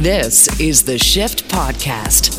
This 0.00 0.48
is 0.58 0.82
the 0.82 0.96
Shift 0.96 1.46
Podcast. 1.50 2.30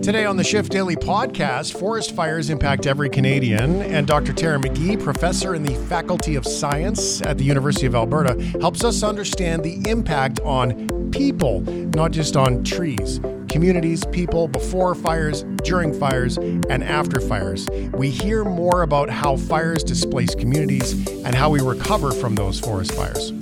Today 0.00 0.26
on 0.26 0.36
the 0.36 0.44
Shift 0.44 0.70
Daily 0.70 0.94
podcast, 0.94 1.76
forest 1.76 2.14
fires 2.14 2.50
impact 2.50 2.86
every 2.86 3.10
Canadian, 3.10 3.82
and 3.82 4.06
Dr. 4.06 4.32
Tara 4.32 4.60
McGee, 4.60 5.02
professor 5.02 5.56
in 5.56 5.64
the 5.64 5.74
Faculty 5.86 6.36
of 6.36 6.46
Science 6.46 7.20
at 7.22 7.36
the 7.36 7.42
University 7.42 7.86
of 7.86 7.96
Alberta, 7.96 8.40
helps 8.60 8.84
us 8.84 9.02
understand 9.02 9.64
the 9.64 9.82
impact 9.90 10.38
on 10.42 11.10
people, 11.10 11.62
not 11.96 12.12
just 12.12 12.36
on 12.36 12.62
trees, 12.62 13.18
communities, 13.48 14.04
people 14.12 14.46
before 14.46 14.94
fires, 14.94 15.42
during 15.64 15.92
fires, 15.92 16.36
and 16.38 16.84
after 16.84 17.20
fires. 17.20 17.68
We 17.92 18.08
hear 18.08 18.44
more 18.44 18.82
about 18.82 19.10
how 19.10 19.34
fires 19.34 19.82
displace 19.82 20.36
communities 20.36 20.92
and 21.24 21.34
how 21.34 21.50
we 21.50 21.60
recover 21.60 22.12
from 22.12 22.36
those 22.36 22.60
forest 22.60 22.92
fires. 22.92 23.32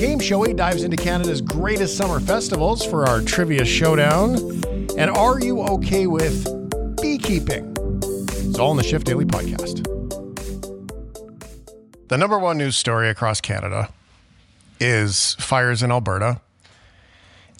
Game 0.00 0.18
Showy 0.18 0.54
dives 0.54 0.82
into 0.82 0.96
Canada's 0.96 1.42
greatest 1.42 1.94
summer 1.94 2.20
festivals 2.20 2.82
for 2.82 3.06
our 3.06 3.20
trivia 3.20 3.66
showdown. 3.66 4.34
And 4.96 5.10
are 5.10 5.38
you 5.38 5.60
okay 5.60 6.06
with 6.06 6.46
beekeeping? 7.02 7.76
It's 8.30 8.58
all 8.58 8.70
in 8.70 8.78
the 8.78 8.82
Shift 8.82 9.04
Daily 9.04 9.26
podcast. 9.26 9.84
The 12.08 12.16
number 12.16 12.38
one 12.38 12.56
news 12.56 12.76
story 12.76 13.10
across 13.10 13.42
Canada 13.42 13.92
is 14.80 15.34
fires 15.34 15.82
in 15.82 15.92
Alberta. 15.92 16.40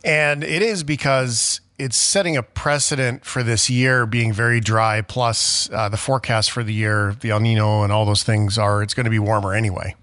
And 0.03 0.43
it 0.43 0.63
is 0.63 0.83
because 0.83 1.61
it's 1.79 1.99
setting 1.99 2.39
a 2.39 2.43
precedent 2.43 3.27
for 3.27 3.43
this 3.43 3.69
year 3.69 4.07
being 4.07 4.33
very 4.33 4.61
dry. 4.61 5.03
Plus, 5.03 5.69
uh, 5.75 5.91
the 5.91 5.99
forecast 5.99 6.53
for 6.53 6.65
the 6.65 6.73
year, 6.73 7.15
the 7.21 7.33
El 7.33 7.41
Nino 7.41 7.83
and 7.83 7.93
all 7.93 8.07
those 8.07 8.23
things 8.23 8.57
are 8.57 8.83
it's 8.83 8.95
going 8.95 9.05
to 9.05 9.11
be 9.11 9.19
warmer 9.19 9.53
anyway 9.53 9.95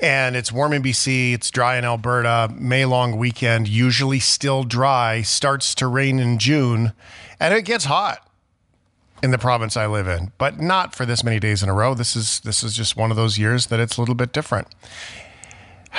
and 0.00 0.36
it's 0.36 0.52
warm 0.52 0.72
in 0.72 0.82
BC. 0.82 1.34
It's 1.34 1.50
dry 1.50 1.76
in 1.76 1.84
Alberta. 1.84 2.52
May 2.56 2.84
long 2.84 3.16
weekend, 3.16 3.68
usually 3.68 4.18
still 4.18 4.64
dry, 4.64 5.22
starts 5.22 5.74
to 5.76 5.86
rain 5.86 6.18
in 6.18 6.38
June, 6.38 6.92
and 7.40 7.54
it 7.54 7.62
gets 7.62 7.86
hot 7.86 8.28
in 9.22 9.30
the 9.30 9.38
province 9.38 9.76
I 9.76 9.86
live 9.86 10.06
in, 10.06 10.32
but 10.36 10.60
not 10.60 10.94
for 10.94 11.06
this 11.06 11.24
many 11.24 11.40
days 11.40 11.62
in 11.62 11.68
a 11.68 11.74
row. 11.74 11.94
This 11.94 12.14
is 12.14 12.40
this 12.40 12.62
is 12.62 12.76
just 12.76 12.96
one 12.96 13.10
of 13.10 13.16
those 13.16 13.38
years 13.38 13.66
that 13.66 13.80
it's 13.80 13.96
a 13.96 14.00
little 14.00 14.14
bit 14.14 14.32
different. 14.32 14.68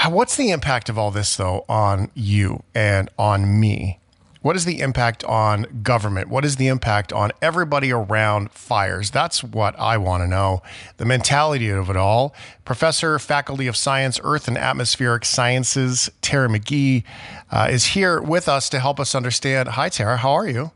What's 0.07 0.35
the 0.35 0.51
impact 0.51 0.89
of 0.89 0.97
all 0.99 1.09
this 1.09 1.35
though 1.35 1.65
on 1.67 2.11
you 2.13 2.63
and 2.75 3.09
on 3.17 3.59
me? 3.59 3.99
What 4.45 4.55
is 4.55 4.65
the 4.65 4.79
impact 4.81 5.23
on 5.23 5.81
government? 5.81 6.29
What 6.29 6.45
is 6.45 6.57
the 6.57 6.67
impact 6.67 7.11
on 7.11 7.31
everybody 7.41 7.91
around 7.91 8.51
fires? 8.51 9.09
That's 9.09 9.43
what 9.43 9.73
I 9.79 9.97
want 9.97 10.21
to 10.21 10.27
know. 10.27 10.61
The 10.97 11.05
mentality 11.05 11.71
of 11.71 11.89
it 11.89 11.97
all. 11.97 12.35
Professor, 12.63 13.17
Faculty 13.17 13.65
of 13.65 13.75
Science, 13.75 14.19
Earth 14.23 14.47
and 14.47 14.55
Atmospheric 14.55 15.25
Sciences, 15.25 16.11
Tara 16.21 16.47
McGee, 16.47 17.03
uh, 17.49 17.69
is 17.71 17.87
here 17.87 18.21
with 18.21 18.47
us 18.47 18.69
to 18.69 18.79
help 18.79 18.99
us 18.99 19.15
understand. 19.15 19.69
Hi, 19.69 19.89
Tara. 19.89 20.17
How 20.17 20.33
are 20.33 20.47
you? 20.47 20.69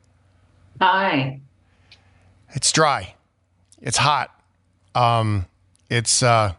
Hi. 0.82 1.40
It's 2.54 2.72
dry. 2.72 3.14
It's 3.84 3.98
hot. 3.98 4.32
Um, 4.96 5.46
it's 5.92 6.24
uh, 6.24 6.54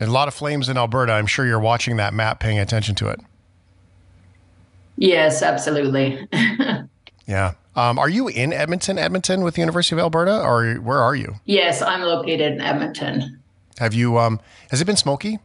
a 0.00 0.06
lot 0.08 0.26
of 0.26 0.34
flames 0.34 0.68
in 0.68 0.76
Alberta. 0.76 1.12
I'm 1.12 1.26
sure 1.26 1.46
you're 1.46 1.60
watching 1.60 1.98
that 1.98 2.14
map, 2.14 2.40
paying 2.40 2.58
attention 2.58 2.96
to 2.96 3.10
it. 3.10 3.20
Yes, 4.98 5.42
absolutely. 5.42 6.26
yeah. 7.28 7.52
Um, 7.76 7.96
are 7.96 8.08
you 8.08 8.26
in 8.26 8.52
Edmonton, 8.52 8.98
Edmonton, 8.98 9.42
with 9.42 9.54
the 9.54 9.60
University 9.60 9.94
of 9.94 10.00
Alberta, 10.00 10.42
or 10.42 10.74
where 10.76 10.98
are 10.98 11.14
you? 11.14 11.36
Yes, 11.44 11.80
I'm 11.80 12.00
located 12.00 12.54
in 12.54 12.60
Edmonton. 12.60 13.38
Have 13.78 13.94
you? 13.94 14.18
Um, 14.18 14.40
has 14.70 14.80
it 14.80 14.86
been 14.86 14.96
smoky? 14.96 15.38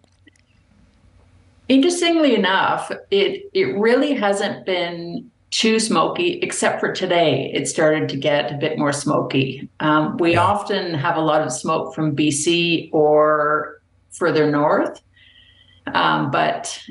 Interestingly 1.70 2.36
enough, 2.36 2.92
it 3.12 3.50
it 3.54 3.78
really 3.78 4.16
hasn't 4.16 4.66
been 4.66 5.30
too 5.52 5.80
smoky, 5.80 6.40
except 6.42 6.80
for 6.80 6.92
today. 6.92 7.52
It 7.54 7.68
started 7.68 8.10
to 8.10 8.18
get 8.18 8.52
a 8.52 8.56
bit 8.56 8.80
more 8.80 8.92
smoky. 8.92 9.70
Um, 9.80 10.18
we 10.18 10.34
yeah. 10.34 10.42
often 10.42 10.96
have 10.96 11.18
a 11.18 11.22
lot 11.22 11.42
of 11.42 11.52
smoke 11.52 11.94
from 11.94 12.16
BC 12.16 12.90
or 12.92 13.80
further 14.10 14.50
north, 14.50 15.02
um, 15.94 16.32
but 16.32 16.82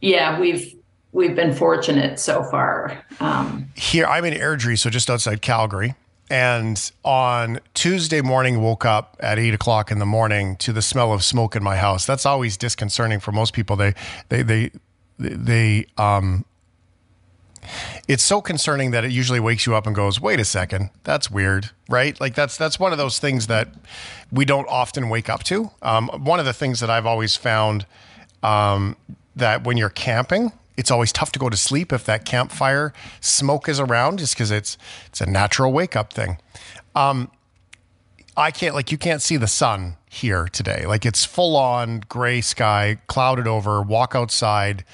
yeah, 0.00 0.40
we've 0.40 0.74
we've 1.12 1.34
been 1.34 1.52
fortunate 1.52 2.18
so 2.18 2.42
far. 2.42 3.04
Um, 3.20 3.70
Here, 3.74 4.06
I'm 4.06 4.24
in 4.24 4.34
Airdrie, 4.34 4.78
so 4.78 4.90
just 4.90 5.10
outside 5.10 5.42
Calgary. 5.42 5.94
And 6.30 6.92
on 7.04 7.58
Tuesday 7.74 8.20
morning, 8.20 8.62
woke 8.62 8.84
up 8.84 9.16
at 9.18 9.38
eight 9.38 9.52
o'clock 9.52 9.90
in 9.90 9.98
the 9.98 10.06
morning 10.06 10.54
to 10.56 10.72
the 10.72 10.82
smell 10.82 11.12
of 11.12 11.24
smoke 11.24 11.56
in 11.56 11.62
my 11.62 11.76
house. 11.76 12.06
That's 12.06 12.24
always 12.24 12.56
disconcerting 12.56 13.18
for 13.18 13.32
most 13.32 13.52
people. 13.52 13.74
They, 13.74 13.94
they, 14.28 14.42
they, 14.42 14.70
they, 15.18 15.86
um, 15.96 16.44
it's 18.08 18.22
so 18.22 18.40
concerning 18.40 18.92
that 18.92 19.04
it 19.04 19.10
usually 19.10 19.40
wakes 19.40 19.66
you 19.66 19.74
up 19.74 19.86
and 19.86 19.94
goes, 19.94 20.20
"Wait 20.20 20.40
a 20.40 20.44
second, 20.44 20.90
that's 21.04 21.30
weird," 21.30 21.70
right? 21.88 22.18
Like 22.20 22.34
that's 22.34 22.56
that's 22.56 22.80
one 22.80 22.92
of 22.92 22.98
those 22.98 23.18
things 23.18 23.48
that 23.48 23.68
we 24.32 24.44
don't 24.44 24.66
often 24.68 25.08
wake 25.08 25.28
up 25.28 25.42
to. 25.44 25.70
Um, 25.82 26.08
one 26.08 26.38
of 26.40 26.46
the 26.46 26.52
things 26.52 26.80
that 26.80 26.90
I've 26.90 27.06
always 27.06 27.36
found 27.36 27.86
um, 28.42 28.96
that 29.36 29.64
when 29.64 29.76
you're 29.76 29.90
camping, 29.90 30.52
it's 30.80 30.90
always 30.90 31.12
tough 31.12 31.30
to 31.32 31.38
go 31.38 31.50
to 31.50 31.56
sleep 31.56 31.92
if 31.92 32.04
that 32.06 32.24
campfire 32.24 32.92
smoke 33.20 33.68
is 33.68 33.78
around, 33.78 34.18
just 34.18 34.34
because 34.34 34.50
it's 34.50 34.78
it's 35.06 35.20
a 35.20 35.26
natural 35.26 35.72
wake 35.72 35.94
up 35.94 36.12
thing. 36.12 36.38
Um, 36.94 37.30
I 38.36 38.50
can't 38.50 38.74
like 38.74 38.90
you 38.90 38.98
can't 38.98 39.20
see 39.20 39.36
the 39.36 39.46
sun 39.46 39.96
here 40.08 40.48
today. 40.48 40.86
Like 40.86 41.04
it's 41.04 41.24
full 41.24 41.54
on 41.56 42.00
gray 42.08 42.40
sky, 42.40 42.96
clouded 43.06 43.46
over. 43.46 43.82
Walk 43.82 44.14
outside. 44.14 44.84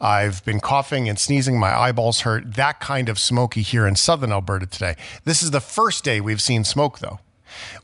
I've 0.00 0.44
been 0.44 0.60
coughing 0.60 1.08
and 1.08 1.18
sneezing. 1.18 1.58
My 1.58 1.78
eyeballs 1.78 2.20
hurt. 2.20 2.54
That 2.54 2.80
kind 2.80 3.08
of 3.08 3.18
smoky 3.18 3.62
here 3.62 3.86
in 3.86 3.94
southern 3.94 4.32
Alberta 4.32 4.66
today. 4.66 4.96
This 5.24 5.42
is 5.42 5.52
the 5.52 5.60
first 5.60 6.02
day 6.02 6.20
we've 6.20 6.42
seen 6.42 6.64
smoke 6.64 6.98
though. 6.98 7.20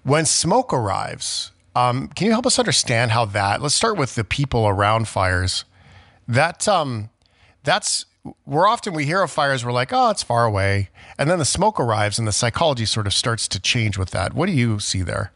When 0.02 0.24
smoke 0.26 0.72
arrives, 0.72 1.52
um, 1.76 2.08
can 2.08 2.26
you 2.26 2.32
help 2.32 2.46
us 2.46 2.58
understand 2.58 3.12
how 3.12 3.24
that? 3.26 3.62
Let's 3.62 3.74
start 3.74 3.96
with 3.96 4.16
the 4.16 4.24
people 4.24 4.66
around 4.66 5.06
fires. 5.06 5.64
That 6.26 6.66
um, 6.66 7.10
that's 7.66 8.06
we're 8.46 8.66
often 8.66 8.94
we 8.94 9.04
hear 9.04 9.22
of 9.22 9.30
fires 9.30 9.64
we're 9.64 9.72
like 9.72 9.92
oh 9.92 10.08
it's 10.10 10.22
far 10.22 10.46
away. 10.46 10.88
And 11.18 11.28
then 11.28 11.38
the 11.38 11.44
smoke 11.44 11.78
arrives 11.78 12.18
and 12.18 12.26
the 12.26 12.32
psychology 12.32 12.86
sort 12.86 13.06
of 13.06 13.12
starts 13.12 13.46
to 13.48 13.60
change 13.60 13.98
with 13.98 14.10
that. 14.12 14.32
What 14.32 14.46
do 14.46 14.52
you 14.52 14.78
see 14.80 15.02
there? 15.02 15.32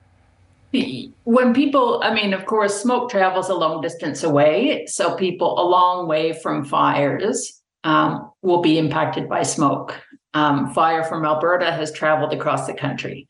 When 1.25 1.53
people 1.53 2.01
i 2.03 2.15
mean 2.15 2.33
of 2.33 2.47
course 2.47 2.81
smoke 2.81 3.11
travels 3.11 3.49
a 3.51 3.55
long 3.55 3.83
distance 3.83 4.23
away 4.23 4.87
so 4.87 5.17
people 5.17 5.61
a 5.61 5.67
long 5.67 6.07
way 6.07 6.33
from 6.33 6.65
fires 6.65 7.61
um, 7.83 8.31
will 8.43 8.61
be 8.61 8.79
impacted 8.79 9.29
by 9.29 9.43
smoke. 9.43 10.01
Um, 10.33 10.73
fire 10.73 11.03
from 11.03 11.25
alberta 11.25 11.73
has 11.73 11.91
traveled 11.91 12.33
across 12.33 12.67
the 12.67 12.75
country. 12.75 13.27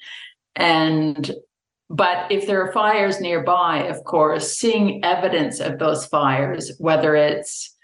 And 0.55 1.31
but 1.89 2.31
if 2.31 2.47
there 2.47 2.63
are 2.63 2.73
fires 2.73 3.21
nearby 3.21 3.85
of 3.85 4.05
course 4.05 4.57
seeing 4.57 5.03
evidence 5.03 5.61
of 5.61 5.79
those 5.79 6.05
fires 6.07 6.73
whether 6.79 7.17
it's 7.17 7.77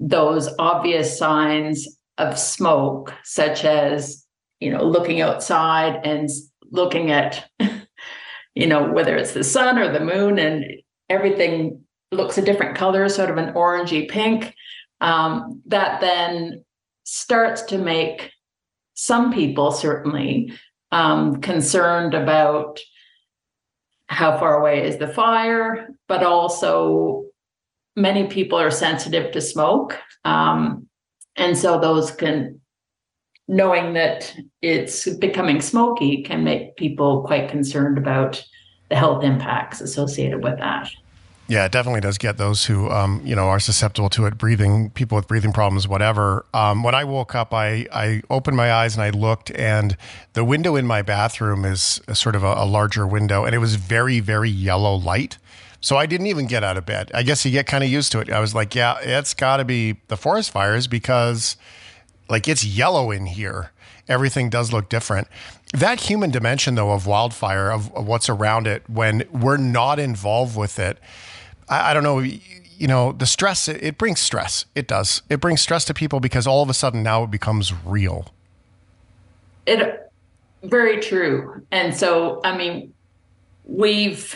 those 0.00 0.48
obvious 0.58 1.18
signs 1.18 1.86
of 2.18 2.38
smoke, 2.38 3.14
such 3.24 3.64
as, 3.64 4.24
you 4.60 4.70
know, 4.70 4.84
looking 4.84 5.20
outside 5.20 6.00
and 6.04 6.28
looking 6.70 7.10
at, 7.10 7.48
you 8.54 8.66
know, 8.66 8.90
whether 8.90 9.16
it's 9.16 9.32
the 9.32 9.44
sun 9.44 9.78
or 9.78 9.92
the 9.92 10.04
moon 10.04 10.38
and 10.38 10.64
everything 11.08 11.82
looks 12.10 12.38
a 12.38 12.42
different 12.42 12.76
color, 12.76 13.08
sort 13.08 13.30
of 13.30 13.36
an 13.36 13.54
orangey 13.54 14.08
pink, 14.08 14.54
um, 15.00 15.62
that 15.66 16.00
then 16.00 16.64
starts 17.04 17.62
to 17.62 17.78
make 17.78 18.32
some 18.94 19.32
people 19.32 19.70
certainly 19.70 20.52
um, 20.90 21.40
concerned 21.40 22.14
about 22.14 22.80
how 24.08 24.38
far 24.38 24.58
away 24.58 24.86
is 24.86 24.96
the 24.96 25.06
fire, 25.06 25.88
but 26.08 26.22
also 26.22 27.27
many 27.98 28.26
people 28.26 28.58
are 28.58 28.70
sensitive 28.70 29.32
to 29.32 29.40
smoke. 29.40 29.98
Um, 30.24 30.86
and 31.36 31.56
so 31.56 31.78
those 31.78 32.10
can, 32.10 32.60
knowing 33.46 33.94
that 33.94 34.34
it's 34.62 35.08
becoming 35.16 35.60
smoky, 35.60 36.22
can 36.22 36.44
make 36.44 36.76
people 36.76 37.22
quite 37.24 37.50
concerned 37.50 37.98
about 37.98 38.44
the 38.88 38.96
health 38.96 39.24
impacts 39.24 39.80
associated 39.80 40.42
with 40.42 40.58
that. 40.58 40.90
Yeah, 41.50 41.64
it 41.64 41.72
definitely 41.72 42.02
does 42.02 42.18
get 42.18 42.36
those 42.36 42.66
who, 42.66 42.90
um, 42.90 43.22
you 43.24 43.34
know, 43.34 43.48
are 43.48 43.58
susceptible 43.58 44.10
to 44.10 44.26
it. 44.26 44.36
Breathing, 44.36 44.90
people 44.90 45.16
with 45.16 45.26
breathing 45.26 45.54
problems, 45.54 45.88
whatever. 45.88 46.44
Um, 46.52 46.82
when 46.82 46.94
I 46.94 47.04
woke 47.04 47.34
up, 47.34 47.54
I 47.54 47.86
I 47.90 48.20
opened 48.28 48.58
my 48.58 48.70
eyes 48.70 48.96
and 48.96 49.02
I 49.02 49.08
looked, 49.08 49.50
and 49.52 49.96
the 50.34 50.44
window 50.44 50.76
in 50.76 50.86
my 50.86 51.00
bathroom 51.00 51.64
is 51.64 52.02
sort 52.12 52.36
of 52.36 52.44
a, 52.44 52.52
a 52.52 52.66
larger 52.66 53.06
window, 53.06 53.46
and 53.46 53.54
it 53.54 53.58
was 53.58 53.76
very, 53.76 54.20
very 54.20 54.50
yellow 54.50 54.94
light. 54.94 55.38
So 55.80 55.96
I 55.96 56.06
didn't 56.06 56.26
even 56.26 56.46
get 56.46 56.64
out 56.64 56.76
of 56.76 56.86
bed. 56.86 57.10
I 57.14 57.22
guess 57.22 57.44
you 57.44 57.50
get 57.52 57.66
kind 57.66 57.84
of 57.84 57.90
used 57.90 58.10
to 58.12 58.20
it. 58.20 58.30
I 58.30 58.40
was 58.40 58.54
like, 58.54 58.74
yeah, 58.74 58.98
it's 59.00 59.32
got 59.34 59.58
to 59.58 59.64
be 59.64 59.96
the 60.08 60.16
forest 60.16 60.50
fires 60.50 60.86
because 60.86 61.56
like 62.28 62.48
it's 62.48 62.64
yellow 62.64 63.10
in 63.10 63.26
here. 63.26 63.70
Everything 64.08 64.48
does 64.50 64.72
look 64.72 64.88
different. 64.88 65.28
That 65.72 66.00
human 66.00 66.30
dimension, 66.30 66.76
though, 66.76 66.92
of 66.92 67.06
wildfire, 67.06 67.70
of, 67.70 67.94
of 67.94 68.06
what's 68.06 68.28
around 68.28 68.66
it, 68.66 68.88
when 68.88 69.24
we're 69.30 69.58
not 69.58 69.98
involved 69.98 70.56
with 70.56 70.78
it, 70.78 70.98
I, 71.68 71.90
I 71.90 71.94
don't 71.94 72.02
know. 72.02 72.18
you 72.20 72.86
know, 72.86 73.12
the 73.12 73.26
stress, 73.26 73.68
it, 73.68 73.82
it 73.82 73.98
brings 73.98 74.20
stress. 74.20 74.64
It 74.74 74.88
does. 74.88 75.22
It 75.28 75.40
brings 75.40 75.60
stress 75.60 75.84
to 75.86 75.94
people 75.94 76.20
because 76.20 76.46
all 76.46 76.62
of 76.62 76.70
a 76.70 76.74
sudden 76.74 77.02
now 77.02 77.24
it 77.24 77.30
becomes 77.30 77.72
real. 77.84 78.32
It 79.66 80.10
very 80.62 81.00
true. 81.00 81.62
And 81.70 81.94
so, 81.94 82.40
I 82.44 82.56
mean, 82.56 82.94
we've 83.64 84.34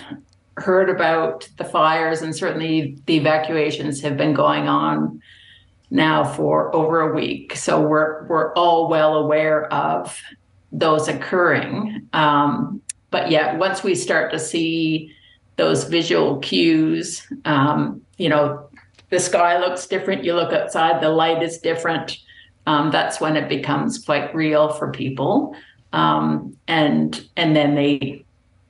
heard 0.57 0.91
about 0.91 1.49
the 1.57 1.65
fires 1.65 2.23
and 2.23 2.35
certainly 2.35 2.99
the 3.07 3.17
evacuations 3.17 4.01
have 4.01 4.17
been 4.17 4.35
going 4.35 4.69
on 4.69 5.21
now 5.91 6.25
for 6.25 6.75
over 6.75 7.01
a 7.01 7.15
week. 7.15 7.57
So 7.57 7.81
we're 7.81 8.27
we're 8.27 8.53
all 8.55 8.89
well 8.89 9.15
aware 9.15 9.73
of 9.73 10.19
those 10.73 11.09
occurring. 11.09 12.09
Um, 12.13 12.81
but 13.11 13.31
yet, 13.31 13.59
once 13.59 13.85
we 13.85 13.95
start 13.95 14.33
to 14.33 14.39
see 14.39 15.15
those 15.57 15.85
visual 15.85 16.39
cues, 16.39 17.27
um, 17.45 18.01
you 18.17 18.29
know, 18.29 18.69
the 19.11 19.21
sky 19.21 19.59
looks 19.59 19.87
different. 19.87 20.25
You 20.25 20.35
look 20.35 20.53
outside, 20.53 21.03
the 21.03 21.11
light 21.11 21.43
is 21.43 21.59
different. 21.59 22.19
Um, 22.67 22.91
that's 22.91 23.21
when 23.21 23.37
it 23.37 23.49
becomes 23.49 24.03
quite 24.03 24.35
real 24.35 24.71
for 24.73 24.91
people. 24.91 25.55
Um, 25.93 26.57
and 26.67 27.29
and 27.37 27.55
then 27.55 27.75
they, 27.75 28.22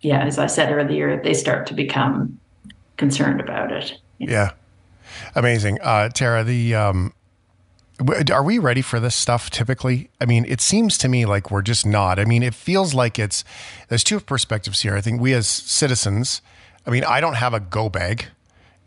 yeah, 0.02 0.24
as 0.24 0.38
I 0.38 0.46
said 0.46 0.72
earlier, 0.72 1.22
they 1.22 1.34
start 1.34 1.66
to 1.68 1.74
become 1.74 2.38
concerned 2.96 3.40
about 3.40 3.72
it. 3.72 3.98
Yeah, 4.18 4.52
amazing, 5.34 5.80
uh, 5.80 6.08
Tara. 6.10 6.44
The 6.44 6.74
um, 6.74 7.12
are 8.30 8.42
we 8.42 8.58
ready 8.58 8.82
for 8.82 9.00
this 9.00 9.14
stuff 9.14 9.50
typically? 9.50 10.10
I 10.20 10.26
mean, 10.26 10.44
it 10.46 10.60
seems 10.60 10.98
to 10.98 11.08
me 11.08 11.24
like 11.24 11.50
we're 11.50 11.62
just 11.62 11.86
not. 11.86 12.18
I 12.18 12.24
mean, 12.24 12.42
it 12.42 12.54
feels 12.54 12.94
like 12.94 13.18
it's 13.18 13.44
there's 13.88 14.04
two 14.04 14.20
perspectives 14.20 14.82
here. 14.82 14.96
I 14.96 15.00
think 15.00 15.20
we 15.20 15.32
as 15.34 15.46
citizens, 15.46 16.42
I 16.86 16.90
mean, 16.90 17.04
I 17.04 17.20
don't 17.20 17.34
have 17.34 17.54
a 17.54 17.60
go 17.60 17.88
bag, 17.88 18.26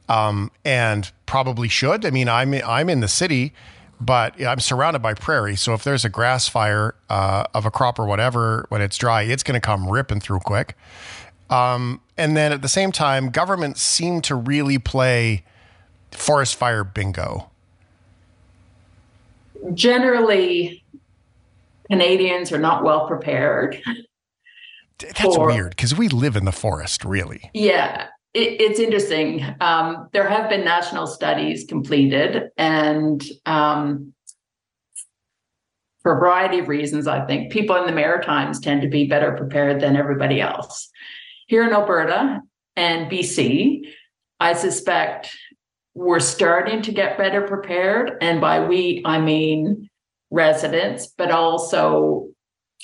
um, 0.09 0.51
and 0.63 1.11
probably 1.25 1.67
should. 1.67 2.05
I 2.05 2.11
mean, 2.11 2.27
I'm 2.27 2.53
I'm 2.53 2.89
in 2.89 2.99
the 2.99 3.07
city, 3.07 3.53
but 3.99 4.41
I'm 4.41 4.59
surrounded 4.59 4.99
by 5.01 5.13
prairie. 5.13 5.55
So 5.55 5.73
if 5.73 5.83
there's 5.83 6.05
a 6.05 6.09
grass 6.09 6.47
fire 6.47 6.95
uh, 7.09 7.45
of 7.53 7.65
a 7.65 7.71
crop 7.71 7.99
or 7.99 8.05
whatever 8.05 8.65
when 8.69 8.81
it's 8.81 8.97
dry, 8.97 9.23
it's 9.23 9.43
going 9.43 9.59
to 9.59 9.65
come 9.65 9.89
ripping 9.89 10.19
through 10.19 10.39
quick. 10.39 10.75
Um, 11.49 12.01
and 12.17 12.35
then 12.35 12.51
at 12.51 12.61
the 12.61 12.67
same 12.67 12.91
time, 12.91 13.29
governments 13.29 13.81
seem 13.81 14.21
to 14.21 14.35
really 14.35 14.79
play 14.79 15.43
forest 16.11 16.55
fire 16.55 16.83
bingo 16.83 17.49
generally 19.73 20.83
Canadians 21.89 22.51
are 22.51 22.59
not 22.59 22.83
well 22.83 23.07
prepared. 23.07 23.81
That's 24.99 25.21
for, 25.21 25.47
weird 25.47 25.71
because 25.71 25.95
we 25.95 26.07
live 26.07 26.35
in 26.35 26.45
the 26.45 26.51
forest, 26.51 27.03
really. 27.03 27.49
Yeah, 27.53 28.07
it, 28.35 28.61
it's 28.61 28.79
interesting. 28.79 29.43
Um, 29.61 30.09
there 30.11 30.27
have 30.27 30.49
been 30.49 30.65
national 30.65 31.07
studies 31.07 31.65
completed, 31.67 32.49
and 32.57 33.23
um, 33.45 34.13
for 36.03 36.17
a 36.17 36.19
variety 36.19 36.59
of 36.59 36.67
reasons, 36.67 37.07
I 37.07 37.25
think 37.25 37.51
people 37.51 37.75
in 37.77 37.87
the 37.87 37.91
Maritimes 37.91 38.59
tend 38.59 38.83
to 38.83 38.87
be 38.87 39.07
better 39.07 39.31
prepared 39.31 39.81
than 39.81 39.95
everybody 39.95 40.39
else. 40.39 40.89
Here 41.47 41.63
in 41.63 41.73
Alberta 41.73 42.41
and 42.75 43.09
BC, 43.09 43.91
I 44.39 44.53
suspect 44.53 45.35
we're 45.95 46.19
starting 46.19 46.81
to 46.83 46.91
get 46.91 47.17
better 47.17 47.41
prepared. 47.41 48.17
And 48.21 48.41
by 48.41 48.67
we, 48.67 49.01
I 49.05 49.19
mean 49.19 49.89
residents, 50.29 51.07
but 51.07 51.31
also 51.31 52.27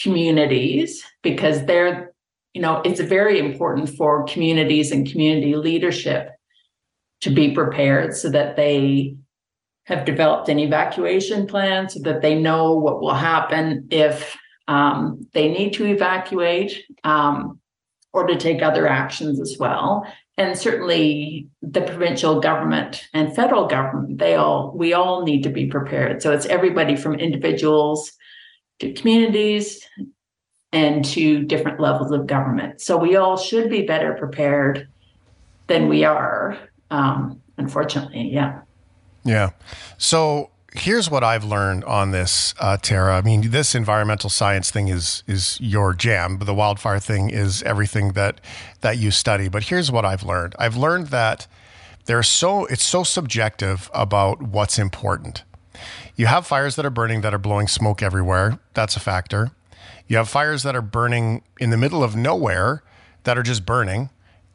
communities, 0.01 1.03
because 1.21 1.65
they're, 1.65 2.10
you 2.53 2.61
know, 2.61 2.81
it's 2.83 2.99
very 2.99 3.39
important 3.39 3.89
for 3.89 4.25
communities 4.25 4.91
and 4.91 5.09
community 5.09 5.55
leadership 5.55 6.31
to 7.21 7.29
be 7.29 7.51
prepared 7.51 8.15
so 8.15 8.29
that 8.29 8.55
they 8.55 9.15
have 9.85 10.05
developed 10.05 10.49
an 10.49 10.59
evacuation 10.59 11.47
plan 11.47 11.89
so 11.89 11.99
that 12.03 12.21
they 12.21 12.37
know 12.37 12.73
what 12.73 13.01
will 13.01 13.13
happen 13.13 13.87
if 13.89 14.37
um, 14.67 15.25
they 15.33 15.49
need 15.49 15.73
to 15.73 15.85
evacuate 15.85 16.83
um, 17.03 17.59
or 18.13 18.27
to 18.27 18.37
take 18.37 18.61
other 18.61 18.87
actions 18.87 19.39
as 19.39 19.57
well. 19.59 20.05
And 20.37 20.57
certainly 20.57 21.47
the 21.61 21.81
provincial 21.81 22.39
government 22.39 23.07
and 23.13 23.35
federal 23.35 23.67
government 23.67 24.17
they 24.17 24.35
all 24.35 24.73
we 24.75 24.93
all 24.93 25.23
need 25.23 25.43
to 25.43 25.49
be 25.49 25.67
prepared. 25.67 26.21
So 26.21 26.31
it's 26.31 26.45
everybody 26.45 26.95
from 26.95 27.15
individuals 27.15 28.11
to 28.79 28.93
communities 28.93 29.85
and 30.73 31.03
to 31.03 31.43
different 31.43 31.79
levels 31.79 32.11
of 32.11 32.27
government 32.27 32.81
so 32.81 32.97
we 32.97 33.15
all 33.15 33.37
should 33.37 33.69
be 33.69 33.81
better 33.81 34.13
prepared 34.13 34.87
than 35.67 35.87
we 35.87 36.03
are 36.03 36.57
um, 36.89 37.41
unfortunately 37.57 38.29
yeah 38.31 38.61
yeah 39.23 39.49
so 39.97 40.51
here's 40.73 41.09
what 41.09 41.23
I've 41.23 41.43
learned 41.43 41.83
on 41.83 42.11
this, 42.11 42.53
uh, 42.59 42.77
Tara. 42.77 43.17
I 43.17 43.21
mean, 43.21 43.51
this 43.51 43.75
environmental 43.75 44.29
science 44.29 44.71
thing 44.71 44.87
is 44.87 45.23
is 45.27 45.59
your 45.59 45.93
jam, 45.93 46.37
but 46.37 46.45
the 46.45 46.53
wildfire 46.53 46.99
thing 46.99 47.29
is 47.29 47.61
everything 47.63 48.13
that 48.13 48.41
that 48.81 48.97
you 48.97 49.11
study. 49.11 49.49
But 49.49 49.63
here's 49.63 49.91
what 49.91 50.05
I've 50.05 50.23
learned. 50.23 50.55
I've 50.57 50.77
learned 50.77 51.07
that 51.07 51.47
there's 52.05 52.27
so 52.27 52.65
it's 52.65 52.83
so 52.83 53.03
subjective 53.03 53.89
about 53.93 54.41
what's 54.41 54.79
important. 54.79 55.43
You 56.15 56.27
have 56.27 56.45
fires 56.45 56.75
that 56.75 56.85
are 56.85 56.91
burning 56.91 57.21
that 57.21 57.33
are 57.33 57.39
blowing 57.39 57.67
smoke 57.67 58.01
everywhere. 58.01 58.59
That's 58.73 58.95
a 58.95 58.99
factor. 58.99 59.51
You 60.11 60.17
have 60.17 60.27
fires 60.27 60.63
that 60.63 60.75
are 60.75 60.81
burning 60.81 61.41
in 61.57 61.69
the 61.69 61.77
middle 61.77 62.03
of 62.03 62.17
nowhere 62.17 62.83
that 63.23 63.37
are 63.37 63.43
just 63.43 63.65
burning. 63.65 64.09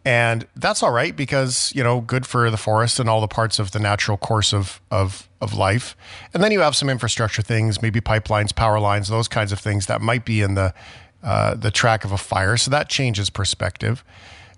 And 0.04 0.46
that's 0.54 0.82
all 0.82 0.90
right 0.90 1.16
because, 1.16 1.72
you 1.74 1.82
know, 1.82 2.02
good 2.02 2.26
for 2.26 2.50
the 2.50 2.58
forest 2.58 3.00
and 3.00 3.08
all 3.08 3.22
the 3.22 3.26
parts 3.26 3.58
of 3.58 3.70
the 3.70 3.78
natural 3.78 4.18
course 4.18 4.52
of, 4.52 4.82
of, 4.90 5.30
of 5.40 5.54
life. 5.54 5.96
And 6.34 6.42
then 6.42 6.52
you 6.52 6.60
have 6.60 6.76
some 6.76 6.90
infrastructure 6.90 7.40
things, 7.40 7.80
maybe 7.80 8.02
pipelines, 8.02 8.54
power 8.54 8.78
lines, 8.78 9.08
those 9.08 9.28
kinds 9.28 9.50
of 9.50 9.58
things 9.58 9.86
that 9.86 10.02
might 10.02 10.26
be 10.26 10.42
in 10.42 10.56
the, 10.56 10.74
uh, 11.22 11.54
the 11.54 11.70
track 11.70 12.04
of 12.04 12.12
a 12.12 12.18
fire. 12.18 12.58
So 12.58 12.70
that 12.72 12.90
changes 12.90 13.30
perspective. 13.30 14.04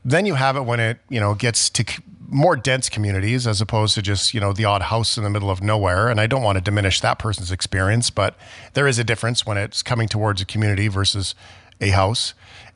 Then 0.04 0.26
you 0.26 0.34
have 0.34 0.56
it 0.56 0.62
when 0.62 0.80
it, 0.80 0.98
you 1.08 1.20
know, 1.20 1.32
gets 1.34 1.70
to 1.70 1.84
more 2.30 2.56
dense 2.56 2.88
communities 2.88 3.46
as 3.46 3.60
opposed 3.60 3.94
to 3.94 4.02
just, 4.02 4.34
you 4.34 4.40
know, 4.40 4.52
the 4.52 4.64
odd 4.64 4.82
house 4.82 5.16
in 5.16 5.24
the 5.24 5.30
middle 5.30 5.50
of 5.50 5.62
nowhere. 5.62 6.08
And 6.08 6.20
I 6.20 6.26
don't 6.26 6.42
want 6.42 6.56
to 6.56 6.62
diminish 6.62 7.00
that 7.00 7.18
person's 7.18 7.50
experience, 7.50 8.10
but 8.10 8.36
there 8.74 8.86
is 8.86 8.98
a 8.98 9.04
difference 9.04 9.46
when 9.46 9.56
it's 9.56 9.82
coming 9.82 10.08
towards 10.08 10.42
a 10.42 10.44
community 10.44 10.88
versus 10.88 11.34
a 11.80 11.88
house. 11.88 12.34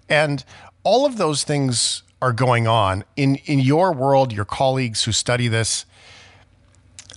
And 0.09 0.45
all 0.85 1.05
of 1.05 1.19
those 1.19 1.45
things 1.45 2.03
are 2.23 2.33
going 2.33 2.67
on 2.67 3.05
in 3.17 3.37
in 3.45 3.59
your 3.59 3.93
world, 3.93 4.33
your 4.33 4.45
colleagues 4.45 5.05
who 5.05 5.13
study 5.13 5.49
this. 5.49 5.85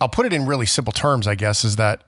I'll 0.02 0.10
put 0.10 0.26
it 0.26 0.34
in 0.34 0.46
really 0.46 0.66
simple 0.66 0.92
terms, 0.92 1.28
I 1.28 1.36
guess, 1.36 1.64
is 1.64 1.78
that 1.78 2.04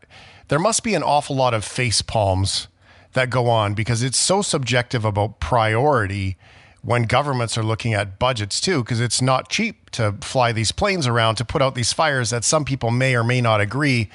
there 0.50 0.60
must 0.60 0.84
be 0.84 0.94
an 0.94 1.04
awful 1.04 1.36
lot 1.36 1.54
of 1.54 1.64
face 1.64 2.02
palms 2.02 2.68
that 3.14 3.30
go 3.30 3.50
on 3.50 3.74
because 3.74 4.04
it's 4.04 4.18
so 4.18 4.42
subjective 4.42 5.06
about 5.06 5.40
priority 5.40 6.38
when 6.82 7.04
governments 7.04 7.58
are 7.58 7.64
looking 7.64 7.94
at 7.94 8.20
budgets 8.20 8.62
too, 8.62 8.84
because 8.84 9.00
it's 9.00 9.22
not 9.22 9.50
cheap 9.50 9.90
to 9.92 10.14
fly 10.22 10.52
these 10.52 10.72
planes 10.72 11.08
around 11.08 11.36
to 11.36 11.46
put 11.46 11.62
out 11.62 11.76
these 11.76 11.94
fires 11.94 12.30
that 12.30 12.44
some 12.44 12.66
people 12.66 12.92
may 12.92 13.16
or 13.16 13.24
may 13.24 13.42
not 13.42 13.62
agree 13.62 14.10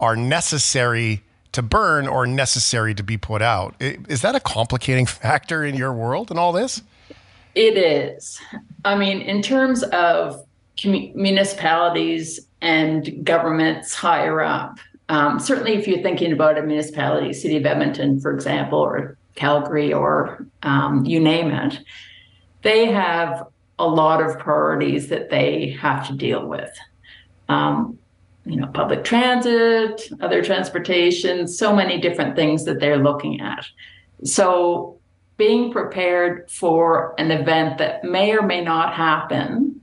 are 0.00 0.16
necessary 0.16 1.22
to 1.52 1.62
burn 1.62 2.06
or 2.06 2.26
necessary 2.26 2.94
to 2.94 3.02
be 3.02 3.16
put 3.16 3.42
out. 3.42 3.74
Is 3.80 4.22
that 4.22 4.34
a 4.34 4.40
complicating 4.40 5.06
factor 5.06 5.64
in 5.64 5.74
your 5.74 5.92
world 5.92 6.30
and 6.30 6.38
all 6.38 6.52
this? 6.52 6.82
It 7.54 7.76
is. 7.76 8.40
I 8.84 8.96
mean, 8.96 9.20
in 9.20 9.42
terms 9.42 9.82
of 9.82 10.44
municipalities 10.84 12.40
and 12.60 13.24
governments 13.24 13.94
higher 13.94 14.40
up, 14.40 14.78
um, 15.08 15.40
certainly 15.40 15.74
if 15.74 15.88
you're 15.88 16.02
thinking 16.02 16.32
about 16.32 16.56
a 16.56 16.62
municipality, 16.62 17.32
City 17.32 17.56
of 17.56 17.66
Edmonton, 17.66 18.20
for 18.20 18.32
example, 18.32 18.78
or 18.78 19.18
Calgary, 19.34 19.92
or 19.92 20.46
um, 20.62 21.04
you 21.04 21.20
name 21.20 21.50
it, 21.50 21.78
they 22.62 22.86
have 22.86 23.46
a 23.78 23.86
lot 23.86 24.22
of 24.22 24.38
priorities 24.38 25.08
that 25.08 25.30
they 25.30 25.70
have 25.80 26.06
to 26.08 26.14
deal 26.14 26.46
with. 26.46 26.70
Um, 27.48 27.98
you 28.44 28.56
know, 28.56 28.66
public 28.68 29.04
transit, 29.04 30.02
other 30.20 30.42
transportation, 30.42 31.46
so 31.46 31.74
many 31.74 32.00
different 32.00 32.36
things 32.36 32.64
that 32.64 32.80
they're 32.80 32.98
looking 32.98 33.40
at. 33.40 33.66
So 34.24 34.98
being 35.36 35.72
prepared 35.72 36.50
for 36.50 37.14
an 37.18 37.30
event 37.30 37.78
that 37.78 38.04
may 38.04 38.32
or 38.36 38.42
may 38.42 38.62
not 38.62 38.94
happen, 38.94 39.80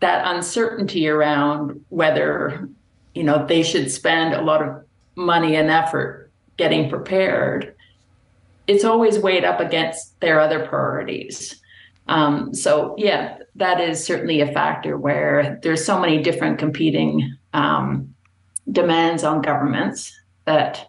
that 0.00 0.34
uncertainty 0.34 1.08
around 1.08 1.84
whether, 1.88 2.68
you 3.14 3.22
know, 3.22 3.46
they 3.46 3.62
should 3.62 3.90
spend 3.90 4.34
a 4.34 4.42
lot 4.42 4.62
of 4.62 4.84
money 5.14 5.56
and 5.56 5.70
effort 5.70 6.30
getting 6.56 6.90
prepared, 6.90 7.75
it's 8.66 8.84
always 8.84 9.18
weighed 9.18 9.44
up 9.44 9.60
against 9.60 10.18
their 10.20 10.40
other 10.40 10.66
priorities. 10.66 11.60
Um, 12.08 12.54
so 12.54 12.94
yeah, 12.98 13.38
that 13.56 13.80
is 13.80 14.04
certainly 14.04 14.40
a 14.40 14.52
factor 14.52 14.96
where 14.96 15.58
there's 15.62 15.84
so 15.84 15.98
many 15.98 16.22
different 16.22 16.58
competing 16.58 17.36
um, 17.52 18.14
demands 18.70 19.24
on 19.24 19.42
governments 19.42 20.12
that 20.44 20.88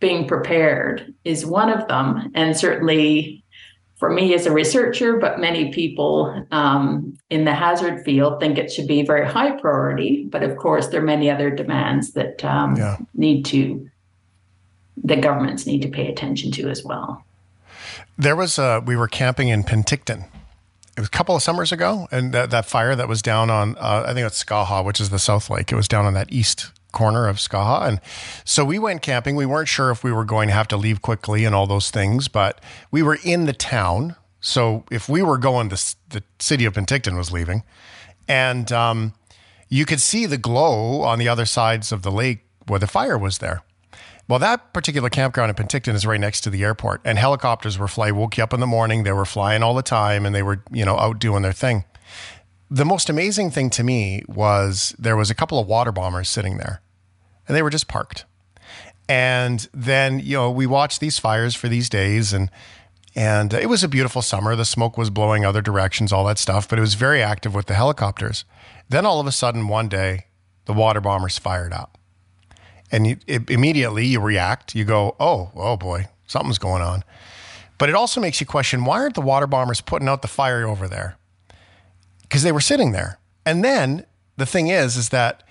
being 0.00 0.28
prepared 0.28 1.12
is 1.24 1.44
one 1.44 1.70
of 1.70 1.88
them. 1.88 2.30
And 2.34 2.56
certainly 2.56 3.44
for 3.96 4.10
me 4.10 4.32
as 4.32 4.46
a 4.46 4.52
researcher, 4.52 5.18
but 5.18 5.40
many 5.40 5.72
people 5.72 6.46
um, 6.52 7.18
in 7.30 7.44
the 7.44 7.54
hazard 7.54 8.04
field 8.04 8.38
think 8.38 8.56
it 8.56 8.70
should 8.70 8.86
be 8.86 9.02
very 9.02 9.26
high 9.26 9.50
priority. 9.60 10.24
But 10.24 10.44
of 10.44 10.56
course, 10.56 10.88
there 10.88 11.00
are 11.00 11.04
many 11.04 11.28
other 11.28 11.50
demands 11.50 12.12
that 12.12 12.44
um, 12.44 12.76
yeah. 12.76 12.96
need 13.14 13.44
to, 13.46 13.90
the 15.04 15.16
governments 15.16 15.66
need 15.66 15.82
to 15.82 15.88
pay 15.88 16.08
attention 16.08 16.50
to 16.52 16.68
as 16.68 16.84
well. 16.84 17.24
There 18.16 18.36
was 18.36 18.58
a, 18.58 18.82
we 18.84 18.96
were 18.96 19.08
camping 19.08 19.48
in 19.48 19.62
Penticton. 19.64 20.26
It 20.96 21.00
was 21.00 21.08
a 21.08 21.10
couple 21.10 21.36
of 21.36 21.42
summers 21.42 21.70
ago, 21.70 22.08
and 22.10 22.32
that, 22.32 22.50
that 22.50 22.66
fire 22.66 22.96
that 22.96 23.08
was 23.08 23.22
down 23.22 23.50
on, 23.50 23.76
uh, 23.76 24.04
I 24.06 24.14
think 24.14 24.26
it's 24.26 24.42
Skaha, 24.42 24.84
which 24.84 25.00
is 25.00 25.10
the 25.10 25.18
South 25.20 25.48
Lake. 25.48 25.70
It 25.70 25.76
was 25.76 25.86
down 25.86 26.06
on 26.06 26.14
that 26.14 26.32
east 26.32 26.72
corner 26.90 27.28
of 27.28 27.36
Skaha. 27.36 27.86
And 27.86 28.00
so 28.44 28.64
we 28.64 28.78
went 28.78 29.02
camping. 29.02 29.36
We 29.36 29.46
weren't 29.46 29.68
sure 29.68 29.90
if 29.90 30.02
we 30.02 30.10
were 30.10 30.24
going 30.24 30.48
to 30.48 30.54
have 30.54 30.68
to 30.68 30.76
leave 30.76 31.02
quickly 31.02 31.44
and 31.44 31.54
all 31.54 31.66
those 31.66 31.90
things, 31.90 32.26
but 32.26 32.60
we 32.90 33.02
were 33.02 33.18
in 33.22 33.46
the 33.46 33.52
town. 33.52 34.16
So 34.40 34.84
if 34.90 35.08
we 35.08 35.22
were 35.22 35.38
going, 35.38 35.68
the, 35.68 35.94
the 36.08 36.22
city 36.40 36.64
of 36.64 36.74
Penticton 36.74 37.16
was 37.16 37.30
leaving. 37.30 37.62
And 38.26 38.72
um, 38.72 39.12
you 39.68 39.84
could 39.84 40.00
see 40.00 40.26
the 40.26 40.38
glow 40.38 41.02
on 41.02 41.18
the 41.18 41.28
other 41.28 41.46
sides 41.46 41.92
of 41.92 42.02
the 42.02 42.10
lake 42.10 42.40
where 42.66 42.80
the 42.80 42.86
fire 42.86 43.18
was 43.18 43.38
there. 43.38 43.62
Well, 44.28 44.38
that 44.38 44.74
particular 44.74 45.08
campground 45.08 45.48
in 45.48 45.56
Penticton 45.56 45.94
is 45.94 46.04
right 46.04 46.20
next 46.20 46.42
to 46.42 46.50
the 46.50 46.62
airport, 46.62 47.00
and 47.04 47.18
helicopters 47.18 47.78
were 47.78 47.88
flying. 47.88 48.14
Woke 48.14 48.36
you 48.36 48.44
up 48.44 48.52
in 48.52 48.60
the 48.60 48.66
morning; 48.66 49.02
they 49.02 49.12
were 49.12 49.24
flying 49.24 49.62
all 49.62 49.74
the 49.74 49.82
time, 49.82 50.26
and 50.26 50.34
they 50.34 50.42
were, 50.42 50.62
you 50.70 50.84
know, 50.84 50.98
out 50.98 51.18
doing 51.18 51.42
their 51.42 51.52
thing 51.52 51.84
the 52.70 52.84
most 52.84 53.08
amazing 53.08 53.50
thing 53.50 53.70
to 53.70 53.82
me 53.82 54.22
was 54.28 54.94
there 54.98 55.16
was 55.16 55.30
a 55.30 55.34
couple 55.34 55.58
of 55.58 55.66
water 55.66 55.92
bombers 55.92 56.28
sitting 56.28 56.58
there 56.58 56.82
and 57.46 57.56
they 57.56 57.62
were 57.62 57.70
just 57.70 57.88
parked. 57.88 58.24
And 59.08 59.66
then, 59.72 60.20
you 60.20 60.36
know, 60.36 60.50
we 60.50 60.66
watched 60.66 61.00
these 61.00 61.18
fires 61.18 61.54
for 61.54 61.68
these 61.68 61.88
days 61.88 62.32
and 62.32 62.50
and 63.14 63.52
it 63.52 63.68
was 63.68 63.82
a 63.82 63.88
beautiful 63.88 64.22
summer. 64.22 64.54
The 64.54 64.64
smoke 64.64 64.96
was 64.96 65.10
blowing 65.10 65.44
other 65.44 65.62
directions, 65.62 66.12
all 66.12 66.24
that 66.26 66.38
stuff, 66.38 66.68
but 66.68 66.78
it 66.78 66.82
was 66.82 66.94
very 66.94 67.20
active 67.20 67.52
with 67.54 67.66
the 67.66 67.74
helicopters. 67.74 68.44
Then 68.88 69.04
all 69.04 69.18
of 69.18 69.26
a 69.26 69.32
sudden 69.32 69.66
one 69.66 69.88
day, 69.88 70.26
the 70.66 70.72
water 70.72 71.00
bombers 71.00 71.38
fired 71.38 71.72
up. 71.72 71.97
And 72.90 73.06
you, 73.06 73.16
it, 73.26 73.50
immediately 73.50 74.06
you 74.06 74.20
react. 74.20 74.74
You 74.74 74.84
go, 74.84 75.16
"Oh, 75.20 75.50
oh 75.54 75.76
boy, 75.76 76.08
something's 76.26 76.58
going 76.58 76.82
on." 76.82 77.04
But 77.76 77.88
it 77.88 77.94
also 77.94 78.20
makes 78.20 78.40
you 78.40 78.46
question 78.46 78.84
why 78.84 79.00
aren't 79.00 79.14
the 79.14 79.20
water 79.20 79.46
bombers 79.46 79.80
putting 79.80 80.08
out 80.08 80.22
the 80.22 80.28
fire 80.28 80.66
over 80.66 80.88
there? 80.88 81.18
because 82.28 82.42
they 82.42 82.52
were 82.52 82.60
sitting 82.60 82.92
there. 82.92 83.18
And 83.46 83.64
then 83.64 84.04
the 84.36 84.46
thing 84.46 84.68
is, 84.68 84.96
is 84.96 85.08
that 85.08 85.42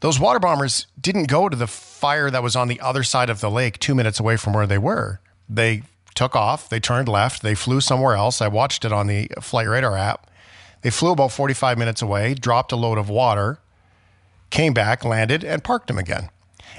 those 0.00 0.18
water 0.18 0.38
bombers 0.38 0.86
didn't 1.00 1.28
go 1.28 1.48
to 1.48 1.56
the 1.56 1.66
fire 1.66 2.30
that 2.30 2.42
was 2.42 2.56
on 2.56 2.68
the 2.68 2.80
other 2.80 3.02
side 3.02 3.30
of 3.30 3.40
the 3.40 3.50
lake, 3.50 3.78
two 3.78 3.94
minutes 3.94 4.20
away 4.20 4.36
from 4.36 4.52
where 4.52 4.66
they 4.66 4.78
were. 4.78 5.20
They 5.48 5.82
took 6.14 6.36
off, 6.36 6.68
they 6.68 6.80
turned 6.80 7.08
left, 7.08 7.42
they 7.42 7.54
flew 7.54 7.80
somewhere 7.80 8.14
else. 8.14 8.40
I 8.40 8.48
watched 8.48 8.84
it 8.84 8.92
on 8.92 9.06
the 9.06 9.28
Flight 9.40 9.68
Radar 9.68 9.96
app. 9.96 10.30
They 10.82 10.90
flew 10.90 11.12
about 11.12 11.32
45 11.32 11.78
minutes 11.78 12.02
away, 12.02 12.34
dropped 12.34 12.72
a 12.72 12.76
load 12.76 12.98
of 12.98 13.08
water, 13.08 13.58
came 14.50 14.74
back, 14.74 15.04
landed, 15.04 15.44
and 15.44 15.62
parked 15.62 15.86
them 15.86 15.98
again. 15.98 16.30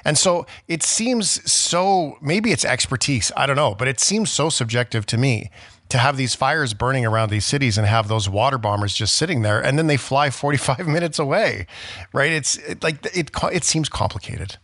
And 0.05 0.17
so 0.17 0.45
it 0.67 0.83
seems 0.83 1.51
so, 1.51 2.17
maybe 2.21 2.51
it's 2.51 2.65
expertise, 2.65 3.31
I 3.35 3.45
don't 3.45 3.55
know, 3.55 3.75
but 3.75 3.87
it 3.87 3.99
seems 3.99 4.31
so 4.31 4.49
subjective 4.49 5.05
to 5.07 5.17
me 5.17 5.49
to 5.89 5.99
have 5.99 6.17
these 6.17 6.33
fires 6.33 6.73
burning 6.73 7.05
around 7.05 7.29
these 7.29 7.45
cities 7.45 7.77
and 7.77 7.85
have 7.85 8.07
those 8.07 8.27
water 8.27 8.57
bombers 8.57 8.95
just 8.95 9.15
sitting 9.15 9.43
there 9.43 9.63
and 9.63 9.77
then 9.77 9.87
they 9.87 9.97
fly 9.97 10.29
45 10.31 10.87
minutes 10.87 11.19
away 11.19 11.67
right? 12.13 12.31
It's 12.31 12.57
it, 12.57 12.83
like 12.83 13.05
it 13.15 13.31
it 13.51 13.63
seems 13.63 13.89
complicated. 13.89 14.57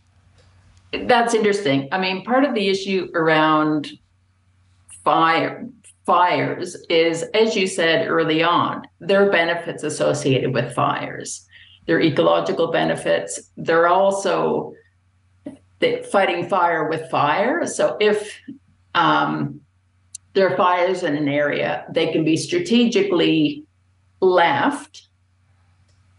That's 0.92 1.34
interesting. 1.34 1.88
I 1.92 1.98
mean 1.98 2.24
part 2.24 2.44
of 2.44 2.54
the 2.54 2.68
issue 2.68 3.08
around 3.14 3.90
fire 5.04 5.66
fires 6.04 6.76
is 6.88 7.22
as 7.34 7.56
you 7.56 7.66
said 7.66 8.08
early 8.08 8.42
on 8.42 8.82
there 8.98 9.26
are 9.26 9.30
benefits 9.30 9.82
associated 9.82 10.52
with 10.52 10.74
fires. 10.74 11.46
There 11.86 11.96
are 11.96 12.00
ecological 12.00 12.70
benefits. 12.70 13.50
There 13.56 13.82
are 13.82 13.88
also 13.88 14.74
the 15.80 16.06
fighting 16.12 16.48
fire 16.48 16.88
with 16.88 17.10
fire 17.10 17.66
so 17.66 17.96
if 18.00 18.38
um, 18.94 19.60
there 20.32 20.48
are 20.48 20.56
fires 20.56 21.02
in 21.02 21.16
an 21.16 21.28
area, 21.28 21.84
they 21.90 22.12
can 22.12 22.24
be 22.24 22.36
strategically 22.36 23.64
left 24.20 25.08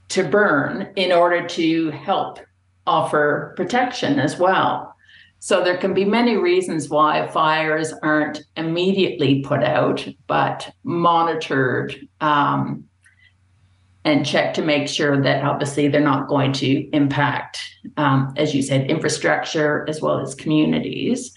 to 0.10 0.24
burn 0.24 0.92
in 0.96 1.12
order 1.12 1.48
to 1.48 1.92
help 1.92 2.40
offer 2.86 3.54
protection 3.56 4.20
as 4.20 4.38
well. 4.38 4.94
So 5.40 5.64
there 5.64 5.78
can 5.78 5.94
be 5.94 6.06
many 6.06 6.36
reasons 6.36 6.90
why 6.90 7.28
fires 7.28 7.94
aren't 8.04 8.44
immediately 8.58 9.42
put 9.42 9.64
out, 9.64 10.08
but 10.28 10.72
monitored 10.84 11.96
um, 12.20 12.84
and 14.04 14.26
check 14.26 14.54
to 14.56 14.62
make 14.62 14.88
sure 14.88 15.22
that 15.22 15.44
obviously 15.44 15.88
they're 15.88 16.02
not 16.02 16.28
going 16.28 16.54
to 16.54 16.90
impact, 16.90 17.60
um, 17.98 18.34
as 18.36 18.56
you 18.56 18.62
said, 18.62 18.90
infrastructure 18.90 19.86
as 19.88 20.02
well 20.02 20.20
as 20.20 20.34
communities. 20.34 21.34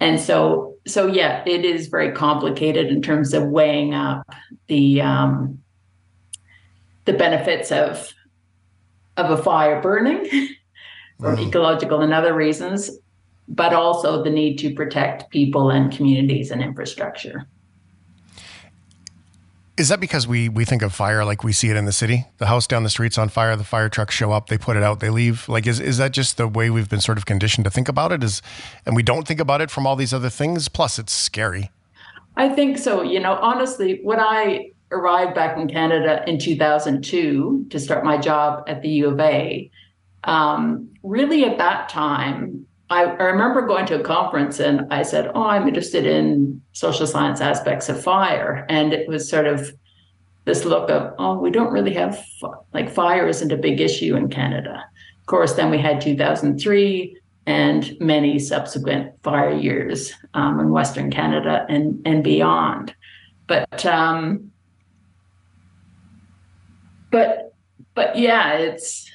And 0.00 0.18
so 0.18 0.68
so 0.88 1.06
yeah, 1.06 1.42
it 1.46 1.64
is 1.64 1.88
very 1.88 2.12
complicated 2.12 2.88
in 2.88 3.02
terms 3.02 3.34
of 3.34 3.44
weighing 3.44 3.94
up 3.94 4.26
the 4.66 5.00
um, 5.00 5.62
the 7.04 7.12
benefits 7.12 7.70
of 7.70 8.12
of 9.16 9.30
a 9.30 9.42
fire 9.42 9.80
burning 9.80 10.24
for 11.20 11.36
mm. 11.36 11.46
ecological 11.46 12.00
and 12.00 12.12
other 12.12 12.34
reasons, 12.34 12.90
but 13.48 13.72
also 13.72 14.22
the 14.22 14.30
need 14.30 14.56
to 14.58 14.74
protect 14.74 15.30
people 15.30 15.70
and 15.70 15.92
communities 15.92 16.50
and 16.50 16.62
infrastructure. 16.62 17.46
Is 19.78 19.90
that 19.90 20.00
because 20.00 20.26
we 20.26 20.48
we 20.48 20.64
think 20.64 20.82
of 20.82 20.92
fire 20.92 21.24
like 21.24 21.44
we 21.44 21.52
see 21.52 21.70
it 21.70 21.76
in 21.76 21.84
the 21.84 21.92
city? 21.92 22.26
The 22.38 22.46
house 22.46 22.66
down 22.66 22.82
the 22.82 22.90
street's 22.90 23.16
on 23.16 23.28
fire, 23.28 23.54
the 23.54 23.62
fire 23.62 23.88
trucks 23.88 24.12
show 24.12 24.32
up, 24.32 24.48
they 24.48 24.58
put 24.58 24.76
it 24.76 24.82
out, 24.82 24.98
they 24.98 25.08
leave. 25.08 25.48
Like 25.48 25.68
is 25.68 25.78
is 25.78 25.98
that 25.98 26.10
just 26.10 26.36
the 26.36 26.48
way 26.48 26.68
we've 26.68 26.88
been 26.88 27.00
sort 27.00 27.16
of 27.16 27.26
conditioned 27.26 27.64
to 27.64 27.70
think 27.70 27.88
about 27.88 28.10
it 28.10 28.24
is 28.24 28.42
and 28.84 28.96
we 28.96 29.04
don't 29.04 29.26
think 29.26 29.38
about 29.38 29.60
it 29.60 29.70
from 29.70 29.86
all 29.86 29.94
these 29.94 30.12
other 30.12 30.30
things 30.30 30.68
plus 30.68 30.98
it's 30.98 31.12
scary. 31.12 31.70
I 32.36 32.48
think 32.48 32.78
so, 32.78 33.02
you 33.02 33.20
know, 33.20 33.34
honestly, 33.34 34.00
when 34.02 34.20
I 34.20 34.72
arrived 34.90 35.34
back 35.34 35.56
in 35.56 35.68
Canada 35.68 36.24
in 36.26 36.38
2002 36.38 37.66
to 37.70 37.78
start 37.78 38.04
my 38.04 38.16
job 38.16 38.64
at 38.66 38.82
the 38.82 38.88
U 38.88 39.08
of 39.08 39.20
A, 39.20 39.70
um, 40.24 40.88
really 41.02 41.44
at 41.44 41.58
that 41.58 41.88
time, 41.88 42.66
I, 42.90 43.04
I, 43.04 43.24
remember 43.24 43.66
going 43.66 43.86
to 43.86 44.00
a 44.00 44.02
conference 44.02 44.60
and 44.60 44.86
I 44.90 45.02
said, 45.02 45.30
Oh, 45.34 45.44
I'm 45.44 45.68
interested 45.68 46.06
in 46.06 46.62
social 46.72 47.06
science 47.06 47.40
aspects 47.40 47.88
of 47.88 48.02
fire. 48.02 48.66
And 48.68 48.92
it 48.92 49.06
was 49.08 49.28
sort 49.28 49.46
of 49.46 49.72
this 50.44 50.64
look 50.64 50.90
of, 50.90 51.14
Oh, 51.18 51.38
we 51.38 51.50
don't 51.50 51.72
really 51.72 51.92
have 51.94 52.24
like 52.72 52.90
fire 52.90 53.28
isn't 53.28 53.52
a 53.52 53.56
big 53.56 53.80
issue 53.80 54.16
in 54.16 54.28
Canada. 54.28 54.84
Of 55.20 55.26
course, 55.26 55.54
then 55.54 55.70
we 55.70 55.78
had 55.78 56.00
2003 56.00 57.20
and 57.46 57.96
many 58.00 58.38
subsequent 58.38 59.12
fire 59.22 59.52
years 59.52 60.12
um, 60.34 60.60
in 60.60 60.70
Western 60.70 61.10
Canada 61.10 61.66
and, 61.68 62.00
and 62.06 62.24
beyond. 62.24 62.94
But, 63.46 63.84
um, 63.86 64.50
but, 67.10 67.54
but 67.94 68.18
yeah, 68.18 68.54
it's, 68.54 69.10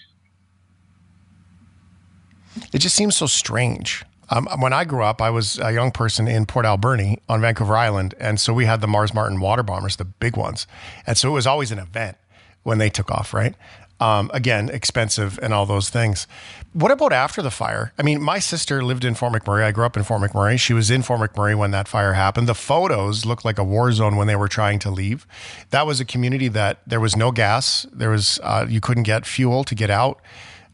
it 2.72 2.80
just 2.80 2.96
seems 2.96 3.16
so 3.16 3.26
strange. 3.26 4.04
Um, 4.30 4.48
when 4.60 4.74
I 4.74 4.84
grew 4.86 5.04
up, 5.04 5.22
I 5.22 5.30
was 5.30 5.60
a 5.60 5.72
young 5.74 5.92
person 5.92 6.28
in 6.28 6.46
Port 6.46 6.66
Alberni 6.66 7.20
on 7.30 7.42
Vancouver 7.42 7.76
Island, 7.76 8.16
and 8.20 8.40
so 8.40 8.54
we 8.54 8.66
had 8.66 8.82
the 8.82 8.88
Mars 8.88 9.14
Martin 9.14 9.40
water 9.40 9.64
bombers, 9.64 9.98
the 9.98 10.06
big 10.06 10.38
ones, 10.38 10.66
and 11.06 11.18
so 11.18 11.30
it 11.30 11.34
was 11.34 11.46
always 11.46 11.72
an 11.72 11.80
event 11.80 12.18
when 12.64 12.78
they 12.78 12.90
took 12.90 13.12
off, 13.12 13.34
right? 13.34 13.54
Um, 14.00 14.32
again, 14.34 14.70
expensive 14.70 15.40
and 15.42 15.54
all 15.54 15.66
those 15.66 15.90
things. 15.90 16.28
What 16.74 16.92
about 16.92 17.14
after 17.14 17.42
the 17.42 17.52
fire? 17.52 17.94
I 17.98 18.04
mean, 18.04 18.22
my 18.22 18.40
sister 18.40 18.84
lived 18.84 19.06
in 19.06 19.14
Fort 19.14 19.34
McMurray. 19.34 19.64
I 19.64 19.72
grew 19.72 19.86
up 19.86 19.96
in 19.96 20.04
Fort 20.04 20.22
McMurray. 20.22 20.60
She 20.60 20.74
was 20.74 20.90
in 20.90 21.04
Fort 21.04 21.22
McMurray 21.22 21.56
when 21.56 21.72
that 21.72 21.88
fire 21.88 22.14
happened. 22.14 22.50
The 22.50 22.56
photos 22.56 23.26
looked 23.26 23.46
like 23.46 23.60
a 23.60 23.64
war 23.64 23.92
zone 23.92 24.16
when 24.16 24.28
they 24.28 24.36
were 24.36 24.48
trying 24.48 24.80
to 24.80 24.90
leave. 24.90 25.28
That 25.70 25.86
was 25.86 26.00
a 26.00 26.06
community 26.06 26.48
that 26.50 26.80
there 26.88 27.00
was 27.00 27.16
no 27.16 27.32
gas. 27.32 27.86
There 27.94 28.10
was 28.10 28.40
uh, 28.44 28.66
you 28.68 28.82
couldn't 28.82 29.04
get 29.04 29.26
fuel 29.26 29.64
to 29.64 29.76
get 29.76 29.92
out. 29.92 30.20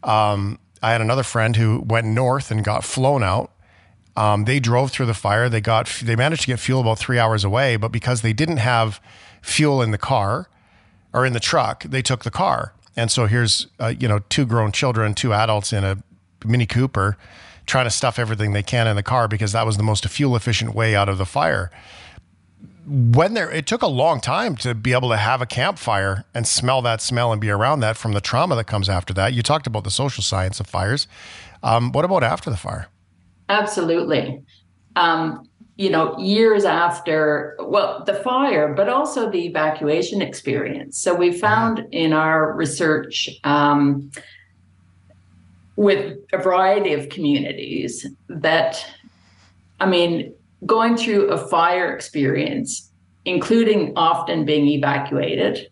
Um, 0.03 0.57
I 0.81 0.91
had 0.91 1.01
another 1.01 1.24
friend 1.24 1.55
who 1.55 1.83
went 1.86 2.07
north 2.07 2.51
and 2.51 2.63
got 2.63 2.83
flown 2.83 3.24
out. 3.24 3.51
Um, 4.15 4.45
they 4.45 4.59
drove 4.59 4.91
through 4.91 5.05
the 5.05 5.13
fire. 5.13 5.50
They 5.50 5.62
got 5.62 5.88
they 6.03 6.15
managed 6.15 6.41
to 6.41 6.48
get 6.48 6.59
fuel 6.59 6.81
about 6.81 7.00
three 7.00 7.19
hours 7.19 7.43
away, 7.43 7.77
but 7.77 7.91
because 7.91 8.21
they 8.21 8.33
didn't 8.33 8.57
have 8.57 9.00
fuel 9.41 9.81
in 9.81 9.91
the 9.91 9.98
car 9.98 10.50
or 11.13 11.25
in 11.25 11.33
the 11.33 11.39
truck, 11.39 11.83
they 11.83 12.01
took 12.01 12.24
the 12.24 12.31
car. 12.31 12.74
And 12.95 13.09
so 13.09 13.27
here's 13.27 13.67
uh, 13.79 13.93
you 13.98 14.07
know 14.07 14.19
two 14.29 14.45
grown 14.45 14.71
children, 14.71 15.13
two 15.13 15.33
adults 15.33 15.71
in 15.71 15.83
a 15.83 16.03
Mini 16.45 16.65
Cooper, 16.65 17.17
trying 17.65 17.86
to 17.86 17.91
stuff 17.91 18.19
everything 18.19 18.53
they 18.53 18.63
can 18.63 18.88
in 18.88 18.95
the 18.95 19.03
car 19.03 19.27
because 19.27 19.51
that 19.51 19.65
was 19.65 19.77
the 19.77 19.83
most 19.83 20.07
fuel 20.07 20.36
efficient 20.36 20.74
way 20.74 20.95
out 20.95 21.07
of 21.07 21.17
the 21.17 21.25
fire 21.25 21.71
when 22.89 23.36
there 23.36 23.51
it 23.51 23.67
took 23.67 23.84
a 23.84 23.88
long 23.88 24.19
time 24.19 24.55
to 24.58 24.74
be 24.74 24.93
able 24.93 25.10
to 25.10 25.17
have 25.17 25.41
a 25.41 25.46
campfire 25.46 26.25
and 26.34 26.48
smell 26.48 26.81
that 26.81 27.01
smell 27.01 27.31
and 27.31 27.39
be 27.39 27.50
around 27.50 27.81
that 27.81 27.98
from 27.98 28.13
the 28.13 28.22
trauma 28.22 28.55
that 28.55 28.65
comes 28.65 28.89
after 28.89 29.13
that. 29.13 29.34
You 29.34 29.43
talked 29.43 29.67
about 29.67 29.84
the 29.84 29.91
social 29.91 30.24
science 30.24 30.60
of 30.60 30.65
fires. 30.65 31.08
Um, 31.62 31.91
what 31.91 32.03
about 32.03 32.24
after 32.24 32.50
the 32.50 32.58
fire? 32.58 32.88
Absolutely. 33.48 34.41
Um, 34.96 35.48
you 35.75 35.89
know, 35.89 36.17
years 36.17 36.65
after, 36.65 37.55
well, 37.60 38.03
the 38.05 38.15
fire, 38.15 38.74
but 38.74 38.89
also 38.89 39.29
the 39.29 39.46
evacuation 39.46 40.22
experience. 40.22 40.98
So 40.98 41.13
we 41.13 41.31
found 41.31 41.86
in 41.91 42.12
our 42.12 42.53
research 42.53 43.29
um, 43.43 44.12
with 45.75 46.17
a 46.34 46.38
variety 46.38 46.93
of 46.93 47.10
communities 47.10 48.05
that, 48.27 48.86
I 49.79 49.86
mean, 49.86 50.34
going 50.66 50.98
through 50.98 51.30
a 51.30 51.38
fire 51.38 51.94
experience, 51.94 52.92
including 53.25 53.94
often 53.96 54.46
being 54.46 54.68
evacuated, 54.68 55.70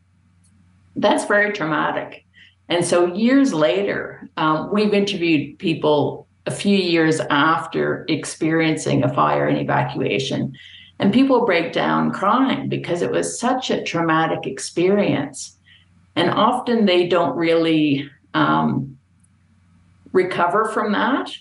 that's 0.95 1.25
very 1.25 1.53
traumatic. 1.53 2.25
And 2.69 2.83
so 2.83 3.13
years 3.13 3.53
later, 3.53 4.29
um, 4.37 4.71
we've 4.71 4.93
interviewed 4.93 5.57
people 5.59 6.27
a 6.45 6.51
few 6.51 6.77
years 6.77 7.19
after 7.29 8.05
experiencing 8.07 9.03
a 9.03 9.13
fire 9.13 9.47
and 9.47 9.57
evacuation. 9.57 10.53
And 10.99 11.13
people 11.13 11.45
break 11.45 11.73
down 11.73 12.11
crying 12.11 12.69
because 12.69 13.01
it 13.01 13.11
was 13.11 13.39
such 13.39 13.69
a 13.69 13.83
traumatic 13.83 14.47
experience. 14.47 15.57
And 16.15 16.29
often 16.31 16.85
they 16.85 17.07
don't 17.07 17.37
really 17.37 18.09
um, 18.33 18.97
recover 20.13 20.65
from 20.65 20.93
that. 20.93 21.31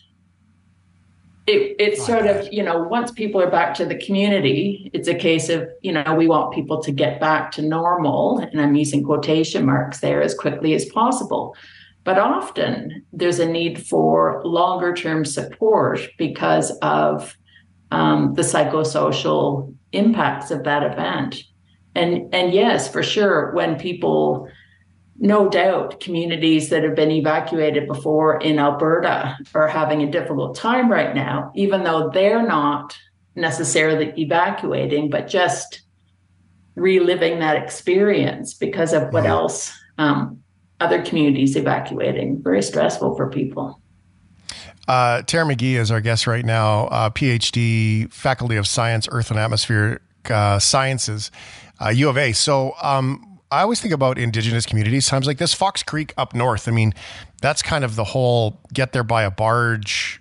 It, 1.46 1.76
it's 1.78 2.04
sort 2.04 2.26
of, 2.26 2.52
you 2.52 2.62
know, 2.62 2.82
once 2.82 3.12
people 3.12 3.40
are 3.40 3.50
back 3.50 3.74
to 3.74 3.86
the 3.86 3.94
community, 3.94 4.90
it's 4.92 5.06
a 5.06 5.14
case 5.14 5.48
of, 5.48 5.68
you 5.80 5.92
know, 5.92 6.14
we 6.14 6.26
want 6.26 6.52
people 6.52 6.82
to 6.82 6.90
get 6.90 7.20
back 7.20 7.52
to 7.52 7.62
normal. 7.62 8.38
And 8.38 8.60
I'm 8.60 8.74
using 8.74 9.04
quotation 9.04 9.64
marks 9.64 10.00
there 10.00 10.22
as 10.22 10.34
quickly 10.34 10.74
as 10.74 10.86
possible. 10.86 11.54
But 12.02 12.18
often 12.18 13.04
there's 13.12 13.38
a 13.38 13.46
need 13.46 13.86
for 13.86 14.42
longer 14.44 14.92
term 14.92 15.24
support 15.24 16.00
because 16.18 16.70
of 16.82 17.36
um, 17.90 18.34
the 18.34 18.42
psychosocial 18.42 19.74
impacts 19.92 20.50
of 20.50 20.64
that 20.64 20.82
event. 20.82 21.42
And, 21.94 22.32
and 22.34 22.52
yes, 22.52 22.90
for 22.90 23.02
sure, 23.02 23.52
when 23.54 23.76
people, 23.76 24.48
no 25.18 25.48
doubt, 25.48 26.00
communities 26.00 26.68
that 26.68 26.82
have 26.82 26.94
been 26.94 27.10
evacuated 27.10 27.86
before 27.86 28.38
in 28.38 28.58
Alberta 28.58 29.36
are 29.54 29.68
having 29.68 30.02
a 30.02 30.10
difficult 30.10 30.56
time 30.56 30.90
right 30.90 31.14
now, 31.14 31.52
even 31.54 31.84
though 31.84 32.10
they're 32.10 32.46
not 32.46 32.96
necessarily 33.34 34.12
evacuating, 34.18 35.08
but 35.10 35.26
just 35.26 35.82
reliving 36.74 37.38
that 37.38 37.56
experience 37.56 38.54
because 38.54 38.92
of 38.92 39.12
what 39.12 39.24
else 39.24 39.72
um, 39.98 40.42
other 40.80 41.02
communities 41.02 41.56
evacuating. 41.56 42.42
Very 42.42 42.62
stressful 42.62 43.16
for 43.16 43.30
people. 43.30 43.80
Uh, 44.86 45.22
Tara 45.22 45.44
McGee 45.44 45.74
is 45.74 45.90
our 45.90 46.00
guest 46.00 46.26
right 46.26 46.44
now, 46.44 46.84
uh, 46.88 47.10
PhD, 47.10 48.12
Faculty 48.12 48.56
of 48.56 48.66
Science, 48.68 49.08
Earth 49.10 49.30
and 49.30 49.40
Atmospheric 49.40 50.02
uh, 50.30 50.58
Sciences, 50.58 51.30
U 51.92 52.06
uh, 52.06 52.10
of 52.10 52.18
A. 52.18 52.32
So 52.32 52.74
um, 52.80 53.35
I 53.50 53.62
always 53.62 53.80
think 53.80 53.94
about 53.94 54.18
Indigenous 54.18 54.66
communities 54.66 55.06
times 55.06 55.26
like 55.26 55.38
this. 55.38 55.54
Fox 55.54 55.82
Creek 55.82 56.12
up 56.16 56.34
north. 56.34 56.66
I 56.68 56.72
mean, 56.72 56.94
that's 57.40 57.62
kind 57.62 57.84
of 57.84 57.96
the 57.96 58.04
whole 58.04 58.60
get 58.72 58.92
there 58.92 59.04
by 59.04 59.22
a 59.22 59.30
barge, 59.30 60.20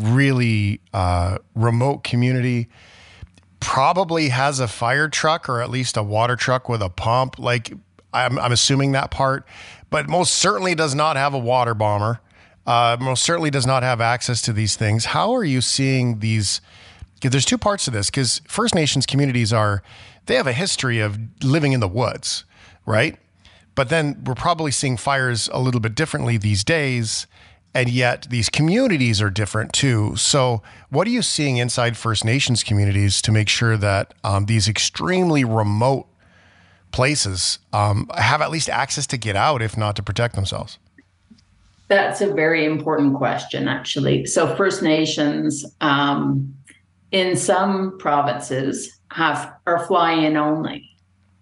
really 0.00 0.80
uh, 0.92 1.38
remote 1.54 2.04
community. 2.04 2.68
Probably 3.60 4.28
has 4.30 4.60
a 4.60 4.68
fire 4.68 5.08
truck 5.08 5.48
or 5.48 5.62
at 5.62 5.70
least 5.70 5.96
a 5.96 6.02
water 6.02 6.36
truck 6.36 6.68
with 6.68 6.82
a 6.82 6.90
pump. 6.90 7.38
Like 7.38 7.72
I'm, 8.12 8.38
I'm 8.38 8.52
assuming 8.52 8.92
that 8.92 9.10
part 9.10 9.46
but 9.94 10.08
most 10.08 10.34
certainly 10.34 10.74
does 10.74 10.92
not 10.92 11.16
have 11.16 11.34
a 11.34 11.38
water 11.38 11.72
bomber. 11.72 12.18
Uh, 12.66 12.96
most 13.00 13.22
certainly 13.22 13.48
does 13.48 13.64
not 13.64 13.84
have 13.84 14.00
access 14.00 14.42
to 14.42 14.52
these 14.52 14.74
things. 14.74 15.04
How 15.04 15.32
are 15.36 15.44
you 15.44 15.60
seeing 15.60 16.18
these? 16.18 16.60
Because 17.14 17.30
there's 17.30 17.44
two 17.44 17.58
parts 17.58 17.84
to 17.84 17.92
this. 17.92 18.10
Because 18.10 18.40
First 18.48 18.74
Nations 18.74 19.06
communities 19.06 19.52
are, 19.52 19.84
they 20.26 20.34
have 20.34 20.48
a 20.48 20.52
history 20.52 20.98
of 20.98 21.16
living 21.44 21.70
in 21.70 21.78
the 21.78 21.86
woods, 21.86 22.44
right? 22.86 23.18
But 23.74 23.88
then 23.88 24.22
we're 24.24 24.34
probably 24.34 24.70
seeing 24.70 24.96
fires 24.96 25.48
a 25.52 25.58
little 25.58 25.80
bit 25.80 25.94
differently 25.94 26.36
these 26.36 26.64
days. 26.64 27.26
And 27.74 27.88
yet 27.88 28.28
these 28.30 28.48
communities 28.48 29.20
are 29.20 29.30
different 29.30 29.72
too. 29.72 30.14
So, 30.14 30.62
what 30.90 31.08
are 31.08 31.10
you 31.10 31.22
seeing 31.22 31.56
inside 31.56 31.96
First 31.96 32.24
Nations 32.24 32.62
communities 32.62 33.20
to 33.22 33.32
make 33.32 33.48
sure 33.48 33.76
that 33.76 34.14
um, 34.22 34.46
these 34.46 34.68
extremely 34.68 35.44
remote 35.44 36.06
places 36.92 37.58
um, 37.72 38.08
have 38.16 38.40
at 38.40 38.52
least 38.52 38.70
access 38.70 39.08
to 39.08 39.16
get 39.16 39.34
out, 39.34 39.60
if 39.60 39.76
not 39.76 39.96
to 39.96 40.04
protect 40.04 40.36
themselves? 40.36 40.78
That's 41.88 42.20
a 42.20 42.32
very 42.32 42.64
important 42.64 43.16
question, 43.16 43.66
actually. 43.66 44.24
So, 44.26 44.54
First 44.54 44.80
Nations 44.80 45.64
um, 45.80 46.54
in 47.10 47.36
some 47.36 47.98
provinces 47.98 49.00
have 49.10 49.52
are 49.66 49.84
fly-in 49.86 50.36
only, 50.36 50.88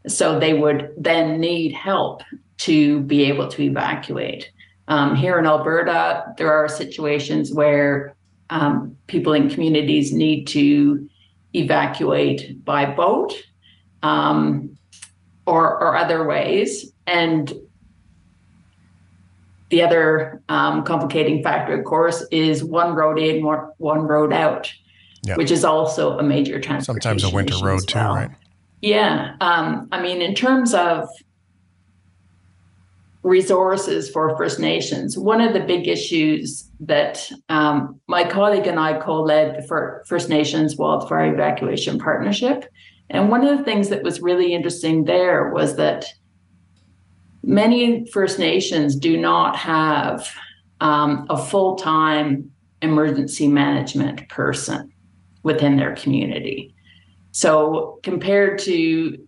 so 0.07 0.39
they 0.39 0.55
would 0.55 0.93
then 0.97 1.41
need 1.41 1.73
help 1.73 2.23
to 2.59 3.01
be 3.01 3.25
able 3.25 3.49
to 3.49 3.63
evacuate. 3.63 4.51
Um, 4.89 5.15
here 5.15 5.39
in 5.39 5.47
Alberta, 5.47 6.35
there 6.39 6.53
are 6.53 6.69
situations 6.69 7.53
where 7.53 8.15
um, 8.51 8.97
people 9.07 9.33
in 9.33 9.49
communities 9.49 10.13
need 10.13 10.47
to 10.49 11.09
evacuate 11.55 12.65
by 12.65 12.87
boat. 12.87 13.33
Um, 14.03 14.77
or, 15.47 15.81
or 15.83 15.97
other 15.97 16.25
ways. 16.27 16.93
And 17.07 17.53
the 19.71 19.83
other 19.83 20.43
um, 20.49 20.85
complicating 20.85 21.43
factor, 21.43 21.79
of 21.79 21.85
course, 21.85 22.25
is 22.31 22.63
one 22.63 22.95
road 22.95 23.19
in, 23.19 23.45
one, 23.45 23.71
one 23.79 24.03
road 24.03 24.33
out, 24.33 24.73
yep. 25.25 25.39
which 25.39 25.51
is 25.51 25.65
also 25.65 26.19
a 26.19 26.23
major 26.23 26.61
transportation. 26.61 27.19
Sometimes 27.19 27.25
a 27.25 27.35
winter 27.35 27.57
road 27.65 27.89
too, 27.89 27.99
right? 27.99 28.31
Yeah. 28.83 29.37
Um, 29.41 29.89
I 29.93 30.03
mean, 30.03 30.21
in 30.21 30.35
terms 30.35 30.75
of 30.75 31.09
resources 33.23 34.11
for 34.11 34.37
First 34.37 34.59
Nations, 34.59 35.17
one 35.17 35.41
of 35.41 35.53
the 35.53 35.61
big 35.61 35.87
issues 35.87 36.69
that 36.81 37.31
um, 37.49 38.01
my 38.09 38.29
colleague 38.29 38.67
and 38.67 38.81
I 38.81 38.99
co 38.99 39.23
led 39.23 39.57
the 39.57 40.03
First 40.07 40.29
Nations 40.29 40.77
Wildfire 40.77 41.33
Evacuation 41.33 41.99
Partnership. 41.99 42.65
And 43.09 43.31
one 43.31 43.47
of 43.47 43.57
the 43.57 43.65
things 43.65 43.89
that 43.91 44.03
was 44.03 44.21
really 44.21 44.53
interesting 44.53 45.05
there 45.05 45.51
was 45.51 45.77
that 45.77 46.07
many 47.45 48.07
First 48.07 48.41
Nations 48.41 48.97
do 48.97 49.17
not 49.17 49.55
have 49.55 50.29
um, 50.81 51.27
a 51.31 51.37
full 51.37 51.77
time 51.77 52.51
emergency 52.81 53.47
management 53.47 54.29
person 54.29 54.93
within 55.45 55.77
their 55.77 55.95
community. 55.95 56.75
So 57.33 57.99
compared 58.03 58.59
to 58.61 59.19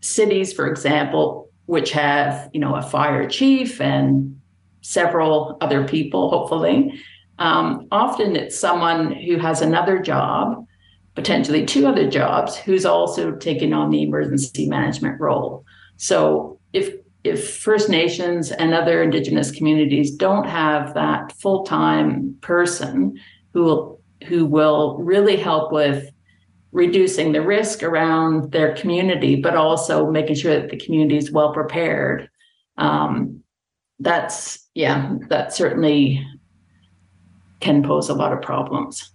cities, 0.00 0.52
for 0.52 0.66
example, 0.66 1.50
which 1.66 1.92
have 1.92 2.50
you 2.52 2.60
know 2.60 2.74
a 2.74 2.82
fire 2.82 3.28
chief 3.28 3.80
and 3.80 4.40
several 4.80 5.56
other 5.60 5.86
people, 5.86 6.28
hopefully, 6.30 7.00
um, 7.38 7.86
often 7.92 8.34
it's 8.36 8.58
someone 8.58 9.12
who 9.12 9.38
has 9.38 9.62
another 9.62 10.00
job 10.00 10.66
potentially 11.14 11.66
two 11.66 11.86
other 11.86 12.08
jobs 12.08 12.56
who's 12.56 12.86
also 12.86 13.32
taking 13.32 13.72
on 13.72 13.90
the 13.90 14.02
emergency 14.02 14.66
management 14.66 15.20
role. 15.20 15.64
So 15.96 16.58
if 16.72 16.94
if 17.24 17.56
First 17.58 17.88
Nations 17.88 18.50
and 18.50 18.74
other 18.74 19.00
Indigenous 19.00 19.52
communities 19.52 20.10
don't 20.16 20.46
have 20.46 20.94
that 20.94 21.32
full 21.40 21.64
time 21.64 22.36
person 22.40 23.18
who 23.52 23.62
will 23.62 24.00
who 24.24 24.46
will 24.46 24.98
really 24.98 25.36
help 25.36 25.72
with 25.72 26.10
reducing 26.72 27.32
the 27.32 27.42
risk 27.42 27.82
around 27.82 28.50
their 28.50 28.74
community, 28.74 29.36
but 29.36 29.54
also 29.54 30.10
making 30.10 30.36
sure 30.36 30.58
that 30.58 30.70
the 30.70 30.76
community 30.76 31.16
is 31.16 31.30
well 31.30 31.52
prepared. 31.52 32.28
Um, 32.78 33.42
that's 34.00 34.66
yeah, 34.74 35.16
that 35.28 35.52
certainly 35.52 36.26
can 37.60 37.82
pose 37.82 38.08
a 38.08 38.14
lot 38.14 38.32
of 38.32 38.42
problems. 38.42 39.10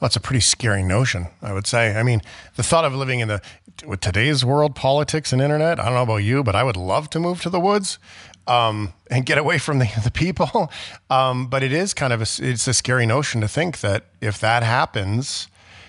Well, 0.00 0.06
that's 0.06 0.16
a 0.16 0.20
pretty 0.20 0.40
scary 0.40 0.82
notion, 0.82 1.26
I 1.42 1.52
would 1.52 1.66
say. 1.66 1.96
I 1.96 2.04
mean, 2.04 2.22
the 2.54 2.62
thought 2.62 2.84
of 2.84 2.94
living 2.94 3.20
in 3.20 3.28
the 3.28 3.42
with 3.86 4.00
today's 4.00 4.44
world, 4.44 4.74
politics 4.74 5.32
and 5.32 5.40
internet. 5.40 5.80
I 5.80 5.86
don't 5.86 5.94
know 5.94 6.02
about 6.02 6.16
you, 6.18 6.42
but 6.44 6.54
I 6.54 6.62
would 6.62 6.76
love 6.76 7.10
to 7.10 7.20
move 7.20 7.40
to 7.42 7.50
the 7.50 7.60
woods 7.60 7.98
um, 8.46 8.92
and 9.10 9.24
get 9.24 9.38
away 9.38 9.58
from 9.58 9.78
the 9.78 9.88
the 10.04 10.10
people. 10.10 10.70
Um, 11.10 11.48
but 11.48 11.62
it 11.62 11.72
is 11.72 11.94
kind 11.94 12.12
of 12.12 12.20
a, 12.20 12.26
it's 12.38 12.68
a 12.68 12.74
scary 12.74 13.06
notion 13.06 13.40
to 13.40 13.48
think 13.48 13.80
that 13.80 14.04
if 14.20 14.38
that 14.40 14.62
happens, 14.62 15.48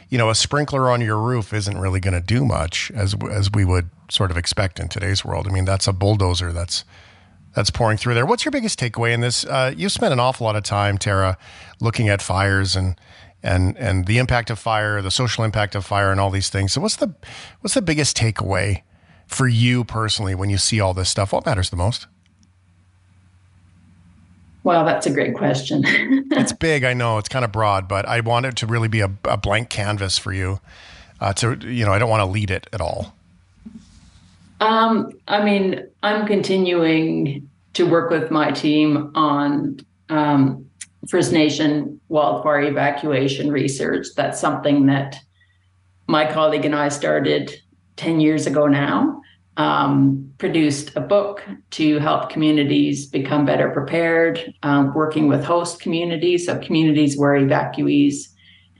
you 0.09 0.17
know, 0.17 0.29
a 0.29 0.35
sprinkler 0.35 0.89
on 0.89 1.01
your 1.01 1.17
roof 1.17 1.53
isn't 1.53 1.77
really 1.77 1.99
going 1.99 2.13
to 2.13 2.21
do 2.21 2.43
much 2.43 2.91
as 2.95 3.15
as 3.31 3.51
we 3.51 3.63
would 3.63 3.89
sort 4.09 4.31
of 4.31 4.37
expect 4.37 4.79
in 4.79 4.89
today's 4.89 5.23
world. 5.23 5.47
I 5.47 5.51
mean, 5.51 5.65
that's 5.65 5.87
a 5.87 5.93
bulldozer 5.93 6.51
that's 6.51 6.83
that's 7.55 7.69
pouring 7.69 7.97
through 7.97 8.15
there. 8.15 8.25
What's 8.25 8.45
your 8.45 8.51
biggest 8.51 8.79
takeaway 8.79 9.13
in 9.13 9.21
this? 9.21 9.45
Uh, 9.45 9.73
you 9.75 9.89
spent 9.89 10.13
an 10.13 10.19
awful 10.19 10.45
lot 10.45 10.55
of 10.55 10.63
time, 10.63 10.97
Tara, 10.97 11.37
looking 11.79 12.09
at 12.09 12.21
fires 12.21 12.75
and 12.75 12.95
and 13.43 13.77
and 13.77 14.05
the 14.05 14.17
impact 14.17 14.49
of 14.49 14.59
fire, 14.59 15.01
the 15.01 15.11
social 15.11 15.43
impact 15.43 15.75
of 15.75 15.85
fire, 15.85 16.11
and 16.11 16.19
all 16.19 16.29
these 16.29 16.49
things. 16.49 16.73
So, 16.73 16.81
what's 16.81 16.95
the 16.95 17.13
what's 17.61 17.75
the 17.75 17.81
biggest 17.81 18.17
takeaway 18.17 18.81
for 19.27 19.47
you 19.47 19.83
personally 19.83 20.35
when 20.35 20.49
you 20.49 20.57
see 20.57 20.79
all 20.79 20.93
this 20.93 21.09
stuff? 21.09 21.31
What 21.31 21.45
matters 21.45 21.69
the 21.69 21.75
most? 21.75 22.07
Well, 24.63 24.85
that's 24.85 25.05
a 25.05 25.11
great 25.11 25.35
question. 25.35 25.83
it's 26.31 26.51
big, 26.51 26.83
I 26.83 26.93
know. 26.93 27.17
It's 27.17 27.29
kind 27.29 27.45
of 27.45 27.51
broad, 27.51 27.87
but 27.87 28.07
I 28.07 28.19
want 28.19 28.45
it 28.45 28.55
to 28.57 28.67
really 28.67 28.89
be 28.89 29.01
a, 29.01 29.11
a 29.23 29.37
blank 29.37 29.69
canvas 29.69 30.17
for 30.17 30.33
you. 30.33 30.59
Uh, 31.21 31.33
to 31.33 31.57
you 31.67 31.85
know, 31.85 31.93
I 31.93 31.99
don't 31.99 32.09
want 32.09 32.21
to 32.21 32.25
lead 32.25 32.51
it 32.51 32.67
at 32.71 32.81
all. 32.81 33.13
Um, 34.61 35.11
I 35.27 35.43
mean, 35.43 35.87
I'm 36.03 36.27
continuing 36.27 37.49
to 37.73 37.89
work 37.89 38.09
with 38.09 38.31
my 38.31 38.51
team 38.51 39.11
on 39.15 39.79
um, 40.09 40.69
First 41.07 41.31
Nation 41.31 41.99
wildfire 42.09 42.61
evacuation 42.61 43.51
research. 43.51 44.07
That's 44.15 44.39
something 44.39 44.87
that 44.87 45.17
my 46.07 46.29
colleague 46.29 46.65
and 46.65 46.75
I 46.75 46.89
started 46.89 47.53
10 47.95 48.19
years 48.19 48.47
ago 48.47 48.67
now. 48.67 49.21
Um, 49.59 50.31
produced 50.37 50.95
a 50.95 51.01
book 51.01 51.45
to 51.71 51.99
help 51.99 52.29
communities 52.29 53.05
become 53.05 53.45
better 53.45 53.69
prepared, 53.71 54.53
um, 54.63 54.93
working 54.93 55.27
with 55.27 55.43
host 55.43 55.81
communities, 55.81 56.45
so 56.45 56.57
communities 56.59 57.17
where 57.17 57.33
evacuees 57.33 58.29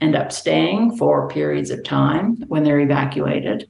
end 0.00 0.16
up 0.16 0.32
staying 0.32 0.96
for 0.96 1.28
periods 1.28 1.68
of 1.68 1.84
time 1.84 2.36
when 2.48 2.64
they're 2.64 2.80
evacuated, 2.80 3.68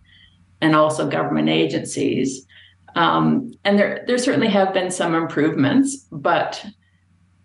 and 0.60 0.76
also 0.76 1.10
government 1.10 1.48
agencies. 1.48 2.46
Um, 2.94 3.54
and 3.64 3.76
there, 3.76 4.04
there 4.06 4.18
certainly 4.18 4.46
have 4.48 4.72
been 4.72 4.92
some 4.92 5.16
improvements, 5.16 6.06
but 6.12 6.64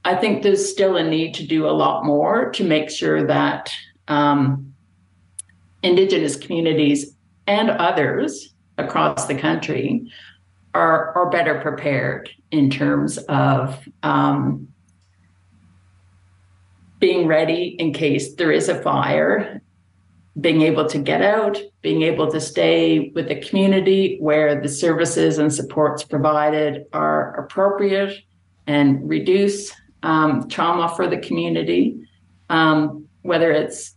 I 0.03 0.13
think 0.13 0.43
there's 0.43 0.69
still 0.69 0.95
a 0.95 1.03
need 1.03 1.33
to 1.35 1.47
do 1.47 1.65
a 1.65 1.73
lot 1.73 2.05
more 2.05 2.51
to 2.51 2.63
make 2.63 2.91
sure 2.91 3.25
that 3.25 3.73
um, 4.07 4.75
Indigenous 5.81 6.35
communities 6.35 7.15
and 7.47 7.71
others 7.71 8.54
across 8.77 9.27
the 9.27 9.35
country 9.35 10.11
are, 10.73 11.15
are 11.17 11.29
better 11.29 11.61
prepared 11.61 12.29
in 12.51 12.69
terms 12.69 13.17
of 13.29 13.87
um, 14.03 14.67
being 16.99 17.27
ready 17.27 17.75
in 17.79 17.93
case 17.93 18.35
there 18.35 18.51
is 18.51 18.69
a 18.69 18.81
fire, 18.81 19.61
being 20.39 20.61
able 20.61 20.85
to 20.87 20.99
get 20.99 21.21
out, 21.21 21.57
being 21.81 22.01
able 22.01 22.29
to 22.31 22.41
stay 22.41 23.11
with 23.15 23.27
the 23.27 23.35
community 23.35 24.17
where 24.19 24.61
the 24.61 24.67
services 24.67 25.37
and 25.37 25.53
supports 25.53 26.03
provided 26.03 26.85
are 26.93 27.35
appropriate 27.39 28.17
and 28.67 29.07
reduce 29.07 29.71
um, 30.03 30.47
trauma 30.49 30.93
for 30.95 31.07
the 31.07 31.17
community, 31.17 31.97
um, 32.49 33.07
whether 33.21 33.51
it's 33.51 33.95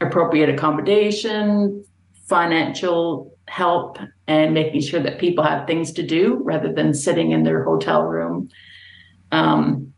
appropriate 0.00 0.48
accommodation, 0.48 1.84
financial 2.26 3.36
help, 3.48 3.98
and 4.28 4.52
making 4.52 4.82
sure 4.82 5.00
that 5.00 5.18
people 5.18 5.42
have 5.42 5.66
things 5.66 5.90
to 5.92 6.02
do 6.02 6.40
rather 6.44 6.70
than 6.70 6.92
sitting 6.92 7.32
in 7.32 7.42
their 7.42 7.64
hotel 7.64 8.04
room 8.04 8.50
um, 9.32 9.92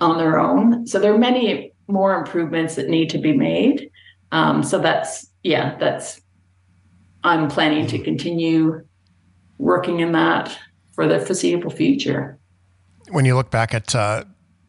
on 0.00 0.18
their 0.18 0.38
own. 0.38 0.86
So 0.86 1.00
there 1.00 1.12
are 1.12 1.18
many 1.18 1.72
more 1.88 2.16
improvements 2.16 2.76
that 2.76 2.88
need 2.88 3.10
to 3.10 3.18
be 3.18 3.36
made. 3.36 3.90
Um, 4.32 4.62
so 4.62 4.78
that's 4.78 5.26
yeah, 5.42 5.76
that's 5.78 6.20
I'm 7.24 7.48
planning 7.48 7.86
to 7.88 7.98
continue 7.98 8.84
working 9.58 10.00
in 10.00 10.12
that 10.12 10.56
for 10.94 11.06
the 11.06 11.18
foreseeable 11.18 11.70
future. 11.70 12.38
When 13.10 13.24
you 13.24 13.34
look 13.34 13.50
back 13.50 13.74
at 13.74 13.94
uh, 13.94 14.24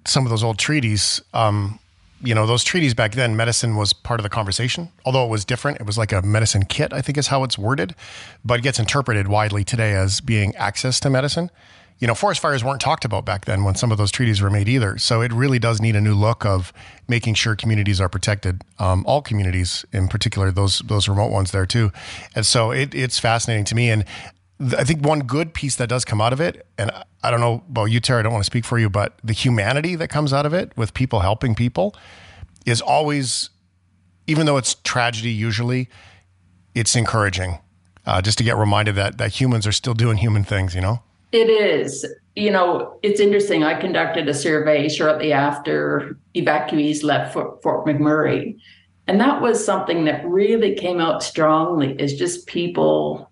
some 0.06 0.26
of 0.26 0.30
those 0.30 0.44
old 0.44 0.58
treaties, 0.58 1.22
um, 1.34 1.80
you 2.22 2.34
know, 2.34 2.46
those 2.46 2.64
treaties 2.64 2.94
back 2.94 3.14
then, 3.14 3.36
medicine 3.36 3.76
was 3.76 3.94
part 3.94 4.20
of 4.20 4.24
the 4.24 4.30
conversation, 4.30 4.90
although 5.06 5.26
it 5.26 5.30
was 5.30 5.46
different. 5.46 5.80
It 5.80 5.86
was 5.86 5.98
like 5.98 6.12
a 6.12 6.22
medicine 6.22 6.66
kit, 6.66 6.92
I 6.94 7.02
think 7.02 7.18
is 7.18 7.28
how 7.28 7.44
it's 7.44 7.58
worded, 7.58 7.96
but 8.44 8.60
it 8.60 8.64
gets 8.64 8.80
interpreted 8.80 9.28
widely 9.28 9.64
today 9.64 9.94
as 9.94 10.20
being 10.20 10.56
access 10.56 11.00
to 11.02 11.10
medicine. 11.10 11.52
You 12.00 12.06
know, 12.06 12.14
forest 12.14 12.42
fires 12.42 12.64
weren't 12.64 12.82
talked 12.82 13.06
about 13.06 13.26
back 13.26 13.46
then 13.46 13.64
when 13.64 13.74
some 13.74 13.92
of 13.92 13.98
those 13.98 14.12
treaties 14.12 14.40
were 14.40 14.52
made 14.52 14.70
either. 14.70 15.00
So 15.00 15.22
it 15.22 15.34
really 15.34 15.58
does 15.58 15.82
need 15.82 15.96
a 15.96 16.02
new 16.02 16.14
look 16.14 16.46
of 16.46 16.72
making 17.08 17.34
sure 17.34 17.56
communities 17.56 18.00
are 18.00 18.10
protected, 18.10 18.62
um, 18.78 19.04
all 19.08 19.24
communities, 19.24 19.84
in 19.92 20.08
particular 20.08 20.52
those 20.52 20.80
those 20.80 21.10
remote 21.10 21.32
ones 21.32 21.52
there 21.52 21.66
too. 21.66 21.92
And 22.36 22.46
so 22.46 22.70
it, 22.70 22.94
it's 22.94 23.18
fascinating 23.18 23.66
to 23.66 23.76
me. 23.76 23.90
And 23.90 24.06
I 24.60 24.84
think 24.84 25.06
one 25.06 25.20
good 25.20 25.54
piece 25.54 25.76
that 25.76 25.88
does 25.88 26.04
come 26.04 26.20
out 26.20 26.34
of 26.34 26.42
it, 26.42 26.66
and 26.78 26.92
I 27.22 27.30
don't 27.30 27.40
know 27.40 27.64
about 27.70 27.86
you, 27.86 28.00
Tara, 28.00 28.20
I 28.20 28.24
don't 28.24 28.34
want 28.34 28.44
to 28.44 28.50
speak 28.50 28.66
for 28.66 28.80
you, 28.80 28.90
but 28.90 29.20
the 29.24 29.34
humanity 29.34 29.96
that 29.96 30.08
comes 30.10 30.34
out 30.34 30.46
of 30.46 30.54
it 30.54 30.76
with 30.76 30.94
people 30.94 31.20
helping 31.20 31.54
people 31.54 31.96
is 32.66 32.82
always, 32.82 33.52
even 34.26 34.46
though 34.48 34.58
it's 34.58 34.76
tragedy 34.84 35.30
usually, 35.30 35.90
it's 36.74 36.96
encouraging 36.96 37.60
uh, 38.08 38.22
just 38.22 38.38
to 38.40 38.44
get 38.44 38.56
reminded 38.58 38.96
that 38.96 39.18
that 39.20 39.40
humans 39.40 39.68
are 39.68 39.72
still 39.72 39.94
doing 39.94 40.18
human 40.18 40.44
things, 40.44 40.74
you 40.74 40.82
know? 40.82 41.04
It 41.32 41.50
is. 41.50 42.06
You 42.36 42.52
know, 42.52 42.98
it's 43.04 43.20
interesting. 43.20 43.64
I 43.64 43.80
conducted 43.80 44.28
a 44.30 44.34
survey 44.34 44.88
shortly 44.88 45.34
after 45.34 46.18
evacuees 46.36 47.04
left 47.04 47.34
Fort, 47.34 47.62
Fort 47.62 47.86
McMurray. 47.86 48.58
And 49.08 49.20
that 49.20 49.42
was 49.42 49.64
something 49.64 50.06
that 50.06 50.26
really 50.26 50.76
came 50.76 51.00
out 51.00 51.22
strongly 51.22 51.94
is 52.00 52.14
just 52.14 52.48
people 52.48 53.30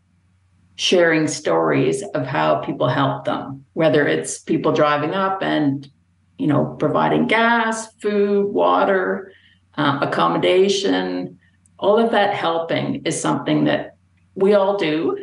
sharing 0.75 1.27
stories 1.27 2.03
of 2.13 2.25
how 2.25 2.55
people 2.57 2.87
help 2.87 3.25
them, 3.25 3.65
whether 3.73 4.07
it's 4.07 4.39
people 4.39 4.71
driving 4.73 5.11
up 5.11 5.41
and, 5.41 5.89
you 6.37 6.47
know, 6.47 6.75
providing 6.79 7.27
gas, 7.27 7.93
food, 7.95 8.53
water, 8.53 9.31
uh, 9.77 9.99
accommodation, 10.01 11.39
all 11.79 11.97
of 11.97 12.11
that 12.11 12.33
helping 12.33 13.05
is 13.05 13.19
something 13.19 13.65
that 13.65 13.95
we 14.35 14.53
all 14.53 14.77
do, 14.77 15.17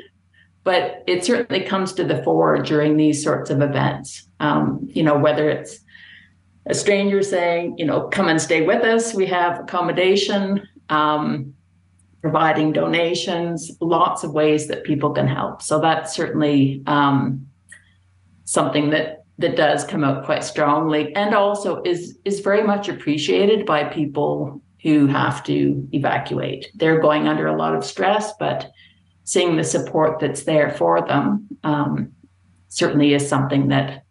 but 0.64 1.02
it 1.06 1.24
certainly 1.24 1.64
comes 1.64 1.92
to 1.94 2.04
the 2.04 2.22
fore 2.22 2.62
during 2.62 2.96
these 2.96 3.22
sorts 3.22 3.50
of 3.50 3.60
events. 3.60 4.28
Um, 4.40 4.88
you 4.90 5.02
know, 5.02 5.18
whether 5.18 5.48
it's 5.50 5.80
a 6.66 6.74
stranger 6.74 7.22
saying, 7.22 7.76
you 7.78 7.84
know, 7.84 8.08
come 8.08 8.28
and 8.28 8.40
stay 8.40 8.64
with 8.64 8.84
us, 8.84 9.14
we 9.14 9.26
have 9.26 9.60
accommodation. 9.60 10.66
Um, 10.88 11.54
providing 12.22 12.72
donations, 12.72 13.70
lots 13.80 14.22
of 14.22 14.32
ways 14.32 14.68
that 14.68 14.84
people 14.84 15.10
can 15.10 15.26
help. 15.26 15.60
So 15.60 15.80
that's 15.80 16.14
certainly 16.14 16.82
um, 16.86 17.46
something 18.44 18.90
that 18.90 19.18
that 19.38 19.56
does 19.56 19.84
come 19.84 20.04
out 20.04 20.24
quite 20.24 20.44
strongly, 20.44 21.14
and 21.16 21.34
also 21.34 21.82
is 21.82 22.18
is 22.24 22.40
very 22.40 22.62
much 22.62 22.88
appreciated 22.88 23.66
by 23.66 23.84
people 23.84 24.62
who 24.82 25.06
have 25.06 25.42
to 25.44 25.88
evacuate. 25.92 26.70
They're 26.74 27.00
going 27.00 27.28
under 27.28 27.46
a 27.46 27.56
lot 27.56 27.74
of 27.74 27.84
stress, 27.84 28.32
but 28.38 28.70
seeing 29.24 29.56
the 29.56 29.64
support 29.64 30.20
that's 30.20 30.44
there 30.44 30.70
for 30.70 31.06
them 31.06 31.48
um, 31.64 32.12
certainly 32.68 33.14
is 33.14 33.28
something 33.28 33.68
that 33.68 34.04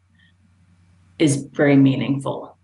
is 1.20 1.48
very 1.54 1.76
meaningful. 1.76 2.58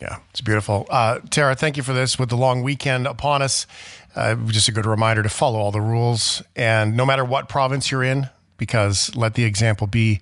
Yeah, 0.00 0.18
it's 0.30 0.40
beautiful. 0.40 0.86
Uh, 0.88 1.18
Tara, 1.28 1.54
thank 1.54 1.76
you 1.76 1.82
for 1.82 1.92
this. 1.92 2.18
With 2.18 2.30
the 2.30 2.36
long 2.36 2.62
weekend 2.62 3.06
upon 3.06 3.42
us, 3.42 3.66
uh, 4.14 4.34
just 4.46 4.68
a 4.68 4.72
good 4.72 4.86
reminder 4.86 5.22
to 5.22 5.28
follow 5.28 5.58
all 5.58 5.70
the 5.70 5.80
rules. 5.80 6.42
And 6.56 6.96
no 6.96 7.06
matter 7.06 7.24
what 7.24 7.48
province 7.48 7.90
you're 7.90 8.04
in, 8.04 8.28
because 8.56 9.14
let 9.16 9.34
the 9.34 9.44
example 9.44 9.86
be 9.86 10.20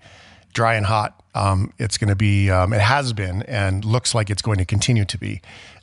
dry 0.53 0.75
and 0.75 0.87
hot, 0.87 1.23
um, 1.35 1.73
it's 1.79 1.99
going 1.99 2.09
to 2.09 2.17
be, 2.17 2.51
um, 2.51 2.73
it 2.73 2.81
has 2.81 3.13
been, 3.13 3.43
and 3.43 3.85
looks 3.85 4.15
like 4.15 4.31
it's 4.31 4.43
going 4.43 4.59
to 4.59 4.65
continue 4.65 5.05
to 5.05 5.19
be 5.19 5.41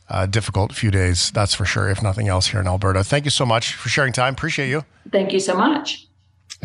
a 0.10 0.28
difficult 0.28 0.74
few 0.74 0.92
days, 0.92 1.32
that's 1.32 1.54
for 1.54 1.66
sure, 1.66 1.90
if 1.90 2.02
nothing 2.04 2.28
else 2.28 2.48
here 2.48 2.60
in 2.60 2.68
Alberta. 2.68 3.04
Thank 3.04 3.26
you 3.26 3.32
so 3.32 3.46
much 3.46 3.74
for 3.74 3.90
sharing 3.90 4.14
time. 4.14 4.34
Appreciate 4.34 4.70
you. 4.70 4.86
Thank 5.12 5.34
you 5.34 5.40
so 5.40 5.56
much. 5.56 6.08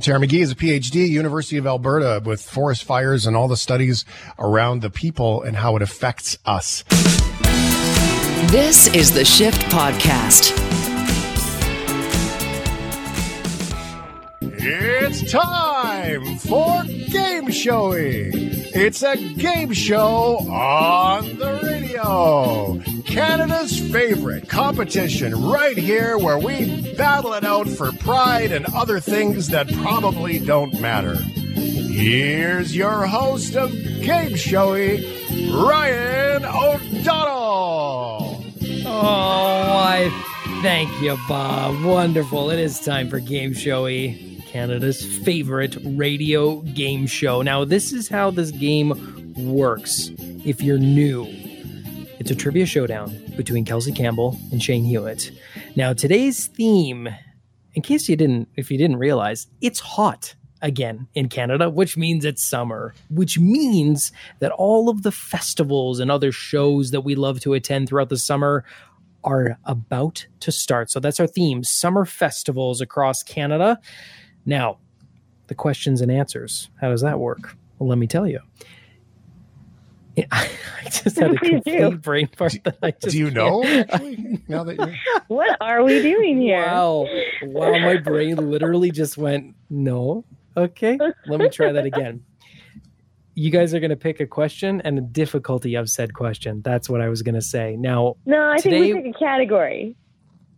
Tara 0.01 0.19
McGee 0.19 0.41
is 0.41 0.53
a 0.53 0.55
PhD, 0.55 1.09
University 1.09 1.57
of 1.57 1.67
Alberta, 1.67 2.23
with 2.25 2.43
forest 2.43 2.85
fires 2.85 3.27
and 3.27 3.37
all 3.37 3.49
the 3.49 3.57
studies 3.57 4.05
around 4.39 4.83
the 4.83 4.91
people 4.91 5.43
and 5.43 5.57
how 5.57 5.77
it 5.77 5.83
affects 5.83 6.39
us. 6.45 6.85
This 8.51 8.87
is 8.95 9.13
the 9.13 9.25
Shift 9.25 9.63
Podcast. 9.63 10.70
It's 14.63 15.33
time 15.33 16.37
for 16.37 16.83
Game 16.85 17.51
Showy. 17.51 18.29
It's 18.75 19.03
a 19.03 19.17
game 19.17 19.73
show 19.73 20.37
on 20.51 21.25
the 21.39 21.61
radio. 21.63 22.79
Canada's 23.07 23.81
favorite 23.91 24.51
competition 24.51 25.35
right 25.51 25.79
here 25.79 26.19
where 26.19 26.39
we 26.39 26.93
battle 26.95 27.33
it 27.33 27.43
out 27.43 27.71
for 27.71 27.91
pride 27.93 28.53
and 28.53 28.67
other 28.75 29.01
things 29.01 29.49
that 29.49 29.67
probably 29.79 30.39
don't 30.39 30.79
matter. 30.79 31.15
Here's 31.15 32.77
your 32.77 33.07
host 33.07 33.57
of 33.57 33.73
Game 33.73 34.37
Showy, 34.37 35.51
Ryan 35.51 36.45
O'Donnell. 36.45 38.45
Oh, 38.85 38.93
I 38.93 40.11
thank 40.61 40.91
you, 41.01 41.17
Bob. 41.27 41.83
Wonderful. 41.83 42.51
It 42.51 42.59
is 42.59 42.79
time 42.79 43.09
for 43.09 43.21
Game 43.21 43.55
Showy, 43.55 44.30
Canada's 44.51 45.05
favorite 45.19 45.77
radio 45.85 46.57
game 46.63 47.07
show. 47.07 47.41
Now, 47.41 47.65
this 47.65 47.93
is 47.93 48.09
how 48.09 48.33
this 48.33 48.51
game 48.51 49.33
works 49.37 50.11
if 50.45 50.61
you're 50.61 50.77
new. 50.77 51.25
It's 52.19 52.33
a 52.33 52.35
trivia 52.35 52.67
showdown 52.67 53.17
between 53.37 53.65
Kelsey 53.65 53.93
Campbell 53.93 54.37
and 54.51 54.61
Shane 54.61 54.83
Hewitt. 54.83 55.31
Now, 55.77 55.93
today's 55.93 56.49
theme, 56.49 57.09
in 57.75 57.83
case 57.83 58.09
you 58.09 58.17
didn't, 58.17 58.49
if 58.57 58.73
you 58.73 58.77
didn't 58.77 58.97
realize, 58.97 59.47
it's 59.61 59.79
hot 59.79 60.35
again 60.61 61.07
in 61.15 61.29
Canada, 61.29 61.71
which 61.71 61.97
means 61.97 62.25
it's 62.25 62.43
summer, 62.43 62.93
which 63.09 63.39
means 63.39 64.11
that 64.41 64.51
all 64.51 64.89
of 64.89 65.05
the 65.05 65.13
festivals 65.13 66.01
and 66.01 66.11
other 66.11 66.33
shows 66.33 66.91
that 66.91 67.03
we 67.03 67.15
love 67.15 67.39
to 67.43 67.55
attend 67.55 67.89
throughout 67.89 68.09
the 68.09 68.19
summer 68.19 68.65
are 69.23 69.59
about 69.65 70.27
to 70.41 70.51
start. 70.51 70.91
So 70.91 70.99
that's 70.99 71.21
our 71.21 71.29
theme 71.29 71.63
summer 71.63 72.05
festivals 72.05 72.81
across 72.81 73.23
Canada. 73.23 73.79
Now, 74.47 74.79
the 75.47 75.55
questions 75.55 76.01
and 76.01 76.11
answers. 76.11 76.71
How 76.81 76.91
does 76.91 77.03
that 77.03 77.19
work? 77.19 77.57
Well, 77.79 77.89
let 77.89 77.99
me 77.99 78.07
tell 78.07 78.27
you. 78.27 78.41
I 80.33 80.49
just 80.85 81.19
had 81.19 81.33
a 81.33 81.37
complete 81.37 82.03
brain 82.03 82.29
fart 82.37 82.57
that 82.65 82.79
I 82.83 82.91
just. 82.91 83.13
Do 83.13 83.19
you 83.19 83.31
know? 83.31 83.65
Actually, 83.91 84.41
now 84.49 84.65
that 84.65 84.77
you're... 84.77 84.95
What 85.29 85.57
are 85.61 85.83
we 85.85 86.03
doing 86.03 86.41
here? 86.41 86.63
Wow! 86.63 87.07
Wow! 87.43 87.79
My 87.79 87.97
brain 87.97 88.37
literally 88.37 88.91
just 88.91 89.17
went 89.17 89.55
no. 89.69 90.25
Okay, 90.57 90.99
let 91.27 91.41
me 91.41 91.49
try 91.49 91.73
that 91.73 91.87
again. 91.87 92.25
You 93.35 93.51
guys 93.51 93.73
are 93.73 93.81
going 93.81 93.91
to 93.91 93.97
pick 93.97 94.21
a 94.21 94.27
question 94.27 94.81
and 94.83 94.99
the 94.99 95.03
difficulty 95.03 95.77
of 95.77 95.89
said 95.89 96.13
question. 96.13 96.61
That's 96.63 96.91
what 96.91 97.01
I 97.01 97.09
was 97.09 97.23
going 97.23 97.37
to 97.37 97.43
say. 97.43 97.77
Now, 97.77 98.17
no, 98.27 98.51
I 98.51 98.59
today, 98.59 98.81
think 98.81 98.97
we 98.97 99.03
pick 99.03 99.17
a 99.17 99.19
category, 99.19 99.97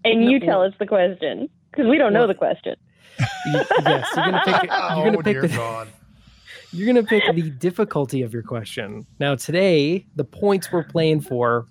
and 0.05 0.31
you 0.31 0.41
tell 0.41 0.63
us 0.63 0.73
the 0.79 0.87
question 0.87 1.49
because 1.71 1.87
we 1.87 1.99
don't 1.99 2.15
know 2.15 2.27
the 2.27 2.35
question. 2.35 2.77
Yes, 3.19 4.09
you're 4.17 4.25
going 4.25 4.33
to 4.33 4.43
pick. 4.45 4.71
You're 4.71 5.11
to 5.11 5.19
oh, 5.19 5.23
pick 5.23 5.41
the. 5.43 5.49
God. 5.49 5.89
You're 6.73 6.95
to 6.95 7.03
pick 7.03 7.25
the 7.35 7.51
difficulty 7.51 8.23
of 8.23 8.33
your 8.33 8.43
question. 8.43 9.07
Now, 9.21 9.35
today, 9.35 10.07
the 10.17 10.25
points 10.25 10.73
we're 10.73 10.85
playing 10.85 11.21
for, 11.21 11.67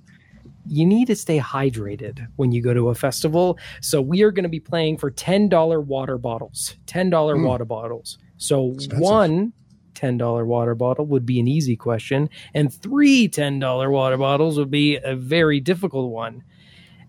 you 0.68 0.86
need 0.86 1.08
to 1.08 1.16
stay 1.16 1.40
hydrated 1.40 2.28
when 2.36 2.52
you 2.52 2.62
go 2.62 2.74
to 2.76 2.90
a 2.90 2.96
festival. 2.96 3.58
So, 3.82 4.00
we 4.00 4.22
are 4.22 4.30
going 4.32 4.44
to 4.44 4.50
be 4.50 4.60
playing 4.60 4.98
for 4.98 5.10
$10 5.10 5.86
water 5.86 6.20
bottles. 6.20 6.76
$10 6.86 7.10
mm. 7.10 7.48
water 7.48 7.66
bottles. 7.66 8.20
So, 8.38 8.74
Expensive. 8.74 9.00
one 9.00 9.54
$10 10.02 10.46
water 10.46 10.76
bottle 10.76 11.06
would 11.06 11.26
be 11.26 11.40
an 11.40 11.48
easy 11.48 11.76
question, 11.76 12.30
and 12.54 12.74
three 12.74 13.28
$10 13.28 13.92
water 13.92 14.18
bottles 14.18 14.58
would 14.58 14.72
be 14.72 14.98
a 14.98 15.16
very 15.16 15.60
difficult 15.60 16.12
one. 16.12 16.44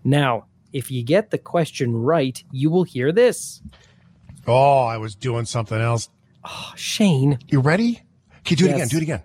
Now, 0.03 0.45
if 0.73 0.91
you 0.91 1.03
get 1.03 1.29
the 1.29 1.37
question 1.37 1.95
right, 1.95 2.43
you 2.51 2.69
will 2.69 2.83
hear 2.83 3.11
this. 3.11 3.61
Oh, 4.45 4.83
I 4.83 4.97
was 4.97 5.15
doing 5.15 5.45
something 5.45 5.79
else. 5.79 6.09
Oh, 6.43 6.73
Shane. 6.75 7.39
You 7.47 7.61
ready? 7.61 8.01
Can 8.43 8.57
you 8.57 8.57
do 8.57 8.65
yes. 8.65 8.73
it 8.73 8.75
again? 8.75 8.87
Do 8.87 8.97
it 8.97 9.03
again. 9.03 9.23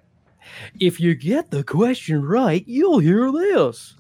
If 0.79 1.01
you 1.01 1.15
get 1.15 1.51
the 1.51 1.65
question 1.65 2.25
right, 2.25 2.63
you'll 2.67 3.01
hear 3.01 3.33
this. 3.33 3.95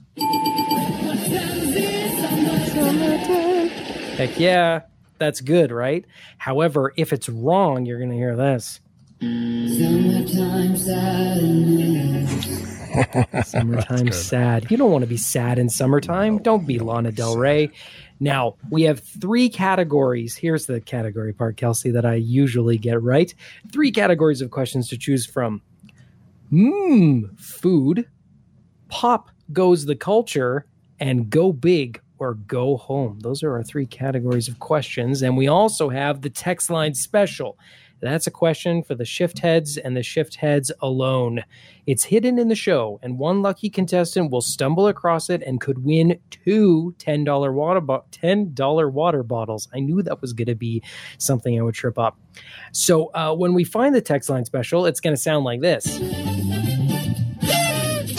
Heck 4.16 4.38
yeah, 4.38 4.83
that's 5.18 5.40
good, 5.40 5.70
right? 5.70 6.04
However, 6.38 6.92
if 6.96 7.12
it's 7.12 7.28
wrong, 7.28 7.87
you're 7.87 7.98
going 7.98 8.11
to 8.11 8.16
hear 8.16 8.37
this. 8.37 8.81
Summertime 9.20 10.76
sad. 10.76 12.48
summertime 13.46 14.12
sad. 14.12 14.70
You 14.70 14.76
don't 14.76 14.90
want 14.90 15.02
to 15.02 15.09
be 15.09 15.16
sad 15.16 15.59
in 15.59 15.68
summertime. 15.68 16.38
Don't 16.38 16.66
be 16.66 16.78
Lana 16.78 17.12
Del 17.12 17.37
Rey. 17.37 17.70
Now, 18.20 18.57
we 18.70 18.83
have 18.83 19.00
three 19.00 19.48
categories. 19.48 20.37
Here's 20.37 20.66
the 20.66 20.81
category 20.81 21.33
part, 21.33 21.57
Kelsey, 21.57 21.90
that 21.92 22.04
I 22.04 22.14
usually 22.14 22.78
get 22.78 23.02
right. 23.02 23.35
Three 23.72 23.92
categories 23.92 24.40
of 24.40 24.50
questions 24.50 24.88
to 24.88 24.98
choose 24.98 25.24
from. 25.26 25.62
Mmm, 26.52 27.38
food. 27.38 28.09
Pop 28.88 29.31
goes 29.52 29.85
the 29.85 29.96
culture. 29.96 30.66
And 31.00 31.31
go 31.31 31.52
big 31.52 32.00
or 32.18 32.35
go 32.35 32.76
home. 32.76 33.20
Those 33.20 33.44
are 33.44 33.52
our 33.52 33.62
three 33.62 33.87
categories 33.87 34.48
of 34.48 34.59
questions. 34.59 35.22
And 35.22 35.37
we 35.37 35.46
also 35.46 35.88
have 35.88 36.22
the 36.22 36.28
text 36.28 36.70
line 36.70 36.94
special. 36.94 37.57
That's 38.01 38.27
a 38.27 38.31
question 38.31 38.83
for 38.83 38.95
the 38.95 39.05
shift 39.05 39.41
heads 39.41 39.77
and 39.77 39.97
the 39.97 40.03
shift 40.03 40.37
heads 40.37 40.71
alone. 40.81 41.45
It's 41.87 42.05
hidden 42.05 42.39
in 42.39 42.49
the 42.49 42.55
show, 42.55 43.01
and 43.03 43.19
one 43.19 43.43
lucky 43.43 43.71
contestant 43.71 44.31
will 44.31 44.41
stumble 44.41 44.87
across 44.87 45.31
it 45.31 45.43
and 45.43 45.61
could 45.61 45.85
win 45.85 46.19
two 46.31 46.95
$10 46.99 47.53
water, 47.53 47.81
bo- 47.81 48.05
$10 48.13 48.93
water 48.93 49.23
bottles. 49.23 49.69
I 49.75 49.81
knew 49.81 50.03
that 50.03 50.21
was 50.21 50.33
going 50.33 50.47
to 50.47 50.55
be 50.55 50.83
something 51.19 51.59
I 51.59 51.63
would 51.63 51.75
trip 51.75 51.99
up. 51.99 52.19
So 52.73 53.11
uh, 53.15 53.35
when 53.35 53.55
we 53.55 53.65
find 53.65 53.95
the 53.95 54.01
text 54.01 54.31
line 54.31 54.45
special, 54.45 54.87
it's 54.87 55.01
going 55.01 55.15
to 55.17 55.21
sound 55.21 55.45
like 55.45 55.61
this. 55.61 55.85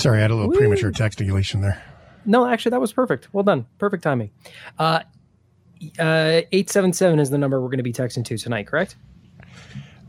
Sorry, 0.01 0.19
I 0.19 0.21
had 0.21 0.31
a 0.31 0.35
little 0.35 0.49
Woo. 0.49 0.57
premature 0.57 0.91
textingulation 0.91 1.61
there. 1.61 1.81
No, 2.25 2.45
actually, 2.45 2.71
that 2.71 2.81
was 2.81 2.93
perfect. 2.93 3.33
Well 3.33 3.43
done. 3.43 3.65
Perfect 3.77 4.03
timing. 4.03 4.31
Uh, 4.77 5.01
uh, 5.97 6.41
877 6.51 7.19
is 7.19 7.29
the 7.29 7.37
number 7.37 7.61
we're 7.61 7.67
going 7.67 7.77
to 7.77 7.83
be 7.83 7.93
texting 7.93 8.25
to 8.25 8.37
tonight, 8.37 8.67
correct? 8.67 8.95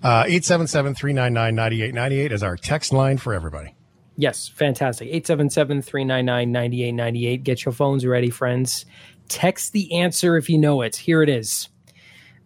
Uh, 0.03 0.25
877 0.27 0.95
399 0.95 1.55
9898 1.55 2.33
is 2.33 2.43
our 2.43 2.57
text 2.57 2.93
line 2.93 3.19
for 3.19 3.35
everybody. 3.35 3.75
Yes, 4.17 4.49
fantastic. 4.49 5.09
877 5.09 5.83
399 5.83 6.53
9898. 6.53 7.45
Get 7.45 7.65
your 7.65 7.73
phones 7.73 8.07
ready, 8.07 8.31
friends. 8.31 8.87
Text 9.29 9.73
the 9.73 9.93
answer 9.93 10.37
if 10.37 10.49
you 10.49 10.57
know 10.59 10.81
it. 10.81 10.97
Here 10.97 11.23
it 11.23 11.29
is. 11.29 11.69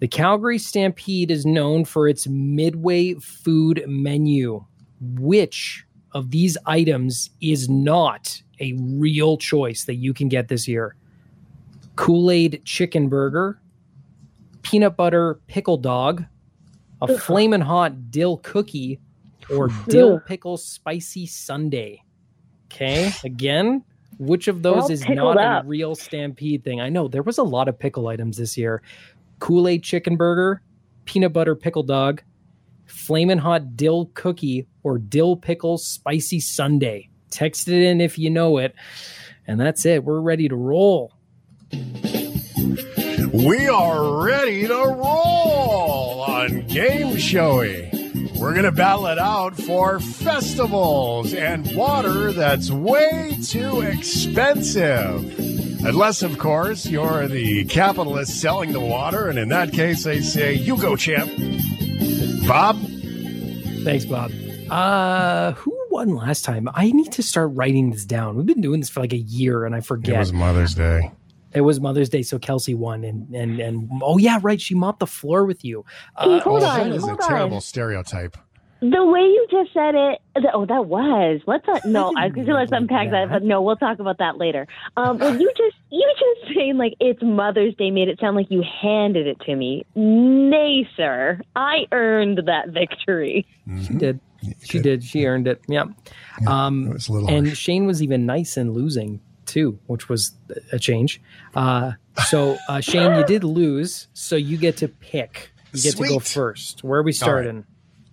The 0.01 0.09
Calgary 0.09 0.59
Stampede 0.59 1.31
is 1.31 1.47
known 1.47 1.85
for 1.85 2.09
its 2.09 2.27
midway 2.27 3.14
food 3.14 3.85
menu. 3.87 4.64
Which 5.01 5.87
of 6.12 6.31
these 6.31 6.57
items 6.67 7.31
is 7.40 7.69
not 7.69 8.43
a 8.61 8.75
real 8.79 9.37
choice 9.37 9.85
that 9.85 9.95
you 9.95 10.12
can 10.12 10.29
get 10.29 10.49
this 10.49 10.67
year? 10.67 10.97
Kool 11.95 12.31
Aid 12.31 12.62
chicken 12.64 13.09
burger, 13.09 13.61
peanut 14.62 14.97
butter 14.97 15.40
pickle 15.47 15.77
dog, 15.77 16.25
a 17.02 17.18
flaming 17.18 17.61
hot 17.61 18.11
dill 18.11 18.38
cookie 18.38 19.00
or 19.50 19.68
dill 19.88 20.20
pickle 20.20 20.57
spicy 20.57 21.26
sundae. 21.26 21.98
Okay, 22.66 23.12
again, 23.24 23.85
which 24.18 24.48
of 24.48 24.62
those 24.62 24.90
is 24.90 25.09
not 25.09 25.38
up. 25.38 25.64
a 25.64 25.66
real 25.66 25.94
stampede 25.94 26.64
thing? 26.64 26.80
I 26.80 26.88
know 26.88 27.09
there 27.09 27.22
was 27.22 27.38
a 27.38 27.42
lot 27.42 27.68
of 27.68 27.78
pickle 27.78 28.09
items 28.09 28.37
this 28.37 28.57
year. 28.57 28.83
Kool 29.38 29.68
Aid 29.68 29.83
chicken 29.83 30.16
burger, 30.16 30.62
peanut 31.04 31.33
butter 31.33 31.54
pickle 31.54 31.83
dog, 31.83 32.22
flaming 32.87 33.38
hot 33.38 33.76
dill 33.76 34.11
cookie, 34.14 34.66
or 34.83 34.98
dill 34.98 35.37
pickle 35.37 35.78
spicy 35.78 36.40
sundae. 36.40 37.09
Text 37.30 37.68
it 37.68 37.83
in 37.83 38.00
if 38.00 38.18
you 38.18 38.30
know 38.30 38.59
it. 38.59 38.74
And 39.46 39.61
that's 39.61 39.85
it. 39.85 40.04
We're 40.04 40.20
ready 40.20 40.48
to 40.48 40.57
roll. 40.57 41.12
We 43.35 43.66
are 43.66 44.25
ready 44.25 44.64
to 44.68 44.75
roll 44.75 46.23
on 46.23 46.68
Game 46.68 47.16
Showy. 47.16 47.90
We're 48.38 48.53
going 48.53 48.62
to 48.62 48.70
battle 48.70 49.09
it 49.09 49.18
out 49.18 49.57
for 49.57 49.99
festivals 49.99 51.35
and 51.35 51.75
water 51.75 52.31
that's 52.31 52.70
way 52.70 53.37
too 53.42 53.81
expensive. 53.81 55.37
Unless, 55.85 56.23
of 56.23 56.38
course, 56.38 56.87
you're 56.87 57.27
the 57.27 57.64
capitalist 57.64 58.40
selling 58.40 58.70
the 58.70 58.79
water, 58.79 59.29
and 59.29 59.37
in 59.37 59.49
that 59.49 59.73
case, 59.73 60.05
they 60.05 60.20
say, 60.20 60.55
you 60.55 60.77
go, 60.77 60.94
champ. 60.94 61.29
Bob? 62.47 62.79
Thanks, 63.83 64.05
Bob. 64.05 64.31
Uh, 64.70 65.55
who 65.55 65.77
won 65.90 66.14
last 66.14 66.44
time? 66.44 66.68
I 66.73 66.92
need 66.92 67.11
to 67.11 67.23
start 67.25 67.51
writing 67.53 67.90
this 67.90 68.05
down. 68.05 68.37
We've 68.37 68.47
been 68.47 68.61
doing 68.61 68.79
this 68.79 68.90
for 68.90 69.01
like 69.01 69.12
a 69.12 69.18
year, 69.18 69.64
and 69.64 69.75
I 69.75 69.81
forget. 69.81 70.14
It 70.14 70.18
was 70.18 70.33
Mother's 70.33 70.75
Day. 70.75 71.11
It 71.55 71.61
was 71.61 71.81
Mother's 71.81 72.09
Day, 72.09 72.23
so 72.23 72.38
Kelsey 72.38 72.75
won, 72.75 73.05
and 73.05 73.33
and 73.35 73.61
and 73.61 73.88
oh 74.03 74.19
yeah, 74.19 74.40
right, 74.43 74.61
she 74.61 74.75
mopped 74.75 75.01
the 75.01 75.07
floor 75.07 75.45
with 75.45 75.64
you. 75.64 75.85
Uh, 76.17 76.40
hold 76.40 76.62
on, 76.62 76.88
that 76.88 76.97
is 76.97 77.05
hold 77.05 77.21
a 77.21 77.27
terrible 77.27 77.61
stereotype. 77.61 78.37
The 78.81 79.03
way 79.03 79.21
you 79.21 79.47
just 79.51 79.73
said 79.73 79.95
it, 79.95 80.21
oh, 80.53 80.67
that 80.67 80.87
was. 80.87 81.40
Let's 81.47 81.67
uh, 81.73 81.81
no, 81.87 82.12
I 82.17 82.29
could 82.29 82.47
let's 82.47 82.73
unpack 82.73 83.11
that. 83.12 83.29
that, 83.29 83.31
but 83.31 83.43
no, 83.43 83.62
we'll 83.62 83.77
talk 83.77 83.99
about 83.99 84.19
that 84.19 84.37
later. 84.37 84.67
Um, 84.97 85.19
when 85.19 85.40
you 85.40 85.51
just 85.57 85.77
you 85.90 86.14
just 86.19 86.55
saying 86.55 86.77
like 86.77 86.95
it's 87.01 87.23
Mother's 87.23 87.75
Day 87.77 87.90
made 87.90 88.09
it 88.09 88.19
sound 88.21 88.37
like 88.37 88.51
you 88.51 88.62
handed 88.83 89.27
it 89.27 89.40
to 89.47 89.55
me. 89.55 89.87
Nay, 89.95 90.88
sir, 90.97 91.40
I 91.57 91.87
earned 91.93 92.43
that 92.47 92.71
victory. 92.71 93.47
Mm-hmm. 93.67 93.85
She 93.85 93.95
did. 93.95 94.21
She 94.62 94.79
did. 94.81 95.05
She 95.05 95.25
earned 95.25 95.49
it. 95.49 95.62
Yeah. 95.69 95.85
yeah 96.43 96.67
um, 96.67 96.88
it 96.88 96.93
was 96.95 97.09
a 97.09 97.12
little 97.12 97.31
and 97.31 97.47
harsh. 97.47 97.59
Shane 97.59 97.87
was 97.87 98.03
even 98.03 98.27
nice 98.27 98.57
in 98.59 98.73
losing 98.73 99.21
too, 99.46 99.78
which 99.87 100.09
was 100.09 100.33
a 100.72 100.78
change. 100.78 101.20
Uh, 101.54 101.92
so 102.26 102.57
uh, 102.68 102.80
Shane, 102.80 103.16
you 103.16 103.24
did 103.24 103.44
lose, 103.44 104.09
so 104.12 104.37
you 104.37 104.57
get 104.57 104.76
to 104.78 104.88
pick. 104.88 105.50
You 105.72 105.83
get 105.83 105.94
Sweet. 105.94 106.09
to 106.09 106.14
go 106.14 106.18
first. 106.20 106.85
Where 106.85 107.00
are 107.00 107.02
we 107.02 107.12
starting? 107.12 107.57
Right. 107.57 107.64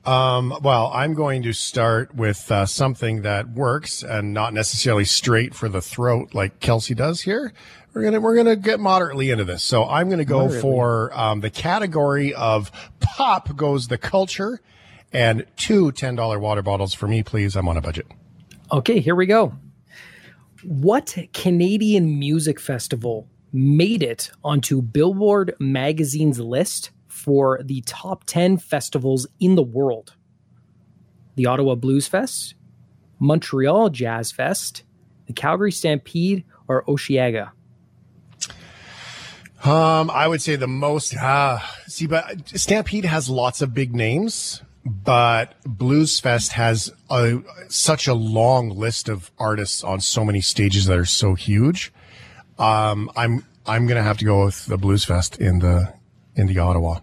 Um, 0.04 0.58
well, 0.64 0.92
I'm 0.94 1.14
going 1.14 1.44
to 1.44 1.54
start 1.54 2.16
with 2.16 2.52
uh, 2.52 2.66
something 2.66 3.22
that 3.22 3.50
works 3.50 4.02
and 4.02 4.34
not 4.34 4.52
necessarily 4.52 5.06
straight 5.06 5.54
for 5.54 5.70
the 5.70 5.82
throat 5.82 6.34
like 6.34 6.60
Kelsey 6.60 6.96
does 6.96 7.22
here. 7.22 7.54
We're 7.94 8.04
gonna 8.04 8.22
we're 8.22 8.36
gonna 8.36 8.56
get 8.56 8.80
moderately 8.80 9.30
into 9.30 9.44
this. 9.44 9.64
So 9.64 9.88
I'm 9.88 10.10
gonna 10.10 10.26
go 10.26 10.44
moderately. 10.46 10.62
for 10.62 11.12
um, 11.14 11.42
the 11.42 11.50
category 11.50 12.34
of 12.34 12.72
pop 13.00 13.56
goes 13.56 13.90
the 13.90 13.98
culture, 13.98 14.62
and 15.14 15.46
two 15.58 15.92
$10 15.92 16.40
water 16.40 16.62
bottles 16.62 16.94
for 16.94 17.08
me, 17.08 17.22
please. 17.22 17.56
I'm 17.56 17.68
on 17.68 17.78
a 17.78 17.82
budget. 17.82 18.08
Okay, 18.72 19.00
here 19.00 19.16
we 19.16 19.26
go. 19.26 19.54
What 20.64 21.18
Canadian 21.34 22.20
music 22.20 22.60
festival 22.60 23.28
made 23.52 24.04
it 24.04 24.32
onto 24.44 24.82
Billboard 24.82 25.56
magazine's 25.60 26.40
list 26.40 26.92
for 27.08 27.60
the 27.64 27.82
top 27.82 28.26
10 28.26 28.58
festivals 28.58 29.26
in 29.40 29.56
the 29.56 29.64
world? 29.64 30.16
The 31.36 31.48
Ottawa 31.48 31.76
Blues 31.76 32.08
Fest, 32.08 32.54
Montreal 33.20 33.90
Jazz 33.90 34.32
Fest, 34.32 34.84
the 35.26 35.34
Calgary 35.34 35.72
Stampede, 35.72 36.44
or 36.68 36.84
Osheaga? 36.86 37.52
Um, 39.64 40.10
I 40.12 40.28
would 40.28 40.42
say 40.42 40.56
the 40.56 40.68
most. 40.68 41.16
Uh, 41.16 41.60
see, 41.88 42.08
but 42.08 42.50
Stampede 42.50 43.06
has 43.06 43.30
lots 43.30 43.62
of 43.62 43.74
big 43.74 43.96
names, 43.96 44.62
but 44.86 45.56
Blues 45.66 46.20
Fest 46.20 46.54
has 46.54 46.92
a, 47.10 47.40
such 47.70 48.08
a 48.08 48.14
long 48.14 48.70
list 48.70 49.10
of 49.10 49.32
artists 49.38 49.84
on 49.84 50.02
so 50.02 50.26
many 50.26 50.42
stages 50.42 50.86
that 50.86 50.98
are 50.98 51.06
so 51.06 51.36
huge. 51.36 51.94
Um, 52.58 53.10
I'm 53.16 53.46
I'm 53.66 53.88
gonna 53.88 54.04
have 54.04 54.18
to 54.20 54.26
go 54.26 54.46
with 54.46 54.66
the 54.66 54.78
Blues 54.78 55.06
Fest 55.06 55.40
in 55.40 55.60
the 55.60 55.94
in 56.36 56.48
the 56.48 56.60
Ottawa. 56.60 57.00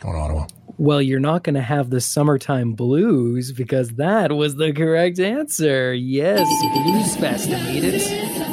To 0.00 0.08
Ottawa. 0.08 0.46
Well, 0.78 1.00
you're 1.00 1.20
not 1.20 1.42
going 1.42 1.54
to 1.54 1.62
have 1.62 1.88
the 1.88 2.02
summertime 2.02 2.74
blues 2.74 3.50
because 3.50 3.90
that 3.92 4.30
was 4.32 4.56
the 4.56 4.74
correct 4.74 5.18
answer. 5.18 5.94
Yes, 5.94 6.46
Blues 6.74 7.16
Fest 7.16 7.48
made 7.48 7.82
it 7.82 8.45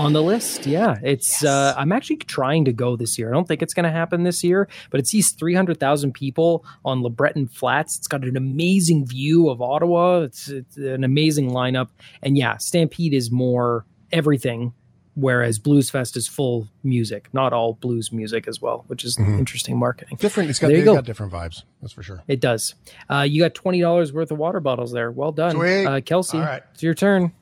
on 0.00 0.12
the 0.12 0.22
list. 0.22 0.66
Yeah, 0.66 0.96
it's. 1.02 1.42
Yes. 1.42 1.44
Uh, 1.44 1.74
I'm 1.76 1.92
actually 1.92 2.16
trying 2.16 2.64
to 2.64 2.72
go 2.72 2.96
this 2.96 3.18
year. 3.18 3.30
I 3.30 3.32
don't 3.32 3.46
think 3.46 3.62
it's 3.62 3.74
going 3.74 3.84
to 3.84 3.90
happen 3.90 4.24
this 4.24 4.42
year, 4.42 4.68
but 4.90 5.00
it 5.00 5.06
sees 5.06 5.30
300,000 5.32 6.12
people 6.12 6.64
on 6.84 7.02
LeBreton 7.02 7.50
Flats. 7.50 7.98
It's 7.98 8.08
got 8.08 8.24
an 8.24 8.36
amazing 8.36 9.06
view 9.06 9.48
of 9.48 9.60
Ottawa. 9.60 10.20
It's, 10.20 10.48
it's 10.48 10.76
an 10.76 11.04
amazing 11.04 11.50
lineup, 11.50 11.88
and 12.22 12.36
yeah, 12.36 12.56
Stampede 12.56 13.14
is 13.14 13.30
more 13.30 13.84
everything 14.12 14.72
whereas 15.14 15.58
Blues 15.58 15.90
Fest 15.90 16.16
is 16.16 16.26
full 16.26 16.68
music, 16.82 17.28
not 17.32 17.52
all 17.52 17.74
blues 17.74 18.12
music 18.12 18.48
as 18.48 18.60
well, 18.60 18.84
which 18.86 19.04
is 19.04 19.16
mm-hmm. 19.16 19.38
interesting 19.38 19.78
marketing. 19.78 20.16
Different. 20.18 20.50
It's 20.50 20.58
got, 20.58 20.68
there 20.68 20.78
you 20.78 20.84
go. 20.84 20.94
got 20.94 21.04
different 21.04 21.32
vibes. 21.32 21.62
That's 21.80 21.92
for 21.92 22.02
sure. 22.02 22.22
It 22.26 22.40
does. 22.40 22.74
Uh, 23.08 23.26
you 23.28 23.42
got 23.42 23.54
twenty 23.54 23.80
dollars 23.80 24.12
worth 24.12 24.30
of 24.30 24.38
water 24.38 24.60
bottles 24.60 24.92
there. 24.92 25.10
Well 25.10 25.32
done, 25.32 25.56
uh, 25.60 26.00
Kelsey. 26.04 26.38
All 26.38 26.44
right. 26.44 26.62
It's 26.72 26.82
your 26.82 26.94
turn. 26.94 27.32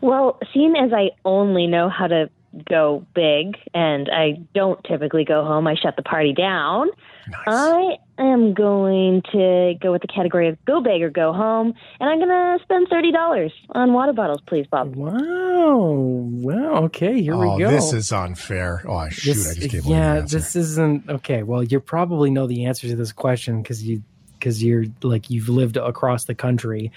Well, 0.00 0.38
seeing 0.52 0.76
as 0.76 0.92
I 0.92 1.10
only 1.24 1.66
know 1.66 1.88
how 1.88 2.06
to 2.06 2.30
go 2.68 3.06
big 3.14 3.56
and 3.74 4.08
I 4.10 4.38
don't 4.54 4.82
typically 4.84 5.24
go 5.24 5.44
home, 5.44 5.66
I 5.66 5.74
shut 5.74 5.96
the 5.96 6.02
party 6.02 6.32
down. 6.32 6.88
Nice. 7.28 7.44
I 7.46 7.96
am 8.18 8.54
going 8.54 9.22
to 9.32 9.74
go 9.80 9.92
with 9.92 10.00
the 10.00 10.08
category 10.08 10.48
of 10.48 10.64
go 10.64 10.80
big 10.80 11.02
or 11.02 11.10
go 11.10 11.32
home, 11.32 11.74
and 12.00 12.08
I'm 12.08 12.18
going 12.18 12.28
to 12.28 12.58
spend 12.62 12.88
thirty 12.88 13.12
dollars 13.12 13.52
on 13.74 13.92
water 13.92 14.14
bottles, 14.14 14.40
please, 14.46 14.66
Bob. 14.66 14.96
Wow! 14.96 15.76
Wow. 15.76 16.84
Okay, 16.84 17.20
here 17.20 17.34
oh, 17.34 17.56
we 17.56 17.62
go. 17.62 17.70
This 17.70 17.92
is 17.92 18.12
unfair. 18.12 18.82
Oh 18.88 19.08
shoot! 19.10 19.34
This, 19.34 19.50
I 19.50 19.54
just 19.60 19.70
gave 19.70 19.84
Yeah, 19.84 20.20
this 20.20 20.56
isn't 20.56 21.10
okay. 21.10 21.42
Well, 21.42 21.62
you 21.62 21.80
probably 21.80 22.30
know 22.30 22.46
the 22.46 22.64
answer 22.64 22.88
to 22.88 22.96
this 22.96 23.12
question 23.12 23.62
because 23.62 23.82
you 23.82 24.02
because 24.38 24.62
you're 24.62 24.84
like 25.02 25.30
you've 25.30 25.48
lived 25.48 25.76
across 25.76 26.24
the 26.24 26.34
country, 26.34 26.92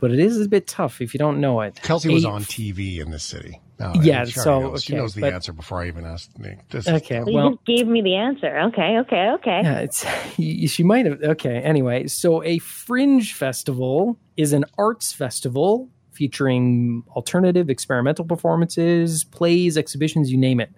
but 0.00 0.10
it 0.10 0.18
is 0.18 0.40
a 0.40 0.48
bit 0.48 0.66
tough 0.66 1.00
if 1.00 1.14
you 1.14 1.18
don't 1.18 1.40
know 1.40 1.60
it. 1.60 1.80
Kelsey 1.82 2.10
Eight, 2.10 2.14
was 2.14 2.24
on 2.24 2.42
TV 2.42 3.00
in 3.00 3.10
this 3.10 3.24
city. 3.24 3.60
No, 3.78 3.92
yeah, 4.00 4.24
so 4.24 4.60
knows. 4.60 4.70
okay, 4.70 4.80
she 4.80 4.94
knows 4.94 5.14
the 5.14 5.22
but, 5.22 5.32
answer 5.32 5.52
before 5.52 5.82
I 5.82 5.88
even 5.88 6.04
asked 6.04 6.38
me. 6.38 6.56
This 6.70 6.86
okay, 6.86 7.20
well, 7.24 7.44
you 7.44 7.50
just 7.56 7.64
gave 7.64 7.88
me 7.88 8.00
the 8.00 8.14
answer. 8.14 8.58
Okay, 8.68 8.98
okay, 8.98 9.30
okay. 9.34 9.60
Yeah, 9.62 9.78
it's 9.80 10.06
she 10.72 10.82
might 10.84 11.06
have. 11.06 11.20
Okay, 11.22 11.56
anyway, 11.56 12.06
so 12.06 12.42
a 12.44 12.58
fringe 12.58 13.34
festival 13.34 14.18
is 14.36 14.52
an 14.52 14.64
arts 14.78 15.12
festival 15.12 15.88
featuring 16.12 17.02
alternative 17.16 17.70
experimental 17.70 18.24
performances, 18.24 19.24
plays, 19.24 19.76
exhibitions, 19.76 20.30
you 20.30 20.38
name 20.38 20.60
it. 20.60 20.70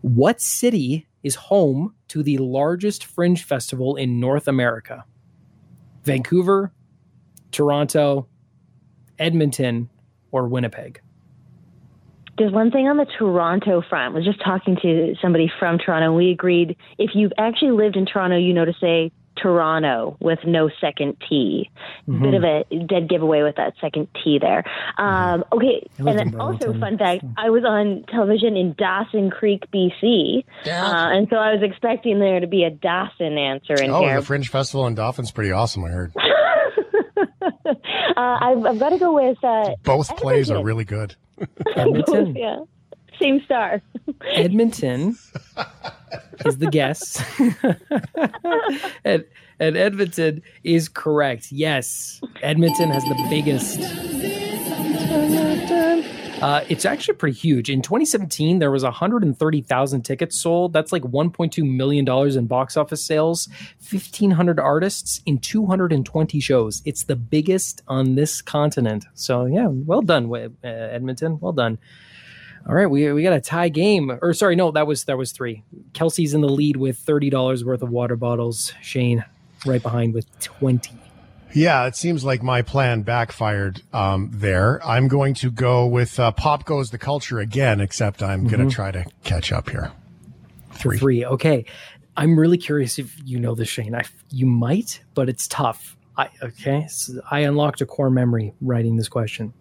What 0.00 0.40
city 0.40 1.06
is 1.22 1.34
home 1.36 1.94
to 2.08 2.22
the 2.22 2.38
largest 2.38 3.04
fringe 3.04 3.44
festival 3.44 3.96
in 3.96 4.20
North 4.20 4.48
America? 4.48 5.04
Vancouver, 6.04 6.72
Toronto, 7.50 8.28
Edmonton, 9.18 9.90
or 10.30 10.48
Winnipeg? 10.48 11.00
There's 12.36 12.52
one 12.52 12.70
thing 12.70 12.88
on 12.88 12.96
the 12.96 13.06
Toronto 13.18 13.82
front. 13.88 14.14
I 14.14 14.18
was 14.18 14.24
just 14.24 14.42
talking 14.42 14.76
to 14.82 15.14
somebody 15.22 15.50
from 15.58 15.78
Toronto. 15.78 16.06
And 16.08 16.16
we 16.16 16.30
agreed 16.30 16.76
if 16.98 17.10
you've 17.14 17.32
actually 17.38 17.70
lived 17.70 17.96
in 17.96 18.06
Toronto, 18.06 18.36
you 18.36 18.52
know 18.52 18.64
to 18.64 18.74
say 18.80 19.12
Toronto 19.36 20.16
with 20.20 20.38
no 20.46 20.70
second 20.80 21.16
T. 21.28 21.70
Mm-hmm. 22.08 22.22
Bit 22.22 22.34
of 22.34 22.44
a 22.44 22.86
dead 22.86 23.08
giveaway 23.08 23.42
with 23.42 23.56
that 23.56 23.74
second 23.80 24.08
T 24.22 24.38
there. 24.40 24.64
Um, 24.98 25.44
okay, 25.52 25.86
and 25.98 26.18
then 26.18 26.40
also 26.40 26.72
fun 26.78 26.98
fact: 26.98 27.24
I 27.36 27.50
was 27.50 27.64
on 27.64 28.04
television 28.08 28.56
in 28.56 28.74
Dawson 28.74 29.30
Creek, 29.30 29.64
BC, 29.72 30.44
yeah. 30.64 30.86
uh, 30.86 31.08
and 31.10 31.28
so 31.28 31.36
I 31.36 31.52
was 31.52 31.62
expecting 31.62 32.18
there 32.20 32.40
to 32.40 32.46
be 32.46 32.64
a 32.64 32.70
Dawson 32.70 33.38
answer 33.38 33.74
in 33.74 33.90
oh, 33.90 34.00
here. 34.00 34.16
Oh, 34.16 34.20
the 34.20 34.26
Fringe 34.26 34.48
Festival 34.48 34.86
in 34.86 34.94
Dawson's 34.94 35.30
pretty 35.30 35.52
awesome. 35.52 35.84
I 35.84 35.88
heard. 35.88 36.12
uh, 36.16 37.74
I've, 38.16 38.64
I've, 38.64 38.78
got 38.78 38.90
to 38.90 38.98
go 38.98 39.12
with 39.12 39.42
uh, 39.42 39.74
both 39.82 40.16
plays 40.16 40.50
are 40.50 40.62
really 40.62 40.84
good. 40.84 41.14
Edmonton. 41.76 42.36
yeah. 42.36 42.58
Same 43.20 43.40
star. 43.44 43.80
Edmonton 44.32 45.16
is 46.44 46.58
the 46.58 46.68
guess. 46.70 47.22
and, 49.04 49.24
and 49.58 49.76
Edmonton 49.76 50.42
is 50.62 50.88
correct. 50.88 51.52
Yes. 51.52 52.20
Edmonton 52.42 52.90
has 52.90 53.02
the 53.04 53.26
biggest. 53.30 53.80
Uh, 56.42 56.62
it's 56.68 56.84
actually 56.84 57.14
pretty 57.14 57.38
huge. 57.38 57.70
In 57.70 57.80
2017, 57.80 58.58
there 58.58 58.70
was 58.70 58.82
130,000 58.82 60.02
tickets 60.02 60.38
sold. 60.38 60.74
That's 60.74 60.92
like 60.92 61.02
1.2 61.02 61.64
million 61.64 62.04
dollars 62.04 62.36
in 62.36 62.46
box 62.46 62.76
office 62.76 63.02
sales. 63.02 63.48
1,500 63.90 64.60
artists 64.60 65.22
in 65.24 65.38
220 65.38 66.40
shows. 66.40 66.82
It's 66.84 67.04
the 67.04 67.16
biggest 67.16 67.80
on 67.88 68.16
this 68.16 68.42
continent. 68.42 69.06
So 69.14 69.46
yeah, 69.46 69.68
well 69.68 70.02
done, 70.02 70.30
uh, 70.34 70.68
Edmonton. 70.68 71.38
Well 71.40 71.52
done. 71.52 71.78
All 72.66 72.74
right, 72.74 72.86
we 72.86 73.12
we 73.12 73.22
got 73.22 73.34
a 73.34 73.40
tie 73.40 73.68
game. 73.68 74.18
Or 74.22 74.32
sorry, 74.32 74.56
no, 74.56 74.70
that 74.70 74.86
was 74.86 75.04
that 75.04 75.18
was 75.18 75.32
three. 75.32 75.62
Kelsey's 75.92 76.32
in 76.34 76.40
the 76.40 76.48
lead 76.48 76.76
with 76.76 76.98
thirty 76.98 77.30
dollars 77.30 77.64
worth 77.64 77.82
of 77.82 77.90
water 77.90 78.16
bottles. 78.16 78.72
Shane 78.80 79.24
right 79.66 79.82
behind 79.82 80.14
with 80.14 80.26
twenty. 80.40 80.92
Yeah, 81.52 81.86
it 81.86 81.94
seems 81.94 82.24
like 82.24 82.42
my 82.42 82.62
plan 82.62 83.02
backfired 83.02 83.80
um, 83.92 84.28
there. 84.32 84.84
I'm 84.84 85.06
going 85.06 85.34
to 85.34 85.52
go 85.52 85.86
with 85.86 86.18
uh, 86.18 86.32
Pop 86.32 86.64
Goes 86.64 86.90
the 86.90 86.98
Culture 86.98 87.38
again, 87.38 87.80
except 87.80 88.22
I'm 88.22 88.40
mm-hmm. 88.40 88.56
going 88.56 88.68
to 88.68 88.74
try 88.74 88.90
to 88.90 89.04
catch 89.22 89.52
up 89.52 89.70
here. 89.70 89.92
Three. 90.72 90.98
Three. 90.98 91.24
Okay. 91.24 91.64
I'm 92.16 92.38
really 92.38 92.58
curious 92.58 92.98
if 92.98 93.16
you 93.24 93.38
know 93.38 93.54
this, 93.54 93.68
Shane. 93.68 93.94
I, 93.94 94.02
you 94.30 94.46
might, 94.46 95.00
but 95.14 95.28
it's 95.28 95.46
tough. 95.46 95.96
I, 96.16 96.28
okay. 96.42 96.86
So 96.88 97.20
I 97.30 97.40
unlocked 97.40 97.80
a 97.80 97.86
core 97.86 98.10
memory 98.10 98.52
writing 98.60 98.96
this 98.96 99.08
question. 99.08 99.52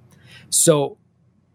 So, 0.49 0.97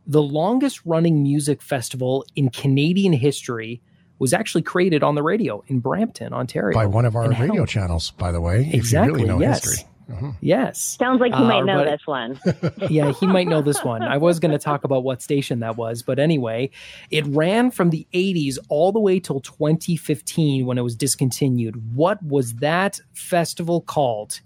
the 0.08 0.22
longest 0.22 0.80
running 0.86 1.22
music 1.22 1.60
festival 1.62 2.24
in 2.34 2.48
Canadian 2.48 3.12
history 3.12 3.82
was 4.18 4.32
actually 4.32 4.62
created 4.62 5.02
on 5.02 5.14
the 5.14 5.22
radio 5.22 5.62
in 5.68 5.78
Brampton, 5.78 6.32
Ontario. 6.32 6.74
By 6.74 6.86
one 6.86 7.04
of 7.04 7.14
our 7.14 7.30
radio 7.30 7.66
channels, 7.66 8.10
by 8.12 8.32
the 8.32 8.40
way. 8.40 8.68
Exactly. 8.72 8.78
If 8.78 9.20
you 9.20 9.26
really 9.26 9.28
know 9.28 9.40
yes. 9.40 9.64
history. 9.64 9.88
Mm-hmm. 10.10 10.30
Yes. 10.40 10.80
Sounds 10.98 11.20
like 11.20 11.34
he 11.34 11.42
might 11.42 11.60
uh, 11.60 11.64
know 11.64 11.84
this 11.84 12.00
one. 12.06 12.40
yeah, 12.88 13.12
he 13.12 13.26
might 13.26 13.46
know 13.46 13.60
this 13.60 13.84
one. 13.84 14.02
I 14.02 14.16
was 14.16 14.40
going 14.40 14.52
to 14.52 14.58
talk 14.58 14.84
about 14.84 15.04
what 15.04 15.20
station 15.20 15.60
that 15.60 15.76
was, 15.76 16.02
but 16.02 16.18
anyway, 16.18 16.70
it 17.10 17.26
ran 17.26 17.70
from 17.70 17.90
the 17.90 18.06
80s 18.14 18.56
all 18.70 18.90
the 18.90 19.00
way 19.00 19.20
till 19.20 19.40
2015 19.40 20.64
when 20.64 20.78
it 20.78 20.82
was 20.82 20.96
discontinued. 20.96 21.94
What 21.94 22.22
was 22.22 22.54
that 22.54 23.00
festival 23.12 23.82
called? 23.82 24.40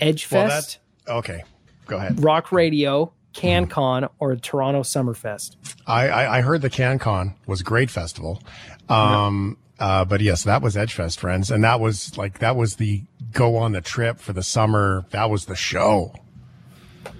Edge 0.00 0.24
Fest? 0.24 0.78
Well, 1.06 1.18
okay, 1.18 1.44
go 1.86 1.98
ahead. 1.98 2.24
Rock 2.24 2.50
Radio, 2.50 3.12
CanCon, 3.32 4.08
or 4.18 4.36
Toronto 4.36 4.82
Summerfest? 4.82 5.56
I, 5.86 6.08
I, 6.08 6.38
I 6.38 6.40
heard 6.42 6.62
the 6.62 6.70
CanCon 6.70 7.34
was 7.46 7.60
a 7.60 7.64
great 7.64 7.90
festival. 7.90 8.42
Um, 8.88 9.56
uh, 9.78 10.04
but 10.04 10.20
yes, 10.20 10.44
that 10.44 10.62
was 10.62 10.76
Edgefest, 10.76 11.18
friends, 11.18 11.50
and 11.50 11.64
that 11.64 11.80
was 11.80 12.16
like 12.16 12.38
that 12.38 12.54
was 12.54 12.76
the 12.76 13.02
go 13.32 13.56
on 13.56 13.72
the 13.72 13.80
trip 13.80 14.20
for 14.20 14.32
the 14.32 14.42
summer. 14.42 15.04
That 15.10 15.28
was 15.30 15.46
the 15.46 15.56
show. 15.56 16.14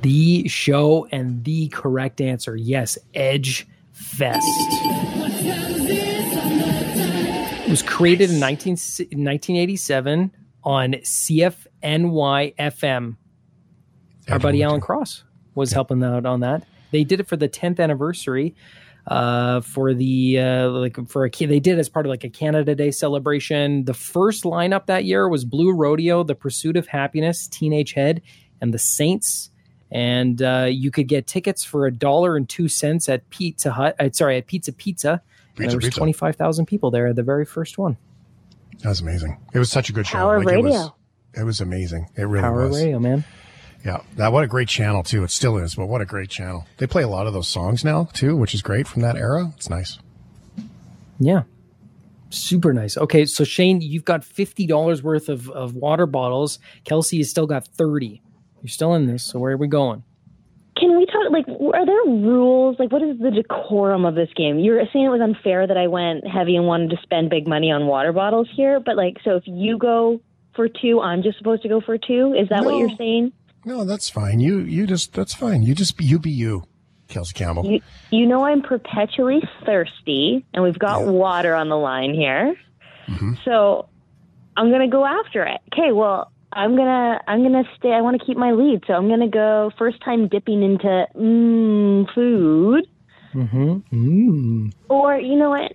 The 0.02 0.46
show 0.48 1.08
and 1.10 1.42
the 1.44 1.68
correct 1.68 2.20
answer, 2.20 2.54
yes, 2.54 2.98
Edge 3.14 3.66
Fest. 3.92 4.44
It 7.64 7.70
was 7.70 7.82
created 7.82 8.30
in 8.30 8.38
19, 8.38 8.72
1987 8.72 10.30
on 10.62 10.92
CFNY 10.92 12.54
FM. 12.56 13.16
Our 14.28 14.38
buddy 14.38 14.62
Alan 14.62 14.80
Cross 14.80 15.24
was 15.54 15.72
helping 15.72 16.02
out 16.02 16.26
on 16.26 16.40
that. 16.40 16.64
They 16.90 17.04
did 17.04 17.20
it 17.20 17.28
for 17.28 17.36
the 17.36 17.48
10th 17.48 17.80
anniversary 17.80 18.54
uh, 19.06 19.60
for 19.60 19.94
the 19.94 20.38
uh, 20.38 20.68
like 20.70 21.08
for 21.08 21.24
a 21.24 21.30
they 21.30 21.60
did 21.60 21.78
as 21.78 21.88
part 21.88 22.06
of 22.06 22.10
like 22.10 22.24
a 22.24 22.28
Canada 22.28 22.74
Day 22.74 22.90
celebration. 22.90 23.84
The 23.84 23.94
first 23.94 24.44
lineup 24.44 24.86
that 24.86 25.04
year 25.04 25.28
was 25.28 25.44
Blue 25.44 25.72
Rodeo, 25.72 26.22
The 26.22 26.34
Pursuit 26.34 26.76
of 26.76 26.86
Happiness, 26.86 27.48
Teenage 27.48 27.92
Head, 27.92 28.22
and 28.60 28.72
the 28.72 28.78
Saints. 28.78 29.50
And 29.90 30.40
uh, 30.40 30.68
you 30.70 30.90
could 30.90 31.06
get 31.06 31.26
tickets 31.26 31.64
for 31.64 31.86
a 31.86 31.92
dollar 31.92 32.36
and 32.36 32.48
two 32.48 32.68
cents 32.68 33.08
at 33.08 33.28
Pizza 33.28 33.72
Hut. 33.72 33.96
Uh, 33.98 34.08
sorry, 34.12 34.38
at 34.38 34.46
Pizza 34.46 34.72
Pizza. 34.72 35.20
Pizza 35.56 35.68
there 35.68 35.78
was 35.78 35.94
twenty 35.94 36.12
five 36.12 36.36
thousand 36.36 36.66
people 36.66 36.90
there 36.90 37.08
at 37.08 37.16
the 37.16 37.22
very 37.22 37.44
first 37.44 37.76
one. 37.76 37.96
That 38.82 38.88
was 38.88 39.00
amazing. 39.00 39.38
It 39.52 39.58
was 39.58 39.70
such 39.70 39.90
a 39.90 39.92
good 39.92 40.06
show. 40.06 40.18
Power 40.18 40.38
like, 40.38 40.46
Radio. 40.46 40.66
It 40.66 40.72
was, 40.72 40.90
it 41.34 41.44
was 41.44 41.60
amazing. 41.60 42.08
It 42.16 42.22
really 42.22 42.42
Power 42.42 42.68
was. 42.68 42.80
Radio, 42.80 42.98
man. 42.98 43.24
Yeah, 43.84 44.02
that 44.16 44.32
what 44.32 44.44
a 44.44 44.46
great 44.46 44.68
channel 44.68 45.02
too. 45.02 45.24
It 45.24 45.30
still 45.30 45.58
is, 45.58 45.74
but 45.74 45.86
what 45.86 46.00
a 46.00 46.04
great 46.04 46.30
channel. 46.30 46.66
They 46.76 46.86
play 46.86 47.02
a 47.02 47.08
lot 47.08 47.26
of 47.26 47.32
those 47.32 47.48
songs 47.48 47.84
now 47.84 48.04
too, 48.12 48.36
which 48.36 48.54
is 48.54 48.62
great 48.62 48.86
from 48.86 49.02
that 49.02 49.16
era. 49.16 49.52
It's 49.56 49.68
nice. 49.68 49.98
Yeah. 51.18 51.42
Super 52.30 52.72
nice. 52.72 52.96
Okay, 52.96 53.26
so 53.26 53.44
Shane, 53.44 53.80
you've 53.80 54.04
got 54.04 54.24
fifty 54.24 54.66
dollars 54.66 55.02
worth 55.02 55.28
of, 55.28 55.50
of 55.50 55.74
water 55.74 56.06
bottles. 56.06 56.58
Kelsey 56.84 57.18
has 57.18 57.28
still 57.28 57.46
got 57.46 57.66
thirty. 57.66 58.22
You're 58.62 58.68
still 58.70 58.94
in 58.94 59.06
this, 59.06 59.24
so 59.24 59.38
where 59.38 59.52
are 59.52 59.56
we 59.56 59.66
going? 59.66 60.04
Can 60.76 60.96
we 60.96 61.04
talk? 61.04 61.30
Like, 61.30 61.46
are 61.48 61.84
there 61.84 62.04
rules? 62.06 62.78
Like, 62.78 62.90
what 62.90 63.02
is 63.02 63.18
the 63.18 63.30
decorum 63.30 64.04
of 64.06 64.14
this 64.14 64.30
game? 64.34 64.58
You're 64.58 64.82
saying 64.92 65.04
it 65.04 65.10
was 65.10 65.20
unfair 65.20 65.66
that 65.66 65.76
I 65.76 65.88
went 65.88 66.26
heavy 66.26 66.56
and 66.56 66.66
wanted 66.66 66.90
to 66.90 66.96
spend 67.02 67.28
big 67.28 67.46
money 67.46 67.70
on 67.70 67.86
water 67.86 68.12
bottles 68.12 68.48
here, 68.54 68.80
but 68.80 68.96
like, 68.96 69.18
so 69.24 69.36
if 69.36 69.42
you 69.46 69.76
go 69.76 70.20
for 70.54 70.68
two, 70.68 71.00
I'm 71.00 71.22
just 71.22 71.38
supposed 71.38 71.62
to 71.62 71.68
go 71.68 71.80
for 71.80 71.98
two. 71.98 72.34
Is 72.38 72.48
that 72.48 72.64
what 72.64 72.76
you're 72.76 72.96
saying? 72.96 73.32
No, 73.64 73.84
that's 73.84 74.08
fine. 74.08 74.40
You 74.40 74.58
you 74.58 74.86
just 74.86 75.12
that's 75.12 75.34
fine. 75.34 75.62
You 75.62 75.74
just 75.74 75.96
be 75.96 76.04
you 76.04 76.18
be 76.18 76.30
you, 76.30 76.64
Kelsey 77.08 77.34
Campbell. 77.34 77.64
You, 77.66 77.80
you 78.10 78.26
know 78.26 78.44
I'm 78.44 78.62
perpetually 78.62 79.42
thirsty, 79.64 80.44
and 80.52 80.64
we've 80.64 80.78
got 80.78 81.00
Yeah. 81.00 81.10
water 81.10 81.54
on 81.54 81.68
the 81.68 81.76
line 81.76 82.14
here. 82.14 82.56
Mm-hmm. 83.08 83.34
So 83.44 83.88
I'm 84.56 84.70
gonna 84.70 84.88
go 84.88 85.04
after 85.04 85.44
it. 85.44 85.60
Okay, 85.72 85.92
well 85.92 86.32
I'm 86.52 86.76
gonna 86.76 87.20
I'm 87.26 87.42
gonna 87.42 87.64
stay. 87.78 87.92
I 87.92 88.00
want 88.00 88.20
to 88.20 88.26
keep 88.26 88.36
my 88.36 88.52
lead, 88.52 88.82
so 88.86 88.94
I'm 88.94 89.08
gonna 89.08 89.28
go 89.28 89.70
first 89.78 90.00
time 90.02 90.28
dipping 90.28 90.62
into 90.62 91.06
mm, 91.16 92.14
food. 92.14 92.86
Mm-hmm. 93.34 93.78
Mm. 93.92 94.72
Or 94.88 95.16
you 95.16 95.36
know 95.36 95.50
what? 95.50 95.72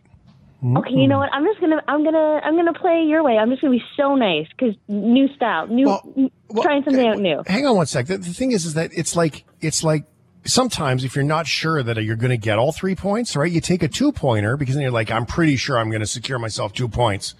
Okay, 0.64 0.94
you 0.94 1.08
know 1.08 1.20
what? 1.20 1.30
I'm 1.34 1.46
just 1.46 1.62
gonna 1.62 1.84
I'm 1.88 2.04
gonna 2.04 2.42
I'm 2.44 2.56
gonna 2.56 2.74
play 2.74 3.04
your 3.04 3.24
way. 3.24 3.38
I'm 3.38 3.50
just 3.50 3.62
gonna 3.62 3.76
be 3.76 3.84
so 3.96 4.16
nice 4.16 4.48
because 4.50 4.76
new 4.88 5.28
style, 5.36 5.68
new 5.68 5.86
Well, 5.86 6.32
well, 6.50 6.64
trying 6.64 6.84
something 6.84 7.08
out 7.08 7.20
new. 7.20 7.44
Hang 7.46 7.68
on 7.68 7.76
one 7.76 7.86
sec. 7.86 8.08
The, 8.08 8.18
the 8.18 8.34
thing 8.34 8.52
is, 8.52 8.66
is 8.66 8.74
that 8.74 8.90
it's 8.94 9.16
like 9.16 9.46
it's 9.62 9.84
like 9.84 10.06
sometimes 10.48 11.04
if 11.04 11.16
you're 11.16 11.26
not 11.26 11.46
sure 11.46 11.84
that 11.84 12.02
you're 12.04 12.16
going 12.16 12.32
to 12.32 12.38
get 12.38 12.58
all 12.58 12.72
three 12.72 12.96
points, 12.96 13.36
right? 13.36 13.52
You 13.52 13.62
take 13.62 13.84
a 13.84 13.88
two 13.88 14.12
pointer 14.12 14.58
because 14.58 14.76
then 14.76 14.82
you're 14.82 14.92
like, 14.92 15.12
I'm 15.12 15.26
pretty 15.26 15.58
sure 15.58 15.78
I'm 15.78 15.90
going 15.90 16.02
to 16.02 16.08
secure 16.08 16.40
myself 16.40 16.74
two 16.74 16.88
points, 16.88 17.36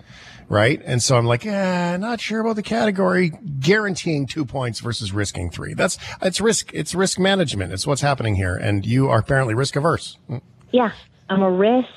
right? 0.50 0.82
And 0.86 1.02
so 1.02 1.18
I'm 1.18 1.26
like, 1.26 1.46
eh, 1.46 1.98
not 1.98 2.20
sure 2.20 2.42
about 2.42 2.56
the 2.56 2.64
category, 2.64 3.32
guaranteeing 3.60 4.28
two 4.28 4.46
points 4.46 4.80
versus 4.80 5.12
risking 5.12 5.50
three. 5.50 5.74
That's 5.74 5.98
it's 6.22 6.40
risk. 6.40 6.72
It's 6.74 6.94
risk 6.94 7.18
management. 7.18 7.74
It's 7.74 7.88
what's 7.88 8.02
happening 8.02 8.36
here, 8.36 8.56
and 8.56 8.86
you 8.86 9.10
are 9.10 9.20
apparently 9.20 9.56
risk 9.56 9.76
averse. 9.76 10.18
Yeah, 10.72 10.92
I'm 11.30 11.42
a 11.42 11.52
risk 11.52 11.88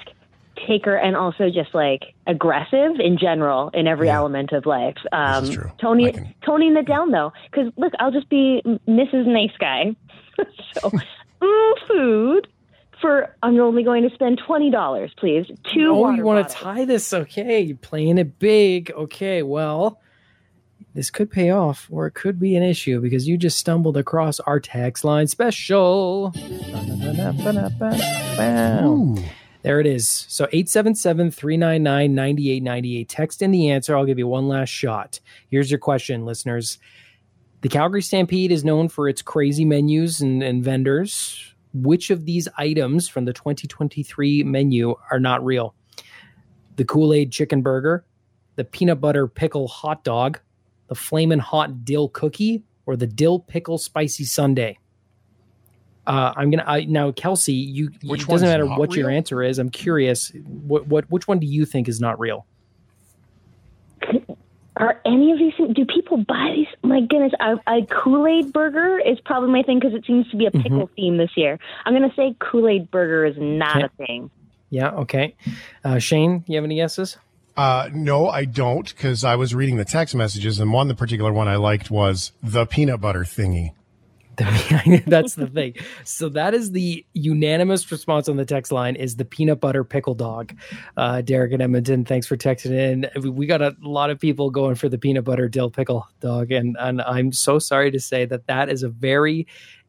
taker 0.67 0.97
and 0.97 1.17
also 1.17 1.49
just 1.51 1.75
like 1.75 2.15
aggressive 2.27 2.99
in 2.99 3.19
general 3.19 3.71
in 3.75 3.87
every 3.87 4.07
Yeah. 4.09 4.17
element 4.17 4.53
of 4.53 4.67
life. 4.67 4.97
Um, 5.13 5.45
is 5.45 5.51
true. 5.51 5.71
Tony, 5.81 6.13
can- 6.13 6.35
toning 6.45 6.77
it 6.77 6.87
down 6.87 7.11
though, 7.11 7.33
because 7.51 7.73
look, 7.77 7.93
I'll 7.99 8.11
just 8.13 8.29
be 8.29 8.63
Mrs. 8.89 9.27
Nice 9.27 9.57
Guy. 9.59 9.95
so, 10.75 10.91
mm, 11.43 11.73
food 11.89 12.49
for 13.01 13.35
I'm 13.43 13.59
only 13.61 13.83
going 13.83 14.07
to 14.09 14.15
spend 14.15 14.41
twenty 14.47 14.71
dollars, 14.71 15.13
please. 15.17 15.47
Two. 15.73 15.89
Oh, 15.93 15.95
water 16.01 16.17
you 16.19 16.25
want 16.25 16.47
to 16.49 16.55
bottles. 16.55 16.77
tie 16.77 16.85
this? 16.85 17.13
Okay, 17.13 17.61
you're 17.61 17.77
playing 17.79 18.19
it 18.19 18.39
big. 18.39 18.91
Okay, 18.93 19.43
well, 19.43 20.01
this 20.95 21.09
could 21.11 21.31
pay 21.31 21.51
off, 21.51 21.87
or 21.91 22.07
it 22.07 22.13
could 22.13 22.39
be 22.39 22.57
an 22.57 22.63
issue 22.63 23.01
because 23.01 23.27
you 23.27 23.39
just 23.39 23.57
stumbled 23.59 23.97
across 23.97 24.39
our 24.41 24.61
tax 24.61 25.03
line 25.05 25.29
special. 25.29 26.35
Ooh. 28.39 29.17
There 29.63 29.79
it 29.79 29.87
is. 29.87 30.09
So 30.29 30.45
877 30.53 31.31
399 31.31 32.15
9898. 32.15 33.09
Text 33.09 33.43
in 33.43 33.51
the 33.51 33.71
answer. 33.71 33.97
I'll 33.97 34.07
give 34.07 34.19
you 34.19 34.27
one 34.27 34.49
last 34.49 34.71
shot. 34.71 35.21
Here's 35.51 35.71
your 35.71 35.79
question, 35.79 36.25
listeners. 36.25 36.79
The 37.61 37.69
Calgary 37.69 38.01
Stampede 38.01 38.53
is 38.53 38.65
known 38.65 38.89
for 38.89 39.07
its 39.07 39.21
crazy 39.21 39.67
menus 39.67 40.23
and, 40.23 40.43
and 40.43 40.65
vendors. 40.65 41.55
Which 41.75 42.11
of 42.11 42.25
these 42.25 42.49
items 42.57 43.07
from 43.07 43.27
the 43.27 43.35
2023 43.35 44.45
menu 44.45 44.95
are 45.11 45.21
not 45.21 45.45
real? 45.45 45.75
The 46.77 46.85
Kool 46.85 47.13
Aid 47.13 47.31
chicken 47.31 47.61
burger, 47.61 48.07
the 48.57 48.65
peanut 48.65 49.01
butter 49.01 49.29
pickle 49.29 49.69
hot 49.69 50.03
dog, 50.05 50.41
the 50.89 50.95
flamin' 50.95 51.39
hot 51.39 51.85
dill 51.85 52.09
cookie, 52.09 52.65
or 52.87 52.97
the 52.97 53.07
dill 53.07 53.39
pickle 53.39 53.77
spicy 53.77 54.25
sundae? 54.25 54.77
Uh, 56.07 56.32
I'm 56.36 56.51
gonna 56.51 56.64
I, 56.66 56.84
now, 56.84 57.12
Kelsey. 57.12 57.53
You 57.53 57.90
Which 58.05 58.22
it 58.22 58.28
doesn't 58.28 58.48
matter 58.48 58.64
not 58.64 58.78
what 58.78 58.94
your 58.94 59.11
answer 59.11 59.42
is. 59.42 59.59
I'm 59.59 59.70
curious. 59.70 60.30
What 60.44 60.86
what 60.86 61.11
which 61.11 61.28
one 61.28 61.38
do 61.38 61.46
you 61.46 61.64
think 61.66 61.88
is 61.88 62.01
not 62.01 62.18
real? 62.18 62.46
Are 64.76 64.98
any 65.05 65.30
of 65.32 65.38
these? 65.38 65.53
Do 65.74 65.84
people 65.84 66.16
buy 66.18 66.53
these? 66.57 66.66
My 66.82 67.01
goodness, 67.03 67.32
a, 67.38 67.57
a 67.70 67.84
Kool 67.86 68.26
Aid 68.26 68.53
burger 68.53 68.98
is 68.98 69.20
probably 69.20 69.51
my 69.51 69.62
thing 69.62 69.78
because 69.78 69.94
it 69.94 70.07
seems 70.07 70.28
to 70.30 70.36
be 70.36 70.46
a 70.46 70.51
Mm-hmm. 70.51 70.62
pickle 70.62 70.90
theme 70.96 71.16
this 71.18 71.30
year. 71.36 71.59
I'm 71.84 71.94
going 71.94 72.09
to 72.09 72.16
say 72.16 72.34
Kool 72.38 72.66
Aid 72.68 72.90
burger 72.90 73.26
is 73.26 73.34
not 73.38 73.76
Okay. 73.76 73.84
a 73.84 74.07
thing. 74.07 74.30
Yeah. 74.70 74.90
Okay. 74.92 75.34
Uh, 75.84 75.98
Shane, 75.98 76.44
you 76.46 76.57
have 76.57 76.64
any 76.64 76.76
guesses? 76.76 77.18
Uh, 77.57 77.90
no, 77.92 78.28
I 78.28 78.46
don't, 78.46 78.88
because 78.88 79.22
I 79.22 79.36
was 79.36 79.55
reading 79.55 79.76
the 79.76 79.84
text 79.84 80.14
messages, 80.14 80.59
and 80.61 80.72
one, 80.72 80.88
the 80.88 80.94
particular 80.94 81.32
one 81.32 81.46
I 81.48 81.57
liked 81.57 81.90
was 81.90 82.32
the 82.42 82.64
peanut 82.64 83.01
butter 83.03 83.20
thingy. 83.24 83.72
That's 85.07 85.34
the 85.34 85.47
thing. 85.55 85.74
So 86.05 86.28
that 86.30 86.55
is 86.55 86.72
the 86.72 87.05
unanimous 87.12 87.91
response 87.93 88.28
on 88.28 88.36
the 88.36 88.45
text 88.45 88.72
line 88.72 88.97
is 88.97 89.16
the 89.16 89.24
peanut 89.24 89.61
butter 89.61 89.84
pickle 89.84 90.14
dog. 90.14 90.55
Uh, 90.97 91.20
Derek 91.20 91.53
and 91.53 91.62
Edmonton, 91.62 92.05
thanks 92.05 92.26
for 92.26 92.36
texting 92.36 92.72
in. 92.72 93.11
We- 93.34 93.47
got 93.51 93.61
a 93.62 93.74
lot 93.82 94.11
of 94.11 94.20
people 94.20 94.49
going 94.51 94.76
for 94.76 94.88
the 94.88 94.97
peanut 94.97 95.24
butter 95.24 95.49
dill 95.49 95.70
pickle 95.70 96.07
dog, 96.20 96.53
and 96.53 96.76
and 96.78 97.03
I'm 97.03 97.32
so 97.32 97.59
sorry 97.59 97.91
to 97.91 97.99
say 97.99 98.24
that 98.26 98.47
that 98.47 98.68
is 98.68 98.84
a 98.84 98.88
very 98.88 99.49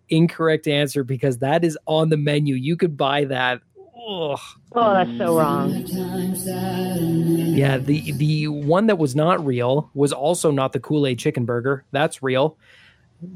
incorrect 0.10 0.68
answer 0.68 1.04
because 1.04 1.38
that 1.38 1.64
is 1.64 1.78
on 1.86 2.10
the 2.10 2.18
menu. 2.18 2.56
You 2.56 2.76
could 2.76 2.97
buy 2.97 3.26
that. 3.26 3.62
Oh, 3.95 4.38
that's 4.74 5.16
so 5.20 5.38
wrong. 5.38 5.72
Yeah, 7.56 7.78
the 7.78 8.12
the 8.14 8.47
one 8.47 8.88
that 8.88 8.97
was 8.97 9.16
not 9.16 9.45
real 9.45 9.91
was 9.93 10.12
also 10.12 10.49
not 10.49 10.74
the 10.74 10.80
Kool 10.80 11.06
Aid 11.06 11.20
chicken 11.20 11.45
burger. 11.45 11.86
That's 11.91 12.24
real. 12.24 12.58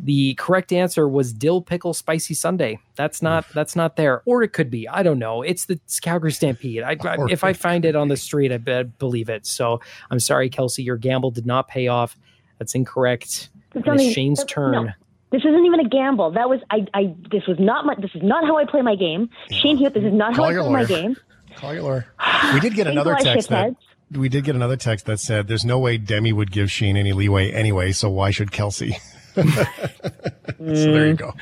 The 0.04 0.34
correct 0.36 0.74
answer 0.74 1.08
was 1.08 1.32
dill 1.32 1.62
pickle 1.62 1.94
spicy 1.94 2.34
Sunday. 2.34 2.80
That's 2.96 3.22
not 3.22 3.46
that's 3.54 3.76
not 3.76 3.96
there, 3.98 4.22
or 4.26 4.42
it 4.42 4.52
could 4.54 4.72
be. 4.72 4.88
I 4.88 5.04
don't 5.04 5.20
know. 5.20 5.42
It's 5.44 5.66
the 5.66 5.74
it's 5.76 6.00
Calgary 6.00 6.32
Stampede. 6.32 6.82
I, 6.84 6.98
I- 7.04 7.18
if 7.30 7.44
I 7.44 7.54
find 7.54 7.86
it 7.86 7.96
on 7.96 8.08
the 8.08 8.18
street, 8.18 8.52
I 8.52 8.58
bet 8.58 8.98
believe 8.98 9.30
it. 9.30 9.46
So 9.46 9.82
I'm 10.10 10.20
sorry, 10.20 10.50
Kelsey, 10.50 10.82
your 10.84 10.98
gamble 10.98 11.30
did 11.32 11.46
not 11.46 11.68
pay 11.68 11.88
off. 11.88 12.18
That's 12.58 12.74
incorrect. 12.74 13.50
It's 13.76 13.86
It 13.86 13.88
only- 13.88 14.08
is 14.08 14.14
Shane's 14.14 14.40
no, 14.40 14.46
turn. 14.46 14.72
no. 14.72 14.88
This 15.32 15.42
isn't 15.44 15.66
even 15.66 15.82
a 15.82 15.90
gamble. 15.90 16.32
That 16.32 16.50
was 16.50 16.62
I. 16.72 16.86
I. 16.94 17.14
This 17.30 17.46
was 17.46 17.58
not 17.60 17.86
my. 17.86 17.96
This 17.96 18.12
is 18.16 18.24
not 18.24 18.46
how 18.46 18.58
I 18.58 18.66
play 18.66 18.82
my 18.82 18.96
game. 18.96 19.30
Shane 19.52 19.76
Hewitt. 19.78 19.94
This 19.94 20.04
is 20.04 20.14
not 20.14 20.36
how 20.36 20.46
I 20.46 20.52
your 20.52 20.64
play 20.64 20.72
my 20.72 20.86
game. 20.86 21.16
Call 21.58 21.74
your 21.74 21.84
lawyer. 21.84 22.06
We 22.54 22.60
did 22.60 22.74
get 22.76 22.88
another 22.88 23.16
text 23.20 23.50
that 23.50 23.76
we 24.12 24.30
did 24.30 24.44
get 24.46 24.56
another 24.56 24.78
text 24.78 25.08
that 25.08 25.20
said, 25.20 25.48
"There's 25.48 25.66
no 25.66 25.78
way 25.80 25.98
Demi 25.98 26.32
would 26.32 26.52
give 26.52 26.72
Sheen 26.72 26.96
any 26.96 27.12
leeway 27.12 27.52
anyway, 27.52 27.92
so 27.92 28.10
why 28.10 28.32
should 28.32 28.52
Kelsey?" 28.52 28.96
so 30.58 30.92
there 30.92 31.08
you 31.08 31.14
go. 31.14 31.34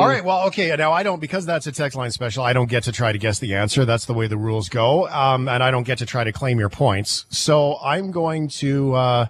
All 0.00 0.08
right. 0.08 0.24
Well, 0.24 0.46
okay. 0.46 0.74
Now 0.76 0.92
I 0.92 1.02
don't 1.02 1.20
because 1.20 1.44
that's 1.44 1.66
a 1.66 1.72
text 1.72 1.96
line 1.96 2.10
special. 2.10 2.42
I 2.42 2.52
don't 2.52 2.68
get 2.68 2.84
to 2.84 2.92
try 2.92 3.12
to 3.12 3.18
guess 3.18 3.38
the 3.38 3.54
answer. 3.54 3.84
That's 3.84 4.06
the 4.06 4.14
way 4.14 4.26
the 4.26 4.36
rules 4.36 4.68
go, 4.68 5.06
um, 5.08 5.48
and 5.48 5.62
I 5.62 5.70
don't 5.70 5.84
get 5.84 5.98
to 5.98 6.06
try 6.06 6.24
to 6.24 6.32
claim 6.32 6.58
your 6.58 6.70
points. 6.70 7.26
So 7.28 7.78
I'm 7.82 8.10
going 8.10 8.48
to. 8.48 8.94
Uh, 8.94 9.26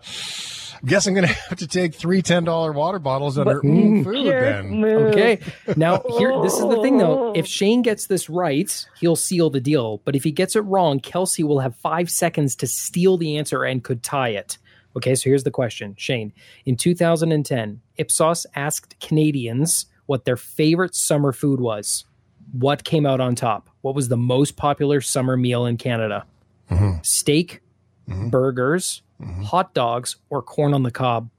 guess 0.84 1.06
I'm 1.06 1.14
going 1.14 1.26
to 1.26 1.32
have 1.32 1.58
to 1.58 1.66
take 1.66 1.94
three 1.94 2.22
ten 2.22 2.44
dollar 2.44 2.72
water 2.72 2.98
bottles 2.98 3.38
under 3.38 3.60
mm, 3.60 4.04
food 4.04 4.26
then. 4.26 4.84
Okay. 4.84 5.40
Now 5.76 6.02
here 6.18 6.40
this 6.42 6.54
is 6.54 6.60
the 6.60 6.80
thing 6.82 6.98
though. 6.98 7.24
If 7.34 7.46
Shane 7.46 7.82
gets 7.82 8.06
this 8.06 8.30
right, 8.30 8.86
he'll 9.00 9.16
seal 9.16 9.50
the 9.50 9.60
deal. 9.60 10.00
But 10.04 10.14
if 10.14 10.22
he 10.22 10.30
gets 10.30 10.54
it 10.54 10.60
wrong, 10.60 11.00
Kelsey 11.00 11.42
will 11.42 11.60
have 11.60 11.74
five 11.76 12.08
seconds 12.10 12.54
to 12.56 12.66
steal 12.66 13.16
the 13.16 13.38
answer 13.38 13.64
and 13.64 13.82
could 13.82 14.02
tie 14.02 14.30
it. 14.30 14.58
Okay, 14.96 15.14
so 15.14 15.30
here's 15.30 15.44
the 15.44 15.50
question. 15.50 15.94
Shane, 15.96 16.32
in 16.64 16.76
2010, 16.76 17.80
Ipsos 17.96 18.46
asked 18.54 18.98
Canadians 19.00 19.86
what 20.06 20.24
their 20.24 20.36
favorite 20.36 20.94
summer 20.94 21.32
food 21.32 21.60
was. 21.60 22.04
What 22.52 22.84
came 22.84 23.06
out 23.06 23.20
on 23.20 23.34
top? 23.34 23.70
What 23.80 23.94
was 23.94 24.08
the 24.08 24.16
most 24.16 24.56
popular 24.56 25.00
summer 25.00 25.36
meal 25.36 25.66
in 25.66 25.76
Canada? 25.76 26.26
Mm-hmm. 26.70 27.02
Steak, 27.02 27.60
mm-hmm. 28.08 28.28
burgers, 28.28 29.02
mm-hmm. 29.20 29.42
hot 29.42 29.74
dogs, 29.74 30.16
or 30.30 30.42
corn 30.42 30.74
on 30.74 30.82
the 30.82 30.90
cob? 30.90 31.30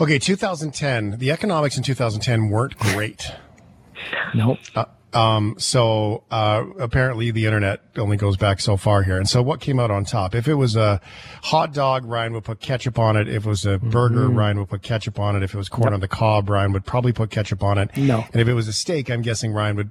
Okay, 0.00 0.18
2010. 0.18 1.18
The 1.18 1.30
economics 1.30 1.76
in 1.76 1.82
2010 1.82 2.48
weren't 2.48 2.78
great. 2.78 3.30
Nope. 4.34 4.58
Uh, 4.74 4.86
Um, 5.14 5.56
so 5.58 6.24
uh, 6.30 6.64
apparently 6.78 7.30
the 7.30 7.44
internet 7.46 7.80
only 7.96 8.16
goes 8.16 8.36
back 8.36 8.60
so 8.60 8.76
far 8.76 9.02
here. 9.02 9.16
And 9.18 9.28
so 9.28 9.42
what 9.42 9.60
came 9.60 9.78
out 9.78 9.90
on 9.90 10.04
top? 10.04 10.34
If 10.34 10.48
it 10.48 10.54
was 10.54 10.74
a 10.76 11.00
hot 11.42 11.74
dog, 11.74 12.04
Ryan 12.04 12.32
would 12.32 12.44
put 12.44 12.60
ketchup 12.60 12.98
on 12.98 13.16
it. 13.16 13.28
If 13.28 13.44
it 13.44 13.48
was 13.48 13.66
a 13.66 13.78
burger, 13.78 14.28
Ryan 14.28 14.58
would 14.60 14.70
put 14.70 14.82
ketchup 14.82 15.18
on 15.18 15.36
it. 15.36 15.42
If 15.42 15.54
it 15.54 15.58
was 15.58 15.68
corn 15.68 15.92
on 15.92 16.00
the 16.00 16.08
cob, 16.08 16.48
Ryan 16.48 16.72
would 16.72 16.84
probably 16.86 17.12
put 17.12 17.30
ketchup 17.30 17.62
on 17.62 17.78
it. 17.78 17.96
No. 17.96 18.24
And 18.32 18.40
if 18.40 18.48
it 18.48 18.54
was 18.54 18.68
a 18.68 18.72
steak, 18.72 19.10
I'm 19.10 19.22
guessing 19.22 19.52
Ryan 19.52 19.76
would 19.76 19.90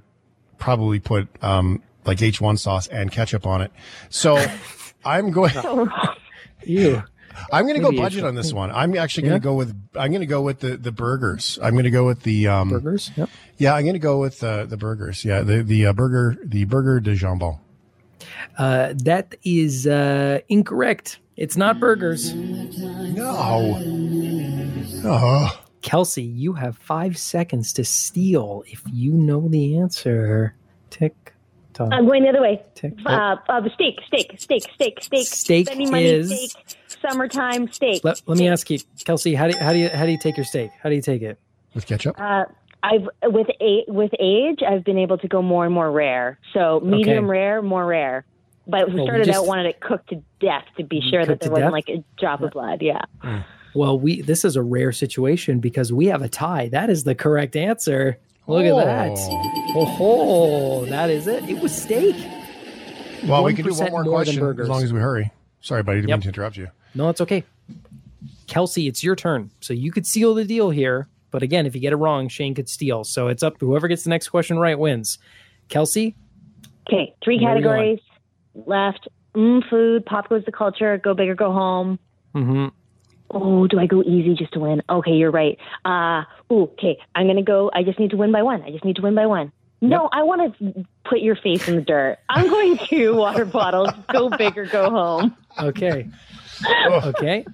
probably 0.58 1.00
put 1.00 1.28
um, 1.42 1.82
like 2.04 2.18
A1 2.18 2.58
sauce 2.58 2.86
and 2.88 3.10
ketchup 3.12 3.46
on 3.46 3.62
it. 3.62 3.70
So 4.08 4.44
I'm 5.04 5.30
going. 5.30 5.52
Ew. 6.64 7.02
I'm 7.52 7.64
going 7.66 7.76
to 7.76 7.82
go 7.82 7.92
budget 7.92 8.24
on 8.24 8.34
this 8.34 8.52
one. 8.52 8.70
I'm 8.70 8.96
actually 8.96 9.22
going 9.24 9.32
Yeah. 9.34 9.38
to 9.38 9.42
go 9.44 9.54
with. 9.54 9.74
I'm 9.94 10.10
going 10.10 10.20
to 10.20 10.26
go 10.26 10.42
with 10.42 10.60
the 10.60 10.76
the 10.76 10.92
burgers. 10.92 11.58
I'm 11.62 11.72
going 11.74 11.84
to 11.84 11.90
go 11.90 12.04
with 12.06 12.22
the 12.22 12.48
um, 12.48 12.68
Burgers? 12.70 13.10
Yep. 13.16 13.28
Yeah, 13.58 13.74
I'm 13.74 13.82
going 13.82 13.94
to 13.94 13.98
go 14.00 14.18
with 14.18 14.42
uh, 14.42 14.64
the 14.66 14.76
burgers. 14.76 15.24
Yeah, 15.24 15.42
the 15.42 15.62
the 15.62 15.86
uh, 15.86 15.92
burger 15.92 16.36
the 16.44 16.64
burger 16.64 17.00
de 17.00 17.14
jambon. 17.14 17.58
Uh, 18.58 18.94
that 19.04 19.34
is 19.44 19.86
uh, 19.86 20.40
incorrect. 20.48 21.18
It's 21.36 21.56
not 21.56 21.80
burgers. 21.80 22.34
No. 22.34 23.78
Oh. 25.04 25.58
Kelsey, 25.80 26.22
you 26.22 26.52
have 26.54 26.76
five 26.78 27.18
seconds 27.18 27.72
to 27.74 27.84
steal 27.84 28.62
if 28.66 28.82
you 28.92 29.12
know 29.12 29.48
the 29.48 29.78
answer. 29.78 30.54
Tick 30.90 31.21
tock. 31.74 31.88
I'm 31.92 32.06
going 32.06 32.22
the 32.22 32.28
other 32.30 32.40
way. 32.42 32.62
tick. 32.74 32.92
Uh, 33.06 33.36
uh, 33.48 33.68
steak, 33.74 34.00
steak, 34.06 34.34
steak, 34.38 34.62
steak, 34.72 35.02
steak. 35.02 35.26
Steak 35.26 35.66
Spending 35.66 35.90
money, 35.90 36.04
is- 36.06 36.50
steak. 36.52 36.76
Summertime 37.00 37.70
steak. 37.72 38.04
let, 38.04 38.22
let 38.26 38.38
me 38.38 38.46
ask 38.48 38.70
you, 38.70 38.78
Kelsey, 39.04 39.34
how 39.34 39.48
do 39.48 39.54
you, 39.54 39.58
how 39.58 39.72
do 39.72 39.78
you 39.78 39.88
how 39.88 40.06
do 40.06 40.12
you 40.12 40.18
take 40.18 40.36
your 40.36 40.44
steak? 40.44 40.70
How 40.82 40.88
do 40.88 40.94
you 40.94 41.02
take 41.02 41.20
it? 41.22 41.36
With 41.74 41.84
ketchup? 41.86 42.14
Uh, 42.20 42.44
I've 42.84 43.08
with 43.24 43.48
a, 43.60 43.84
with 43.88 44.12
age, 44.20 44.60
I've 44.66 44.84
been 44.84 44.98
able 44.98 45.18
to 45.18 45.26
go 45.26 45.42
more 45.42 45.64
and 45.64 45.74
more 45.74 45.90
rare. 45.90 46.38
So 46.52 46.78
medium 46.80 47.24
Okay. 47.24 47.30
rare, 47.30 47.60
more 47.62 47.84
rare. 47.84 48.24
But 48.68 48.88
we 48.88 48.94
Well, 48.94 49.04
we 49.04 49.08
started 49.08 49.24
just- 49.26 49.38
out 49.40 49.46
wanted 49.48 49.66
it 49.66 49.80
cooked 49.80 50.10
to 50.10 50.22
death 50.40 50.64
to 50.76 50.84
be 50.84 51.00
sure 51.10 51.22
that 51.26 51.40
Cooked 51.40 51.42
there 51.42 51.50
wasn't 51.50 51.66
death? 51.66 51.72
like 51.72 51.88
a 51.88 52.04
drop 52.20 52.40
of 52.42 52.52
blood. 52.52 52.82
Yeah. 52.82 53.02
Well, 53.74 53.98
we 53.98 54.20
this 54.22 54.44
is 54.44 54.54
a 54.54 54.62
rare 54.62 54.92
situation 54.92 55.58
because 55.58 55.92
we 55.92 56.06
have 56.06 56.22
a 56.22 56.28
tie. 56.28 56.68
That 56.68 56.88
is 56.90 57.02
the 57.04 57.14
correct 57.16 57.56
answer. 57.56 58.18
Look 58.46 58.64
at 58.64 58.74
that. 58.74 59.18
Oh, 59.74 60.84
that 60.86 61.10
is 61.10 61.26
it. 61.26 61.48
It 61.48 61.60
was 61.60 61.74
steak. 61.74 62.16
Well, 63.26 63.44
we 63.44 63.54
can 63.54 63.64
do 63.64 63.70
1% 63.72 63.90
more, 63.90 63.90
more 63.90 64.02
than 64.04 64.12
question 64.12 64.40
burgers. 64.40 64.64
as 64.64 64.68
long 64.68 64.82
as 64.82 64.92
we 64.92 64.98
hurry. 65.00 65.30
Sorry, 65.60 65.82
buddy. 65.82 65.98
Didn't 66.00 66.08
Yep. 66.10 66.16
mean 66.18 66.22
to 66.22 66.28
interrupt 66.28 66.56
you. 66.56 66.68
No, 66.94 67.08
it's 67.08 67.20
okay. 67.20 67.44
Kelsey, 68.48 68.88
it's 68.88 69.02
your 69.04 69.14
turn. 69.16 69.50
So 69.60 69.72
you 69.72 69.92
could 69.92 70.06
seal 70.06 70.34
the 70.34 70.44
deal 70.44 70.70
here. 70.70 71.08
But 71.30 71.42
again, 71.42 71.64
if 71.66 71.74
you 71.74 71.80
get 71.80 71.92
it 71.92 71.96
wrong, 71.96 72.28
Shane 72.28 72.54
could 72.54 72.68
steal. 72.68 73.04
So 73.04 73.28
it's 73.28 73.42
up. 73.42 73.54
Whoever 73.60 73.88
gets 73.88 74.02
the 74.04 74.10
next 74.10 74.28
question 74.28 74.58
right 74.58 74.78
wins. 74.78 75.18
Kelsey, 75.68 76.14
Okay, 76.88 77.14
three 77.22 77.38
Where 77.38 77.52
are 77.52 77.56
we 77.56 77.62
categories 77.62 78.00
left. 78.66 79.06
Mm, 79.36 79.62
food, 79.70 80.04
pop 80.04 80.28
goes 80.28 80.44
the 80.44 80.52
culture, 80.52 80.98
go 80.98 81.14
big 81.14 81.28
or 81.28 81.34
go 81.36 81.52
home. 81.52 81.98
hmm 82.34 82.66
Oh, 83.32 83.66
do 83.66 83.78
I 83.78 83.86
go 83.86 84.02
easy 84.02 84.34
just 84.34 84.52
to 84.52 84.60
win? 84.60 84.82
Okay, 84.88 85.12
you're 85.12 85.30
right. 85.30 85.58
Uh, 85.84 86.24
ooh, 86.52 86.64
okay, 86.64 86.98
I'm 87.14 87.26
going 87.26 87.36
to 87.36 87.42
go. 87.42 87.70
I 87.74 87.82
just 87.82 87.98
need 87.98 88.10
to 88.10 88.16
win 88.16 88.30
by 88.30 88.42
one. 88.42 88.62
I 88.62 88.70
just 88.70 88.84
need 88.84 88.96
to 88.96 89.02
win 89.02 89.14
by 89.14 89.26
one. 89.26 89.52
No, 89.80 90.08
I 90.12 90.22
want 90.22 90.56
to 90.58 90.86
put 91.04 91.20
your 91.20 91.34
face 91.34 91.66
in 91.66 91.74
the 91.74 91.82
dirt. 91.82 92.18
I'm 92.28 92.48
going 92.48 92.78
to 92.78 93.14
water 93.16 93.44
bottles, 93.44 93.90
go 94.12 94.30
big 94.30 94.56
or 94.56 94.66
go 94.66 94.90
home. 94.90 95.36
okay. 95.58 96.08
okay. 96.86 97.44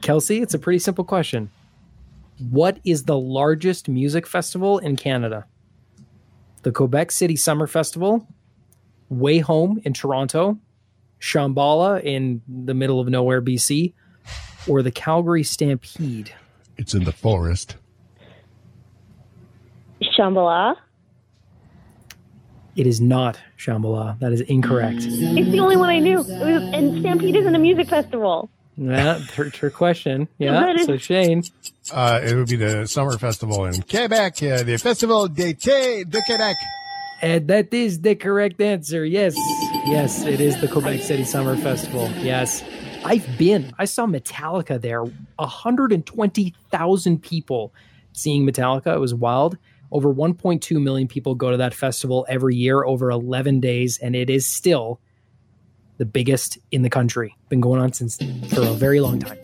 Kelsey, 0.00 0.40
it's 0.40 0.54
a 0.54 0.58
pretty 0.58 0.78
simple 0.78 1.04
question. 1.04 1.50
What 2.38 2.78
is 2.84 3.04
the 3.04 3.18
largest 3.18 3.88
music 3.88 4.26
festival 4.26 4.78
in 4.78 4.96
Canada? 4.96 5.44
The 6.62 6.72
Quebec 6.72 7.10
City 7.10 7.36
Summer 7.36 7.66
Festival, 7.66 8.26
Way 9.10 9.38
Home 9.40 9.80
in 9.84 9.92
Toronto, 9.92 10.58
Shambhala 11.20 12.02
in 12.02 12.40
the 12.48 12.74
middle 12.74 13.00
of 13.00 13.08
nowhere, 13.08 13.42
BC, 13.42 13.92
or 14.66 14.82
the 14.82 14.90
Calgary 14.90 15.44
Stampede? 15.44 16.32
It's 16.76 16.94
in 16.94 17.04
the 17.04 17.12
forest. 17.12 17.76
Shambhala. 20.02 20.76
It 22.76 22.86
is 22.86 23.00
not 23.00 23.38
Shambhala. 23.58 24.18
That 24.20 24.32
is 24.32 24.40
incorrect. 24.42 24.98
It's 25.00 25.50
the 25.50 25.58
only 25.60 25.76
one 25.76 25.88
I 25.88 25.98
knew. 25.98 26.20
It 26.20 26.26
was, 26.28 26.62
and 26.72 27.00
Stampede 27.00 27.34
isn't 27.34 27.54
a 27.54 27.58
music 27.58 27.88
festival. 27.88 28.50
Yeah, 28.76 29.18
her, 29.34 29.50
her 29.60 29.70
question. 29.70 30.28
Yeah. 30.38 30.52
That 30.52 30.76
is- 30.76 30.86
So 30.86 30.96
Shane, 30.96 31.42
Uh, 31.92 32.20
it 32.22 32.34
would 32.36 32.46
be 32.48 32.54
the 32.56 32.86
summer 32.86 33.18
festival 33.18 33.64
in 33.64 33.82
Quebec, 33.82 34.40
uh, 34.42 34.62
the 34.62 34.76
Festival 34.78 35.26
d'été 35.28 36.08
de 36.08 36.20
Québec. 36.20 36.54
and 37.20 37.48
that 37.48 37.74
is 37.74 38.02
the 38.02 38.14
correct 38.14 38.60
answer. 38.60 39.04
Yes, 39.04 39.34
yes, 39.86 40.24
it 40.24 40.40
is 40.40 40.60
the 40.60 40.68
Quebec 40.68 41.00
City 41.00 41.24
Summer 41.24 41.56
Festival. 41.56 42.08
Yes, 42.22 42.62
I've 43.08 43.38
been. 43.38 43.72
I 43.78 43.86
saw 43.86 44.06
Metallica 44.06 44.78
there. 44.80 45.04
hundred 45.38 45.92
and 45.92 46.04
twenty 46.04 46.54
thousand 46.70 47.22
people 47.22 47.72
seeing 48.12 48.46
Metallica. 48.46 48.94
It 48.94 49.00
was 49.00 49.14
wild. 49.14 49.56
Over 49.90 50.12
1.2 50.12 50.82
million 50.82 51.08
people 51.08 51.34
go 51.34 51.50
to 51.50 51.56
that 51.56 51.72
festival 51.72 52.26
every 52.28 52.54
year 52.54 52.84
over 52.84 53.10
11 53.10 53.60
days, 53.60 53.98
and 53.98 54.14
it 54.14 54.28
is 54.28 54.44
still 54.44 55.00
the 55.96 56.04
biggest 56.04 56.58
in 56.70 56.82
the 56.82 56.90
country. 56.90 57.34
Been 57.48 57.62
going 57.62 57.80
on 57.80 57.94
since 57.94 58.18
for 58.52 58.60
a 58.60 58.74
very 58.74 59.00
long 59.00 59.18
time. 59.18 59.38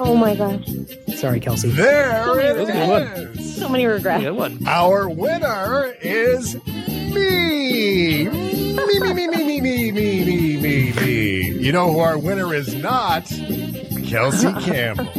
Oh 0.00 0.16
my 0.16 0.34
gosh. 0.34 0.68
Sorry, 1.14 1.38
Kelsey. 1.38 1.68
it 1.70 2.56
was 2.56 2.68
a 2.68 2.72
good 2.72 3.36
is. 3.38 3.56
So 3.56 3.68
many 3.68 3.86
regrets. 3.86 4.24
Good 4.24 4.32
one. 4.32 4.66
Our 4.66 5.08
winner 5.08 5.94
is 6.00 6.56
me. 6.66 8.28
Me, 8.28 8.74
me, 8.74 9.14
me, 9.14 9.14
me, 9.14 9.28
me, 9.28 9.60
me, 9.60 9.60
me, 9.60 9.92
me, 9.92 10.56
me, 10.60 10.92
me. 10.92 11.45
You 11.66 11.72
know 11.72 11.92
who 11.92 11.98
our 11.98 12.16
winner 12.16 12.54
is 12.54 12.76
not? 12.76 13.26
Kelsey 14.06 14.52
Campbell. 14.60 15.10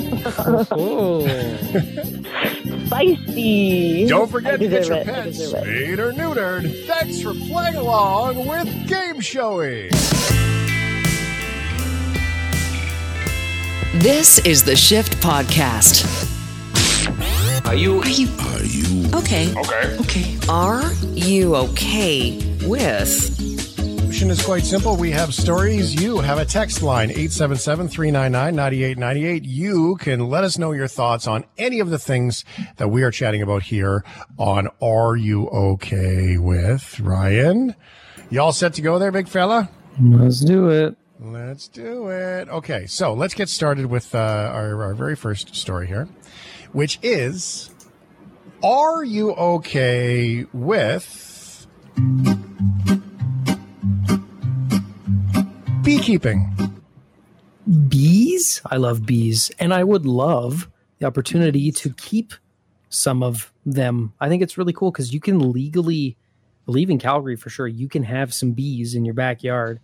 Oh, 0.71 1.27
Spicy. 2.85 4.07
Don't 4.07 4.31
forget 4.31 4.57
to 4.61 4.67
get 4.69 4.87
your 4.87 4.95
it. 4.95 5.09
I 5.09 5.11
pets 5.11 5.45
spayed 5.45 5.99
or 5.99 6.13
neutered. 6.13 6.85
Thanks 6.85 7.21
for 7.21 7.33
playing 7.33 7.75
along 7.75 8.47
with 8.47 8.65
Gameshowey. 8.87 9.89
This 14.01 14.39
is 14.45 14.63
the 14.63 14.77
Shift 14.77 15.17
Podcast. 15.17 16.05
Are 17.67 17.75
you 17.75 17.99
Are 17.99 18.07
you? 18.07 18.29
Are 18.39 18.63
you? 18.63 19.09
Okay. 19.15 19.53
Okay. 19.53 19.97
Okay. 19.99 20.37
Are 20.47 20.93
you 21.13 21.57
okay 21.57 22.39
with? 22.65 23.36
Is 24.17 24.43
quite 24.43 24.65
simple. 24.65 24.97
We 24.97 25.11
have 25.11 25.31
stories. 25.31 25.93
You 25.93 26.17
have 26.17 26.39
a 26.39 26.43
text 26.43 26.81
line, 26.81 27.09
877-399-9898. 27.09 29.41
You 29.43 29.95
can 29.97 30.27
let 30.27 30.43
us 30.43 30.57
know 30.57 30.71
your 30.71 30.87
thoughts 30.87 31.27
on 31.27 31.45
any 31.59 31.79
of 31.79 31.91
the 31.91 31.99
things 31.99 32.43
that 32.77 32.87
we 32.87 33.03
are 33.03 33.11
chatting 33.11 33.43
about 33.43 33.61
here 33.61 34.03
on 34.39 34.69
Are 34.81 35.15
You 35.15 35.47
Okay 35.49 36.39
With? 36.39 36.99
Ryan, 36.99 37.75
you 38.31 38.41
all 38.41 38.51
set 38.51 38.73
to 38.73 38.81
go 38.81 38.97
there, 38.97 39.11
big 39.11 39.27
fella? 39.27 39.69
let's 40.01 40.39
do 40.39 40.69
it. 40.69 40.97
Let's 41.19 41.67
do 41.67 42.07
it. 42.07 42.49
Okay, 42.49 42.87
so 42.87 43.13
let's 43.13 43.35
get 43.35 43.49
started 43.49 43.85
with 43.85 44.15
uh, 44.15 44.51
our, 44.51 44.83
our 44.83 44.95
very 44.95 45.15
first 45.15 45.55
story 45.55 45.85
here, 45.85 46.09
which 46.71 46.97
is 47.03 47.69
Are 48.63 49.03
you 49.03 49.33
okay 49.33 50.47
with 50.51 51.67
beekeeping? 55.87 56.45
bees. 57.87 58.61
I 58.65 58.75
love 58.75 59.05
bees, 59.05 59.51
and 59.57 59.73
I 59.73 59.85
would 59.85 60.05
love 60.05 60.69
the 60.99 61.05
opportunity 61.05 61.71
to 61.71 61.93
keep 61.93 62.33
some 62.89 63.23
of 63.23 63.53
them. 63.65 64.13
I 64.19 64.27
think 64.27 64.43
it's 64.43 64.57
really 64.57 64.73
cool 64.73 64.91
because 64.91 65.13
you 65.13 65.21
can 65.21 65.51
legally, 65.51 66.17
believe 66.65 66.89
in 66.89 66.99
Calgary 66.99 67.37
for 67.37 67.49
sure, 67.49 67.67
you 67.67 67.87
can 67.87 68.03
have 68.03 68.33
some 68.33 68.51
bees 68.51 68.95
in 68.95 69.05
your 69.05 69.13
backyard. 69.13 69.79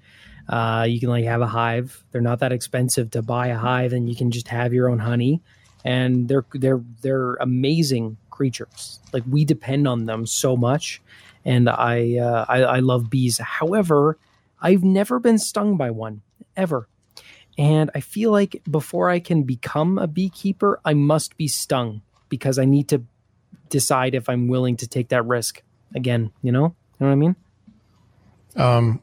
Uh, 0.50 0.86
you 0.90 1.00
can 1.00 1.08
like 1.08 1.24
have 1.24 1.42
a 1.42 1.48
hive. 1.48 2.04
They're 2.12 2.22
not 2.22 2.40
that 2.40 2.52
expensive 2.52 3.12
to 3.12 3.22
buy 3.22 3.48
a 3.48 3.58
hive, 3.58 3.94
and 3.94 4.10
you 4.10 4.16
can 4.16 4.30
just 4.30 4.50
have 4.50 4.74
your 4.74 4.90
own 4.90 5.00
honey. 5.00 5.42
And 5.86 6.28
they're 6.28 6.46
they're 6.54 6.82
they're 7.02 7.36
amazing 7.36 8.18
creatures. 8.30 9.00
Like 9.14 9.24
we 9.30 9.46
depend 9.46 9.88
on 9.88 10.06
them 10.06 10.26
so 10.26 10.58
much, 10.58 11.02
and 11.46 11.70
I 11.70 12.18
uh, 12.18 12.46
I, 12.50 12.64
I 12.64 12.80
love 12.80 13.10
bees. 13.10 13.38
However, 13.38 14.18
I've 14.64 14.84
never 14.84 15.20
been 15.20 15.38
stung 15.38 15.78
by 15.78 15.92
one 15.92 16.22
ever. 16.58 16.88
And 17.58 17.92
I 17.94 18.00
feel 18.00 18.32
like 18.32 18.64
before 18.70 19.10
I 19.12 19.20
can 19.20 19.44
become 19.44 20.00
a 20.00 20.08
beekeeper, 20.08 20.80
I 20.84 20.96
must 20.96 21.38
be 21.38 21.48
stung 21.48 22.02
because 22.30 22.58
I 22.58 22.66
need 22.66 22.88
to 22.90 23.04
decide 23.70 24.16
if 24.16 24.28
I'm 24.30 24.48
willing 24.48 24.78
to 24.78 24.88
take 24.88 25.10
that 25.10 25.24
risk 25.26 25.62
again. 25.94 26.32
You 26.42 26.52
know, 26.52 26.64
you 27.00 27.06
know 27.06 27.08
what 27.08 27.12
I 27.12 27.16
mean? 27.16 27.36
Um, 28.56 29.02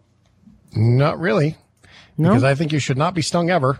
not 0.74 1.18
really, 1.20 1.56
No. 2.18 2.30
because 2.30 2.42
I 2.44 2.54
think 2.54 2.72
you 2.72 2.78
should 2.78 2.98
not 2.98 3.14
be 3.14 3.22
stung 3.22 3.50
ever. 3.50 3.78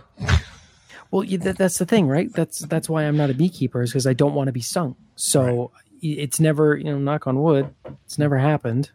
well, 1.11 1.25
that's 1.27 1.77
the 1.77 1.85
thing, 1.85 2.07
right? 2.07 2.31
That's 2.33 2.59
that's 2.59 2.87
why 2.89 3.03
I'm 3.03 3.17
not 3.17 3.29
a 3.29 3.33
beekeeper 3.33 3.81
is 3.81 3.91
because 3.91 4.07
I 4.07 4.13
don't 4.13 4.33
want 4.33 4.47
to 4.47 4.51
be 4.53 4.61
stung. 4.61 4.95
So 5.15 5.71
i- 6.03 6.07
it's 6.07 6.39
never, 6.39 6.77
you 6.77 6.85
know, 6.85 6.97
knock 6.99 7.27
on 7.27 7.41
wood, 7.41 7.73
it's 8.05 8.17
never 8.17 8.37
happened. 8.37 8.91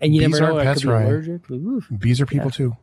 And 0.00 0.14
you 0.14 0.20
Bees 0.20 0.30
never 0.30 0.40
know, 0.40 0.58
aren't 0.58 0.68
I 0.68 0.72
pets, 0.72 0.82
could 0.82 0.88
be 0.88 1.04
allergic. 1.04 1.50
Oof. 1.50 1.88
Bees 1.98 2.20
are 2.20 2.26
people 2.26 2.50
too. 2.50 2.76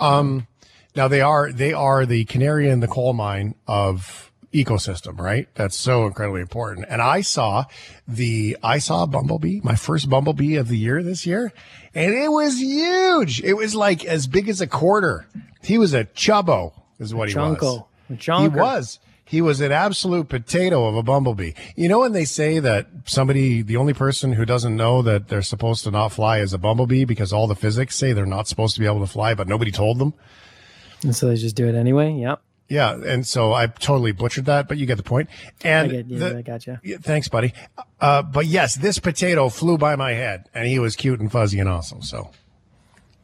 Um, 0.00 0.46
now 0.94 1.08
they 1.08 1.20
are 1.20 1.52
they 1.52 1.72
are 1.72 2.06
the 2.06 2.24
canary 2.24 2.68
in 2.68 2.80
the 2.80 2.88
coal 2.88 3.12
mine 3.12 3.54
of 3.66 4.30
ecosystem, 4.52 5.18
right? 5.18 5.48
That's 5.54 5.76
so 5.76 6.06
incredibly 6.06 6.40
important. 6.40 6.86
And 6.88 7.00
I 7.00 7.22
saw 7.22 7.64
the 8.06 8.56
I 8.62 8.78
saw 8.78 9.04
a 9.04 9.06
bumblebee, 9.06 9.60
my 9.62 9.74
first 9.74 10.08
bumblebee 10.08 10.56
of 10.56 10.68
the 10.68 10.76
year 10.76 11.02
this 11.02 11.26
year, 11.26 11.52
and 11.94 12.14
it 12.14 12.30
was 12.30 12.60
huge. 12.60 13.42
It 13.42 13.54
was 13.54 13.74
like 13.74 14.04
as 14.04 14.26
big 14.26 14.48
as 14.48 14.60
a 14.60 14.66
quarter. 14.66 15.26
He 15.62 15.78
was 15.78 15.94
a 15.94 16.04
chubbo, 16.04 16.72
is 16.98 17.14
what 17.14 17.28
he 17.28 17.36
was. 17.36 17.58
Chonko. 17.58 17.86
A 18.10 18.42
He 18.42 18.48
was. 18.48 18.98
He 19.32 19.40
was 19.40 19.62
an 19.62 19.72
absolute 19.72 20.28
potato 20.28 20.86
of 20.88 20.94
a 20.94 21.02
bumblebee. 21.02 21.52
You 21.74 21.88
know 21.88 22.00
when 22.00 22.12
they 22.12 22.26
say 22.26 22.58
that 22.58 22.86
somebody, 23.06 23.62
the 23.62 23.78
only 23.78 23.94
person 23.94 24.34
who 24.34 24.44
doesn't 24.44 24.76
know 24.76 25.00
that 25.00 25.28
they're 25.28 25.40
supposed 25.40 25.84
to 25.84 25.90
not 25.90 26.10
fly 26.10 26.40
is 26.40 26.52
a 26.52 26.58
bumblebee 26.58 27.06
because 27.06 27.32
all 27.32 27.46
the 27.46 27.54
physics 27.54 27.96
say 27.96 28.12
they're 28.12 28.26
not 28.26 28.46
supposed 28.46 28.74
to 28.74 28.80
be 28.80 28.84
able 28.84 29.00
to 29.00 29.06
fly, 29.06 29.32
but 29.32 29.48
nobody 29.48 29.70
told 29.70 29.98
them. 29.98 30.12
And 31.02 31.16
so 31.16 31.28
they 31.28 31.36
just 31.36 31.56
do 31.56 31.66
it 31.66 31.74
anyway. 31.74 32.12
Yep. 32.12 32.42
Yeah, 32.68 32.92
and 32.94 33.26
so 33.26 33.54
I 33.54 33.68
totally 33.68 34.12
butchered 34.12 34.44
that, 34.44 34.68
but 34.68 34.76
you 34.76 34.84
get 34.84 34.98
the 34.98 35.02
point. 35.02 35.30
And 35.64 35.90
I 35.90 35.94
get, 35.94 36.06
yeah, 36.08 36.18
the- 36.18 36.36
I 36.36 36.42
gotcha. 36.42 36.80
yeah, 36.84 36.98
thanks, 37.00 37.28
buddy. 37.28 37.54
Uh, 38.02 38.20
but 38.20 38.44
yes, 38.44 38.74
this 38.74 38.98
potato 38.98 39.48
flew 39.48 39.78
by 39.78 39.96
my 39.96 40.12
head, 40.12 40.44
and 40.52 40.66
he 40.66 40.78
was 40.78 40.94
cute 40.94 41.20
and 41.20 41.32
fuzzy 41.32 41.58
and 41.58 41.70
awesome. 41.70 42.02
So, 42.02 42.32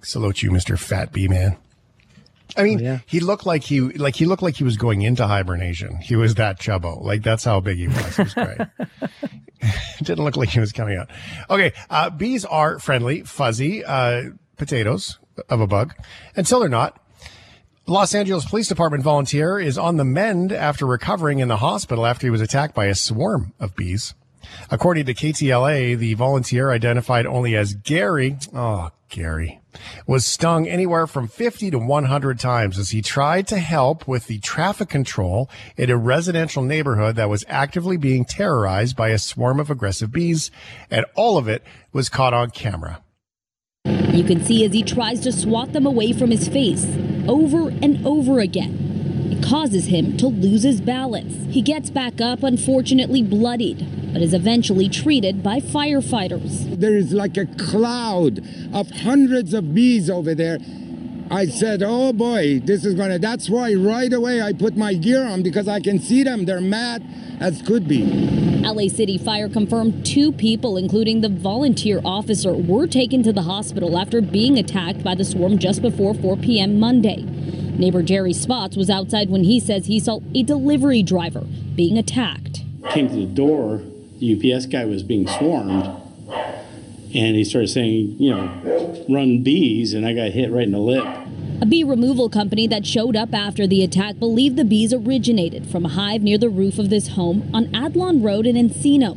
salute 0.01 0.43
you, 0.43 0.53
Mister 0.53 0.79
Fat 0.79 1.13
Bee 1.13 1.29
Man. 1.29 1.59
I 2.59 2.65
mean, 2.65 2.81
yeah. 2.81 2.99
he 3.07 3.21
looked 3.21 3.47
like 3.47 3.63
he 3.63 3.81
like 3.81 4.17
he 4.17 4.27
looked 4.27 4.43
like 4.43 4.57
he 4.57 4.65
was 4.65 4.77
going 4.77 5.03
into 5.03 5.27
hibernation. 5.27 5.97
He 5.99 6.17
was 6.17 6.35
that 6.35 6.59
chubbo, 6.59 7.01
like 7.03 7.23
that's 7.23 7.45
how 7.45 7.61
big 7.61 7.79
he 7.79 7.87
was. 7.87 8.19
It 8.19 8.25
was 8.25 8.35
great. 8.35 8.59
didn't 10.03 10.25
look 10.25 10.37
like 10.37 10.49
he 10.49 10.61
was 10.61 10.73
coming 10.73 10.99
out. 10.99 11.09
Okay, 11.49 11.73
uh, 11.89 12.11
bees 12.11 12.45
are 12.45 12.79
friendly, 12.79 13.23
fuzzy 13.23 13.85
uh, 13.85 14.31
potatoes 14.57 15.19
of 15.49 15.61
a 15.61 15.67
bug 15.67 15.95
until 16.37 16.61
they're 16.61 16.69
not. 16.69 17.01
Los 17.87 18.15
Angeles 18.15 18.45
Police 18.45 18.69
Department 18.69 19.03
volunteer 19.03 19.59
is 19.59 19.79
on 19.79 19.97
the 19.97 20.05
mend 20.05 20.53
after 20.53 20.85
recovering 20.85 21.39
in 21.39 21.49
the 21.49 21.57
hospital 21.57 22.05
after 22.05 22.27
he 22.27 22.31
was 22.31 22.43
attacked 22.43 22.75
by 22.75 22.87
a 22.87 22.95
swarm 22.95 23.55
of 23.59 23.75
bees. 23.75 24.15
According 24.71 25.07
to 25.07 25.15
KTLA, 25.15 25.97
the 25.97 26.15
volunteer 26.15 26.71
identified 26.71 27.27
only 27.27 27.57
as 27.57 27.75
Gary, 27.75 28.37
oh, 28.55 28.91
Gary, 29.09 29.61
was 30.07 30.25
stung 30.25 30.69
anywhere 30.69 31.07
from 31.07 31.29
50 31.29 31.71
to 31.71 31.79
100 31.79 32.39
times 32.39 32.79
as 32.79 32.91
he 32.91 33.03
tried 33.03 33.47
to 33.49 33.59
help 33.59 34.07
with 34.07 34.27
the 34.27 34.39
traffic 34.39 34.89
control 34.89 35.51
in 35.77 35.91
a 35.91 35.97
residential 35.97 36.63
neighborhood 36.63 37.17
that 37.17 37.29
was 37.29 37.45
actively 37.49 37.97
being 37.97 38.25
terrorized 38.25 38.97
by 38.97 39.09
a 39.09 39.19
swarm 39.19 39.61
of 39.61 39.71
aggressive 39.71 40.13
bees, 40.13 40.51
and 40.91 41.05
all 41.15 41.39
of 41.39 41.49
it 41.49 41.63
was 41.93 42.09
caught 42.09 42.35
on 42.35 42.51
camera. 42.51 43.03
You 43.85 44.25
can 44.25 44.45
see 44.45 44.65
as 44.65 44.73
he 44.73 44.83
tries 44.83 45.21
to 45.21 45.33
swat 45.33 45.73
them 45.73 45.87
away 45.87 46.13
from 46.13 46.31
his 46.31 46.49
face 46.49 46.85
over 47.29 47.69
and 47.69 48.05
over 48.07 48.41
again. 48.41 48.88
It 49.31 49.43
causes 49.43 49.87
him 49.87 50.17
to 50.19 50.27
lose 50.27 50.63
his 50.63 50.81
balance. 50.81 51.53
He 51.53 51.63
gets 51.63 51.91
back 51.91 52.21
up, 52.21 52.43
unfortunately 52.43 53.23
bloodied, 53.23 54.13
but 54.13 54.23
is 54.23 54.33
eventually 54.33 54.89
treated 54.89 55.43
by 55.43 55.61
firefighters. 55.61 56.79
there 56.79 56.97
is 56.97 57.13
like 57.13 57.37
a 57.37 57.47
cloud 57.47 58.41
of 58.73 58.91
hundreds 58.91 59.53
of 59.53 59.75
bees 59.75 60.09
over 60.09 60.35
there. 60.35 60.59
I 61.31 61.47
said, 61.47 61.83
oh 61.85 62.15
boy, 62.15 62.61
this 62.61 62.87
is 62.87 62.95
gonna, 62.95 63.19
that's 63.19 63.51
why 63.51 63.75
right 63.75 64.11
away 64.11 64.41
I 64.41 64.55
put 64.55 64.77
my 64.77 64.95
gear 64.95 65.27
on 65.27 65.43
because 65.43 65.69
I 65.69 65.81
can 65.81 65.99
see 65.99 66.23
them. 66.23 66.47
They're 66.47 66.61
mad 66.61 67.05
as 67.39 67.61
could 67.61 67.87
be. 67.87 68.05
LA 68.63 68.89
City 68.89 69.19
Fire 69.19 69.49
confirmed 69.49 70.05
two 70.07 70.33
people, 70.33 70.77
including 70.77 71.21
the 71.21 71.29
volunteer 71.29 72.01
officer, 72.05 72.55
were 72.55 72.87
taken 72.87 73.23
to 73.23 73.33
the 73.33 73.43
hospital 73.43 73.99
after 73.99 74.21
being 74.21 74.59
attacked 74.59 75.05
by 75.05 75.15
the 75.15 75.25
swarm 75.25 75.59
just 75.59 75.83
before 75.83 76.15
4 76.15 76.37
p.m. 76.39 76.81
Monday. 76.81 77.25
Neighbor 77.79 78.03
Jerry 78.03 78.33
Spots 78.33 78.77
was 78.77 78.91
outside 78.91 79.31
when 79.31 79.45
he 79.45 79.61
says 79.61 79.87
he 79.87 80.01
saw 80.01 80.19
a 80.35 80.43
delivery 80.43 81.05
driver 81.05 81.47
being 81.77 81.97
attacked. 81.97 82.63
came 82.91 83.09
to 83.09 83.15
the 83.15 83.27
door, 83.27 83.83
the 84.19 84.35
UPS 84.35 84.67
guy 84.67 84.85
was 84.85 85.05
being 85.05 85.29
swarmed, 85.29 85.89
and 87.15 87.37
he 87.37 87.45
started 87.45 87.69
saying, 87.69 88.17
you 88.19 88.31
know, 88.35 89.05
run 89.09 89.45
bees, 89.45 89.95
and 89.95 90.05
I 90.05 90.13
got 90.13 90.33
hit 90.33 90.51
right 90.51 90.65
in 90.65 90.73
the 90.73 90.79
lip. 90.79 91.05
A 91.61 91.67
bee 91.67 91.85
removal 91.85 92.29
company 92.29 92.67
that 92.67 92.85
showed 92.85 93.15
up 93.15 93.33
after 93.33 93.65
the 93.65 93.85
attack 93.85 94.19
believed 94.19 94.57
the 94.57 94.65
bees 94.65 94.93
originated 94.93 95.69
from 95.69 95.85
a 95.85 95.89
hive 95.89 96.23
near 96.23 96.39
the 96.39 96.49
roof 96.49 96.81
of 96.81 96.91
this 96.91 97.09
home 97.09 97.49
on 97.55 97.67
Adlon 97.67 98.25
Road 98.25 98.45
in 98.45 98.57
Encino. 98.57 99.17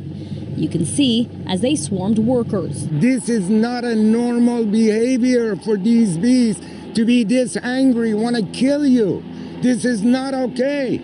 You 0.56 0.68
can 0.68 0.86
see 0.86 1.28
as 1.48 1.62
they 1.62 1.74
swarmed 1.74 2.20
workers. 2.20 2.86
This 2.88 3.28
is 3.28 3.48
not 3.48 3.84
a 3.84 3.96
normal 3.96 4.66
behavior 4.66 5.56
for 5.56 5.76
these 5.76 6.16
bees 6.16 6.60
to 6.94 7.04
be 7.04 7.24
this 7.24 7.56
angry, 7.56 8.14
want 8.14 8.36
to 8.36 8.42
kill 8.42 8.86
you. 8.86 9.22
This 9.60 9.84
is 9.84 10.02
not 10.02 10.34
okay. 10.34 11.02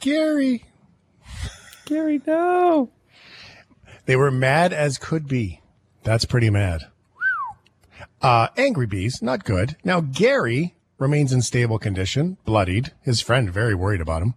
Gary. 0.00 0.64
Gary, 1.84 2.20
no. 2.26 2.90
They 4.06 4.16
were 4.16 4.30
mad 4.30 4.72
as 4.72 4.98
could 4.98 5.26
be. 5.26 5.60
That's 6.02 6.24
pretty 6.24 6.50
mad. 6.50 6.86
Uh, 8.20 8.48
angry 8.56 8.86
bees, 8.86 9.20
not 9.22 9.44
good. 9.44 9.76
Now, 9.84 10.00
Gary 10.00 10.74
remains 10.98 11.32
in 11.32 11.42
stable 11.42 11.78
condition, 11.78 12.38
bloodied. 12.44 12.92
His 13.02 13.20
friend 13.20 13.50
very 13.50 13.74
worried 13.74 14.00
about 14.00 14.22
him. 14.22 14.34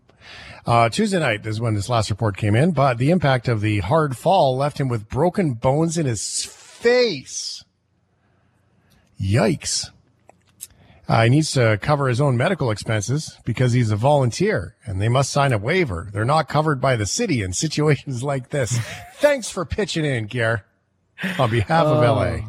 Uh, 0.65 0.89
Tuesday 0.89 1.19
night 1.19 1.45
is 1.45 1.61
when 1.61 1.75
this 1.75 1.87
last 1.87 2.09
report 2.09 2.35
came 2.35 2.55
in, 2.55 2.71
but 2.71 2.97
the 2.97 3.11
impact 3.11 3.47
of 3.47 3.61
the 3.61 3.79
hard 3.79 4.17
fall 4.17 4.57
left 4.57 4.79
him 4.79 4.89
with 4.89 5.07
broken 5.07 5.53
bones 5.53 5.97
in 5.97 6.05
his 6.05 6.43
face. 6.43 7.56
Yikes. 9.21 9.89
Uh, 11.09 11.23
he 11.23 11.29
needs 11.29 11.51
to 11.53 11.77
cover 11.81 12.09
his 12.09 12.19
own 12.19 12.35
medical 12.35 12.69
expenses 12.69 13.37
because 13.45 13.71
he's 13.71 13.91
a 13.91 13.95
volunteer 13.95 14.75
and 14.85 15.01
they 15.01 15.07
must 15.07 15.31
sign 15.31 15.53
a 15.53 15.57
waiver. 15.57 16.09
They're 16.11 16.25
not 16.25 16.49
covered 16.49 16.81
by 16.81 16.97
the 16.97 17.05
city 17.05 17.41
in 17.41 17.53
situations 17.53 18.23
like 18.23 18.49
this. 18.49 18.77
Thanks 19.15 19.49
for 19.49 19.63
pitching 19.63 20.03
in, 20.03 20.25
Gare, 20.25 20.65
on 21.39 21.49
behalf 21.49 21.85
of 21.85 22.03
LA. 22.03 22.39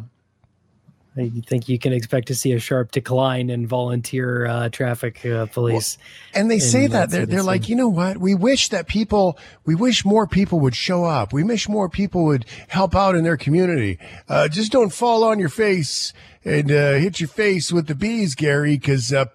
I 1.20 1.30
think 1.46 1.68
you 1.68 1.78
can 1.78 1.92
expect 1.92 2.28
to 2.28 2.34
see 2.34 2.52
a 2.52 2.58
sharp 2.58 2.90
decline 2.90 3.50
in 3.50 3.66
volunteer 3.66 4.46
uh, 4.46 4.68
traffic 4.68 5.24
uh, 5.24 5.46
police. 5.46 5.98
And 6.34 6.50
they 6.50 6.58
say 6.58 6.86
that 6.86 7.10
that 7.10 7.10
they're, 7.10 7.26
they're 7.26 7.42
like, 7.42 7.68
you 7.68 7.76
know 7.76 7.88
what? 7.88 8.18
We 8.18 8.34
wish 8.34 8.68
that 8.68 8.86
people, 8.86 9.38
we 9.64 9.74
wish 9.74 10.04
more 10.04 10.26
people 10.26 10.60
would 10.60 10.74
show 10.74 11.04
up. 11.04 11.32
We 11.32 11.42
wish 11.42 11.68
more 11.68 11.88
people 11.88 12.24
would 12.24 12.46
help 12.68 12.94
out 12.94 13.14
in 13.14 13.24
their 13.24 13.36
community. 13.36 13.98
Uh, 14.28 14.48
just 14.48 14.72
don't 14.72 14.92
fall 14.92 15.24
on 15.24 15.38
your 15.38 15.48
face 15.48 16.12
and 16.44 16.70
uh, 16.70 16.94
hit 16.94 17.20
your 17.20 17.28
face 17.28 17.72
with 17.72 17.86
the 17.86 17.94
bees, 17.94 18.34
Gary, 18.34 18.76
because 18.76 19.12
uh, 19.12 19.26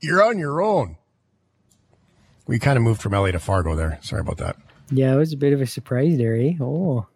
you're 0.00 0.22
on 0.22 0.38
your 0.38 0.62
own. 0.62 0.96
We 2.46 2.58
kind 2.58 2.76
of 2.76 2.82
moved 2.82 3.00
from 3.00 3.12
LA 3.12 3.30
to 3.30 3.38
Fargo 3.38 3.76
there. 3.76 3.98
Sorry 4.02 4.20
about 4.20 4.38
that. 4.38 4.56
Yeah, 4.90 5.14
it 5.14 5.16
was 5.16 5.32
a 5.32 5.36
bit 5.36 5.52
of 5.52 5.60
a 5.60 5.66
surprise 5.66 6.18
there, 6.18 6.34
eh? 6.34 6.54
Oh. 6.60 7.06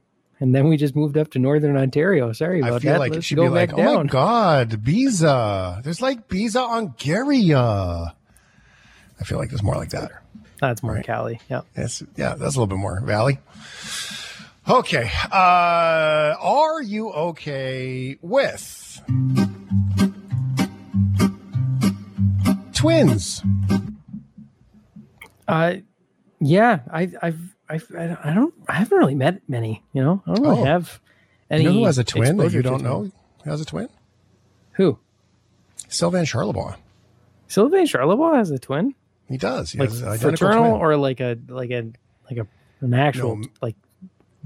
And 0.41 0.55
then 0.55 0.69
we 0.69 0.77
just 0.77 0.97
moved 0.97 1.17
up 1.17 1.31
to 1.33 1.39
northern 1.39 1.77
Ontario. 1.77 2.33
Sorry 2.33 2.61
about 2.61 2.75
I 2.75 2.79
feel 2.81 2.93
that. 2.95 2.99
like 2.99 3.13
Let's 3.13 3.25
should 3.27 3.37
go 3.37 3.45
be 3.45 3.49
like, 3.51 3.71
back 3.71 3.79
oh 3.79 3.83
my 3.83 3.93
down. 3.93 4.07
God, 4.09 4.71
Biza. 4.85 5.83
There's 5.83 6.03
like 6.03 6.29
Biza 6.29 6.67
on 6.67 6.95
Garia. 6.99 8.15
I 9.21 9.25
feel 9.25 9.39
like 9.39 9.49
there's 9.51 9.63
more 9.63 9.77
like 9.77 9.91
that. 9.91 10.11
That's 10.61 10.83
more 10.83 11.01
Cali. 11.03 11.41
Yeah. 11.49 11.63
Yes, 11.77 12.03
yeah, 12.17 12.35
that's 12.35 12.57
a 12.57 12.59
little 12.59 12.67
bit 12.67 12.79
more 12.79 13.01
Valley. 13.01 13.39
Okay. 14.69 15.11
Uh, 15.31 16.35
are 16.41 16.83
you 16.83 17.11
okay 17.13 18.19
with 18.23 19.01
twins? 22.73 23.43
Uh, 25.47 25.75
yeah, 26.41 26.81
I, 26.91 27.11
I've, 27.23 27.54
I've, 27.69 27.91
I 27.97 28.33
don't, 28.35 28.53
I 28.69 28.75
haven't 28.75 28.99
really 28.99 29.15
met 29.15 29.41
many. 29.49 29.83
You 29.93 30.03
know, 30.03 30.23
I 30.27 30.35
don't 30.35 30.43
really 30.45 30.61
Oh. 30.61 30.65
have 30.65 31.01
You 31.51 31.63
know 31.63 31.73
who 31.73 31.85
has 31.87 31.99
a 31.99 32.05
twin 32.05 32.37
that 32.39 32.53
you 32.53 32.63
don't 32.63 32.83
know? 32.83 33.11
Who 33.45 33.51
has 33.51 33.61
a 33.61 33.65
twin? 33.65 33.89
Who? 34.73 34.99
Sylvain 35.89 36.25
Charlebois. 36.25 36.77
Sylvain 37.49 37.87
Charlebois 37.87 38.37
has 38.37 38.51
a 38.51 38.59
twin, 38.59 38.95
He 39.29 39.37
does. 39.39 39.71
He 39.73 39.79
like 39.79 39.91
has 39.91 40.21
fraternal 40.21 40.71
twin. 40.71 40.81
or 40.81 40.97
like 40.97 41.21
a, 41.21 41.39
like 41.49 41.71
a, 41.71 41.93
like 42.31 42.39
a, 42.39 42.47
an 42.81 42.95
actual, 42.95 43.37
No. 43.37 43.49
like. 43.63 43.77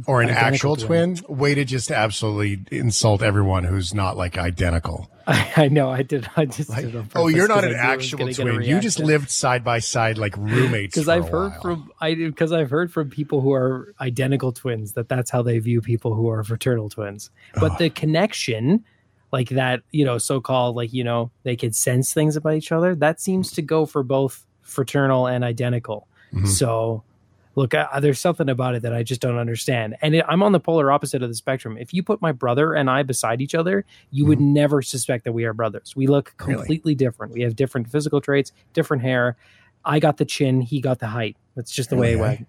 or 0.06 0.20
an 0.22 0.28
actual 0.30 0.76
twin. 0.76 1.16
twin. 1.16 1.36
Way 1.38 1.54
to 1.54 1.64
just 1.64 1.90
absolutely 1.90 2.62
insult 2.76 3.22
everyone 3.22 3.64
who's 3.64 3.94
not 3.94 4.16
like 4.16 4.36
identical. 4.38 5.10
I, 5.30 5.52
I 5.56 5.68
know. 5.68 5.90
I 5.90 6.02
did. 6.02 6.26
I 6.36 6.46
just. 6.46 6.74
did 6.74 6.86
it 6.86 6.96
on 6.96 7.10
Oh, 7.14 7.28
you're 7.28 7.48
not 7.48 7.62
an 7.62 7.64
I 7.64 7.72
knew 7.72 7.92
it 7.92 7.96
was 7.96 8.04
actual 8.04 8.18
gonna 8.18 8.30
get 8.32 8.38
a 8.38 8.42
twin. 8.44 8.62
You 8.62 8.80
just 8.80 8.98
lived 8.98 9.30
side 9.30 9.62
by 9.62 9.78
side 9.78 10.16
like 10.16 10.34
roommates. 10.38 10.94
because 10.94 11.06
I've 11.06 11.28
heard 11.28 11.50
while. 11.52 11.60
from 11.60 11.92
I 12.00 12.14
because 12.14 12.50
I've 12.50 12.70
heard 12.70 12.90
from 12.90 13.10
people 13.10 13.42
who 13.42 13.52
are 13.52 13.94
identical 14.00 14.52
twins 14.52 14.94
that 14.94 15.10
that's 15.10 15.30
how 15.30 15.42
they 15.42 15.58
view 15.58 15.82
people 15.82 16.14
who 16.14 16.30
are 16.30 16.42
fraternal 16.42 16.88
twins. 16.88 17.30
But 17.60 17.76
the 17.76 17.90
connection, 17.90 18.86
like 19.30 19.50
that, 19.50 19.82
you 19.90 20.06
know, 20.06 20.16
so 20.16 20.40
called 20.40 20.76
like 20.76 20.94
you 20.94 21.04
know 21.04 21.30
they 21.42 21.56
could 21.56 21.76
sense 21.76 22.14
things 22.14 22.34
about 22.34 22.54
each 22.54 22.72
other. 22.72 22.94
That 22.94 23.20
seems 23.20 23.52
to 23.52 23.60
go 23.60 23.84
for 23.84 24.02
both 24.02 24.46
fraternal 24.62 25.26
and 25.26 25.44
identical. 25.44 26.08
Mm-hmm. 26.32 26.46
So. 26.46 27.04
Look, 27.58 27.74
I, 27.74 27.98
there's 27.98 28.20
something 28.20 28.48
about 28.48 28.76
it 28.76 28.82
that 28.82 28.94
I 28.94 29.02
just 29.02 29.20
don't 29.20 29.36
understand, 29.36 29.96
and 30.00 30.14
it, 30.14 30.24
I'm 30.28 30.44
on 30.44 30.52
the 30.52 30.60
polar 30.60 30.92
opposite 30.92 31.24
of 31.24 31.28
the 31.28 31.34
spectrum. 31.34 31.76
If 31.76 31.92
you 31.92 32.04
put 32.04 32.22
my 32.22 32.30
brother 32.30 32.72
and 32.72 32.88
I 32.88 33.02
beside 33.02 33.40
each 33.40 33.52
other, 33.54 33.84
you 34.12 34.26
would 34.26 34.40
never 34.40 34.80
suspect 34.80 35.24
that 35.24 35.32
we 35.32 35.44
are 35.44 35.52
brothers. 35.52 35.96
We 35.96 36.06
look 36.06 36.28
Mm-hmm. 36.38 36.50
Really? 36.50 36.58
completely 36.60 36.94
different. 36.94 37.32
We 37.32 37.40
have 37.42 37.56
different 37.56 37.90
physical 37.90 38.20
traits, 38.20 38.52
different 38.74 39.02
hair. 39.02 39.36
I 39.84 39.98
got 39.98 40.18
the 40.18 40.24
chin, 40.24 40.60
he 40.60 40.80
got 40.80 41.00
the 41.00 41.08
height. 41.08 41.36
That's 41.56 41.72
just 41.72 41.90
the 41.90 41.96
way 41.96 42.12
it 42.12 42.16
Really, 42.16 42.20
went. 42.28 42.46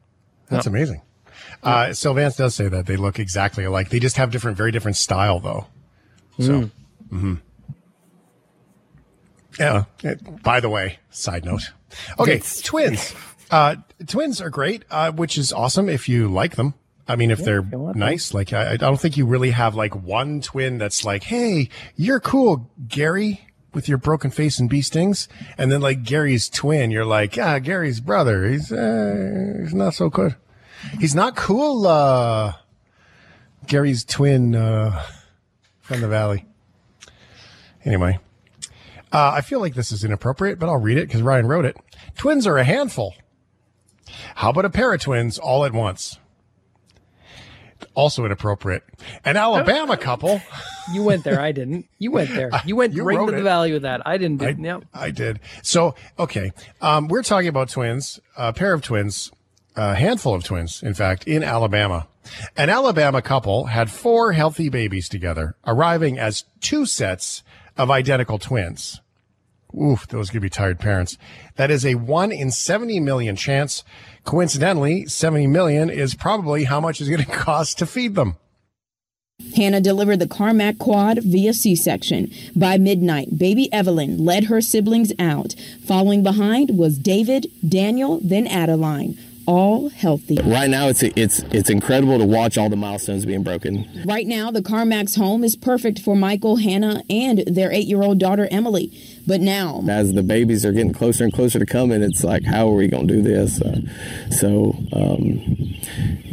That's 0.49 0.67
amazing. 0.67 1.01
Uh, 1.63 1.91
Sylvance 1.93 2.35
does 2.35 2.53
say 2.53 2.67
that 2.67 2.85
they 2.85 2.95
look 2.95 3.17
exactly 3.17 3.63
alike. 3.63 3.89
They 3.89 3.99
just 3.99 4.17
have 4.17 4.29
different, 4.29 4.57
very 4.57 4.71
different 4.71 4.97
style, 4.97 5.39
though. 5.39 5.65
So, 6.39 6.69
mhm. 7.11 7.41
Yeah. 9.59 9.83
By 10.43 10.59
the 10.59 10.69
way, 10.69 10.99
side 11.09 11.45
note. 11.45 11.71
Okay, 12.17 12.41
twins. 12.63 13.13
Uh, 13.51 13.75
twins 14.07 14.41
are 14.41 14.49
great, 14.49 14.85
uh, 14.91 15.11
which 15.11 15.37
is 15.37 15.51
awesome 15.51 15.89
if 15.89 16.07
you 16.07 16.27
like 16.27 16.55
them. 16.55 16.73
I 17.07 17.15
mean, 17.15 17.31
if 17.31 17.39
they're 17.39 17.63
nice, 17.63 18.33
like 18.35 18.53
I, 18.53 18.73
I 18.73 18.77
don't 18.77 18.99
think 18.99 19.17
you 19.17 19.25
really 19.25 19.49
have 19.51 19.73
like 19.73 19.95
one 19.95 20.41
twin 20.41 20.77
that's 20.77 21.03
like, 21.03 21.23
"Hey, 21.23 21.69
you're 21.95 22.19
cool, 22.19 22.69
Gary." 22.87 23.45
With 23.71 23.87
your 23.87 23.99
broken 23.99 24.31
face 24.31 24.57
and 24.57 24.67
bee 24.67 24.81
stings, 24.81 25.27
and 25.55 25.71
then 25.71 25.79
like 25.79 26.01
Gary's 26.01 26.49
twin, 26.49 26.89
you're 26.89 27.05
like, 27.05 27.37
ah, 27.37 27.59
Gary's 27.59 27.99
brother. 27.99 28.47
He's 28.49 28.71
uh, 28.71 29.57
he's 29.61 29.75
not 29.75 29.93
so 29.93 30.09
good. 30.09 30.35
He's 30.99 31.13
not 31.13 31.35
cool. 31.35 31.85
Uh, 31.85 32.53
Gary's 33.67 34.03
twin 34.03 34.55
uh, 34.55 34.99
from 35.81 36.01
the 36.01 36.07
valley. 36.07 36.45
Anyway, 37.85 38.17
uh, 39.11 39.31
I 39.35 39.41
feel 39.41 39.59
like 39.59 39.75
this 39.75 39.91
is 39.91 40.03
inappropriate, 40.03 40.59
but 40.59 40.67
I'll 40.69 40.77
read 40.77 40.97
it 40.97 41.07
because 41.07 41.21
Ryan 41.21 41.47
wrote 41.47 41.65
it. 41.65 41.77
Twins 42.17 42.45
are 42.47 42.57
a 42.57 42.63
handful. 42.63 43.15
How 44.35 44.49
about 44.49 44.65
a 44.65 44.69
pair 44.69 44.93
of 44.93 45.01
twins 45.01 45.37
all 45.37 45.65
at 45.65 45.73
once? 45.73 46.19
Also 47.95 48.25
inappropriate. 48.25 48.83
An 49.25 49.37
Alabama 49.37 49.97
couple. 49.97 50.41
You 50.91 51.03
went 51.03 51.23
there. 51.23 51.39
I 51.39 51.51
didn't. 51.51 51.85
You 51.99 52.09
went 52.09 52.31
there. 52.31 52.49
You 52.65 52.75
went 52.75 52.93
You 52.93 53.03
right 53.03 53.19
into 53.19 53.31
the 53.33 53.37
it. 53.37 53.43
valley 53.43 53.71
with 53.73 53.83
that. 53.83 54.01
I 54.07 54.17
didn't. 54.17 54.41
I, 54.41 54.55
yep. 54.57 54.85
I 54.91 55.11
did. 55.11 55.39
So, 55.61 55.93
okay. 56.17 56.51
Um, 56.81 57.07
we're 57.07 57.21
talking 57.21 57.47
about 57.47 57.69
twins, 57.69 58.19
a 58.35 58.53
pair 58.53 58.73
of 58.73 58.81
twins, 58.81 59.31
a 59.75 59.93
handful 59.93 60.33
of 60.33 60.43
twins, 60.43 60.81
in 60.81 60.95
fact, 60.95 61.27
in 61.27 61.43
Alabama. 61.43 62.07
An 62.57 62.71
Alabama 62.71 63.21
couple 63.21 63.65
had 63.65 63.91
four 63.91 64.31
healthy 64.31 64.67
babies 64.69 65.07
together, 65.07 65.55
arriving 65.67 66.17
as 66.17 66.45
two 66.59 66.87
sets 66.87 67.43
of 67.79 67.89
identical 67.89 68.37
twins. 68.37 69.01
Oof, 69.73 70.07
those 70.07 70.29
could 70.29 70.41
be 70.41 70.49
tired 70.49 70.79
parents. 70.79 71.17
That 71.55 71.71
is 71.71 71.85
a 71.85 71.95
one 71.95 72.31
in 72.31 72.51
70 72.51 72.99
million 72.99 73.35
chance. 73.35 73.83
Coincidentally, 74.25 75.05
70 75.05 75.47
million 75.47 75.89
is 75.89 76.13
probably 76.13 76.65
how 76.65 76.79
much 76.79 76.99
it's 76.99 77.09
going 77.09 77.23
to 77.25 77.31
cost 77.31 77.77
to 77.79 77.85
feed 77.85 78.15
them. 78.15 78.35
Hannah 79.55 79.79
delivered 79.79 80.19
the 80.19 80.27
Carmack 80.27 80.79
quad 80.79 81.23
via 81.23 81.53
C 81.53 81.73
section. 81.75 82.29
By 82.55 82.77
midnight, 82.77 83.37
baby 83.37 83.71
Evelyn 83.71 84.17
led 84.23 84.45
her 84.45 84.59
siblings 84.59 85.13
out. 85.17 85.55
Following 85.85 86.23
behind 86.23 86.77
was 86.77 86.99
David, 86.99 87.47
Daniel, 87.67 88.19
then 88.21 88.47
Adeline, 88.47 89.17
all 89.49 89.89
healthy. 89.89 90.37
Right 90.43 90.69
now, 90.69 90.89
it's 90.89 91.01
it's 91.01 91.39
it's 91.51 91.71
incredible 91.71 92.19
to 92.19 92.25
watch 92.25 92.55
all 92.57 92.69
the 92.69 92.75
milestones 92.75 93.25
being 93.25 93.41
broken. 93.41 93.89
Right 94.05 94.27
now, 94.27 94.51
the 94.51 94.61
Carmack's 94.61 95.15
home 95.15 95.43
is 95.43 95.55
perfect 95.55 95.97
for 95.99 96.15
Michael, 96.15 96.57
Hannah, 96.57 97.01
and 97.09 97.39
their 97.47 97.71
eight 97.71 97.87
year 97.87 98.03
old 98.03 98.19
daughter 98.19 98.47
Emily. 98.51 98.91
But 99.25 99.41
now, 99.41 99.83
As 99.89 100.13
the 100.13 100.21
babies 100.23 100.65
are 100.65 100.71
getting 100.71 100.93
closer 100.93 101.23
and 101.23 101.33
closer 101.33 101.57
to 101.57 101.65
coming, 101.65 102.01
it's 102.03 102.23
like, 102.23 102.43
how 102.43 102.69
are 102.69 102.75
we 102.75 102.87
going 102.87 103.07
to 103.07 103.13
do 103.15 103.21
this? 103.23 103.59
Uh, 103.61 103.81
so, 104.29 104.75
um, 104.93 105.39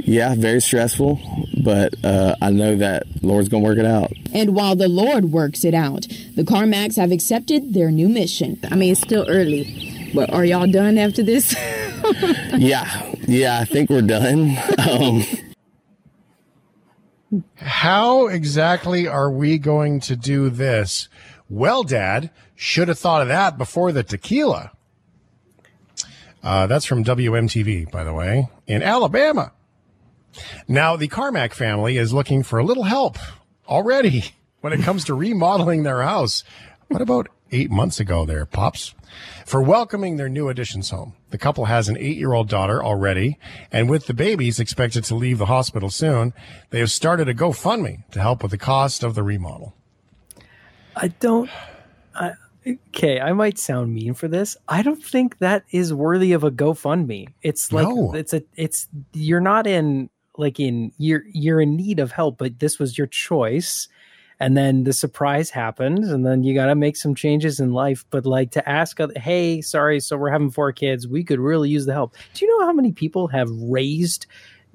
yeah, 0.04 0.34
very 0.34 0.60
stressful, 0.60 1.18
but 1.62 1.94
uh, 2.04 2.36
I 2.42 2.50
know 2.50 2.76
that 2.76 3.04
Lord's 3.22 3.48
going 3.48 3.62
to 3.62 3.68
work 3.68 3.78
it 3.78 3.86
out. 3.86 4.12
and 4.32 4.54
while 4.54 4.76
the 4.76 4.88
Lord 4.88 5.26
works 5.32 5.64
it 5.64 5.74
out, 5.74 6.06
the 6.34 6.44
Carmacks 6.44 6.96
have 6.96 7.12
accepted 7.12 7.72
their 7.74 7.90
new 7.90 8.08
mission. 8.08 8.58
I 8.70 8.76
mean, 8.76 8.92
it's 8.92 9.00
still 9.00 9.26
early, 9.28 10.10
but 10.14 10.30
are 10.32 10.44
y'all 10.44 10.66
done 10.70 10.96
after 10.98 11.22
this? 11.22 11.54
yeah, 12.56 13.14
yeah, 13.26 13.58
I 13.60 13.64
think 13.64 13.90
we're 13.90 14.02
done. 14.02 14.56
Um, 14.78 15.22
How 17.56 18.28
exactly 18.28 19.08
are 19.08 19.30
we 19.30 19.58
going 19.58 20.00
to 20.00 20.16
do 20.16 20.50
this? 20.50 21.08
Well, 21.48 21.82
Dad, 21.82 22.30
should 22.54 22.88
have 22.88 22.98
thought 22.98 23.22
of 23.22 23.28
that 23.28 23.58
before 23.58 23.92
the 23.92 24.02
tequila. 24.02 24.72
Uh, 26.42 26.66
that's 26.66 26.84
from 26.84 27.04
WMTV, 27.04 27.90
by 27.90 28.04
the 28.04 28.12
way, 28.12 28.48
in 28.66 28.82
Alabama. 28.82 29.52
Now, 30.68 30.96
the 30.96 31.08
Carmack 31.08 31.54
family 31.54 31.96
is 31.96 32.12
looking 32.12 32.42
for 32.42 32.58
a 32.58 32.64
little 32.64 32.84
help 32.84 33.18
already 33.68 34.26
when 34.60 34.72
it 34.72 34.82
comes 34.82 35.04
to 35.04 35.14
remodeling 35.14 35.82
their 35.82 36.02
house. 36.02 36.44
What 36.88 37.02
about 37.02 37.28
eight 37.52 37.70
months 37.70 38.00
ago 38.00 38.24
there, 38.24 38.44
Pops? 38.46 38.94
For 39.46 39.62
welcoming 39.62 40.16
their 40.16 40.28
new 40.28 40.48
additions 40.48 40.90
home. 40.90 41.14
The 41.30 41.38
couple 41.38 41.66
has 41.66 41.88
an 41.88 41.96
eight 41.98 42.16
year 42.16 42.32
old 42.32 42.48
daughter 42.48 42.82
already, 42.82 43.38
and 43.72 43.88
with 43.88 44.06
the 44.06 44.14
babies 44.14 44.58
expected 44.60 45.04
to 45.04 45.14
leave 45.14 45.38
the 45.38 45.46
hospital 45.46 45.90
soon, 45.90 46.32
they 46.70 46.80
have 46.80 46.90
started 46.90 47.28
a 47.28 47.34
GoFundMe 47.34 48.08
to 48.10 48.20
help 48.20 48.42
with 48.42 48.50
the 48.50 48.58
cost 48.58 49.02
of 49.02 49.14
the 49.14 49.22
remodel. 49.22 49.74
I 50.94 51.08
don't. 51.08 51.50
I, 52.14 52.32
okay, 52.66 53.20
I 53.20 53.32
might 53.32 53.58
sound 53.58 53.94
mean 53.94 54.14
for 54.14 54.28
this. 54.28 54.56
I 54.68 54.82
don't 54.82 55.02
think 55.02 55.38
that 55.38 55.64
is 55.70 55.92
worthy 55.94 56.32
of 56.32 56.42
a 56.44 56.50
GoFundMe. 56.50 57.28
It's 57.42 57.72
like 57.72 57.86
No. 57.88 58.14
it's 58.14 58.32
a 58.32 58.42
it's 58.56 58.88
you're 59.12 59.40
not 59.40 59.66
in 59.66 60.10
like 60.38 60.58
in 60.58 60.92
you're 60.98 61.22
you're 61.32 61.60
in 61.60 61.76
need 61.76 61.98
of 62.00 62.12
help, 62.12 62.38
but 62.38 62.58
this 62.58 62.78
was 62.78 62.96
your 62.98 63.06
choice. 63.06 63.88
And 64.38 64.56
then 64.56 64.84
the 64.84 64.92
surprise 64.92 65.48
happens 65.50 66.10
and 66.10 66.26
then 66.26 66.42
you 66.42 66.54
got 66.54 66.66
to 66.66 66.74
make 66.74 66.96
some 66.96 67.14
changes 67.14 67.58
in 67.58 67.72
life. 67.72 68.04
But 68.10 68.26
like 68.26 68.50
to 68.52 68.68
ask, 68.68 68.98
hey, 69.16 69.62
sorry, 69.62 69.98
so 70.00 70.16
we're 70.18 70.30
having 70.30 70.50
four 70.50 70.72
kids. 70.72 71.08
We 71.08 71.24
could 71.24 71.40
really 71.40 71.70
use 71.70 71.86
the 71.86 71.94
help. 71.94 72.14
Do 72.34 72.44
you 72.44 72.58
know 72.58 72.66
how 72.66 72.72
many 72.72 72.92
people 72.92 73.28
have 73.28 73.48
raised 73.50 74.26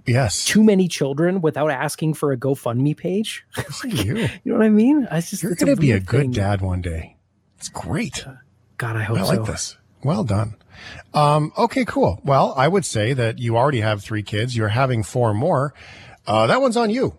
Yes. 0.08 0.46
too 0.46 0.64
many 0.64 0.88
children 0.88 1.42
without 1.42 1.70
asking 1.70 2.16
for 2.16 2.32
a 2.32 2.38
GoFundMe 2.38 2.98
page? 2.98 3.46
Like, 3.84 4.04
you. 4.06 4.16
You 4.44 4.52
know 4.52 4.58
what 4.58 4.66
I 4.66 4.70
mean? 4.70 5.08
I 5.12 5.22
just 5.22 5.44
You're 5.44 5.54
to 5.54 5.76
be 5.76 5.92
a 5.92 6.00
good 6.00 6.22
thing. 6.22 6.32
dad 6.32 6.62
one 6.62 6.82
day. 6.82 7.18
It's 7.58 7.70
great. 7.70 8.26
God, 8.80 8.96
I 8.96 9.04
hope 9.04 9.20
I 9.20 9.24
like 9.24 9.36
so. 9.38 9.44
this. 9.44 9.78
Well 10.04 10.24
done. 10.24 10.56
Um, 11.14 11.54
okay, 11.56 11.86
cool. 11.86 12.20
Well, 12.24 12.56
I 12.58 12.68
would 12.68 12.84
say 12.86 13.14
that 13.14 13.38
you 13.38 13.56
already 13.56 13.82
have 13.82 14.02
three 14.02 14.24
kids. 14.24 14.58
You're 14.58 14.70
having 14.70 15.04
four 15.04 15.36
more. 15.36 15.76
Uh, 16.26 16.48
that 16.48 16.60
one's 16.62 16.78
on 16.78 16.90
you. 16.90 17.16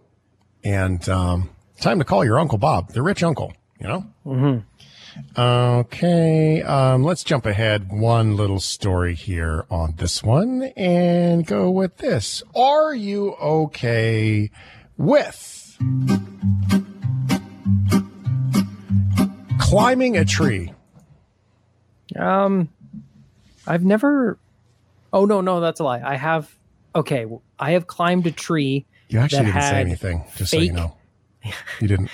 And 0.65 1.09
um, 1.09 1.51
time 1.83 1.99
to 1.99 2.05
call 2.05 2.25
your 2.25 2.39
Uncle 2.39 2.59
Bob, 2.59 2.93
the 2.93 3.03
rich 3.03 3.23
uncle, 3.23 3.53
you 3.81 3.89
know? 3.89 4.07
Mm-hmm. 4.25 5.39
Okay, 5.39 6.63
um, 6.63 7.03
let's 7.03 7.23
jump 7.23 7.45
ahead 7.45 7.93
one 7.93 8.35
little 8.35 8.61
story 8.61 9.15
here 9.15 9.67
on 9.71 9.95
this 9.97 10.23
one 10.23 10.63
and 10.75 11.45
go 11.45 11.71
with 11.71 11.99
this. 11.99 12.43
Are 12.57 12.95
you 12.95 13.33
okay 13.35 14.51
with 14.97 15.77
climbing 19.59 20.17
a 20.17 20.25
tree? 20.25 20.73
Um, 22.19 22.71
I've 23.67 23.85
never. 23.85 24.39
Oh 25.13 25.27
no, 25.27 25.43
no, 25.43 25.61
that's 25.61 25.81
a 25.81 25.85
lie. 25.85 26.01
I 26.03 26.17
have. 26.17 26.57
Okay, 26.95 27.27
I 27.59 27.73
have 27.73 27.87
climbed 27.87 28.27
a 28.27 28.31
tree. 28.31 28.87
You 29.09 29.19
actually 29.19 29.45
that 29.45 29.53
didn't 29.53 29.63
say 29.63 29.81
anything, 29.81 30.25
just 30.37 30.53
so 30.53 30.59
you 30.59 30.73
know. 30.73 30.97
You 31.81 31.89
didn't. 31.89 32.11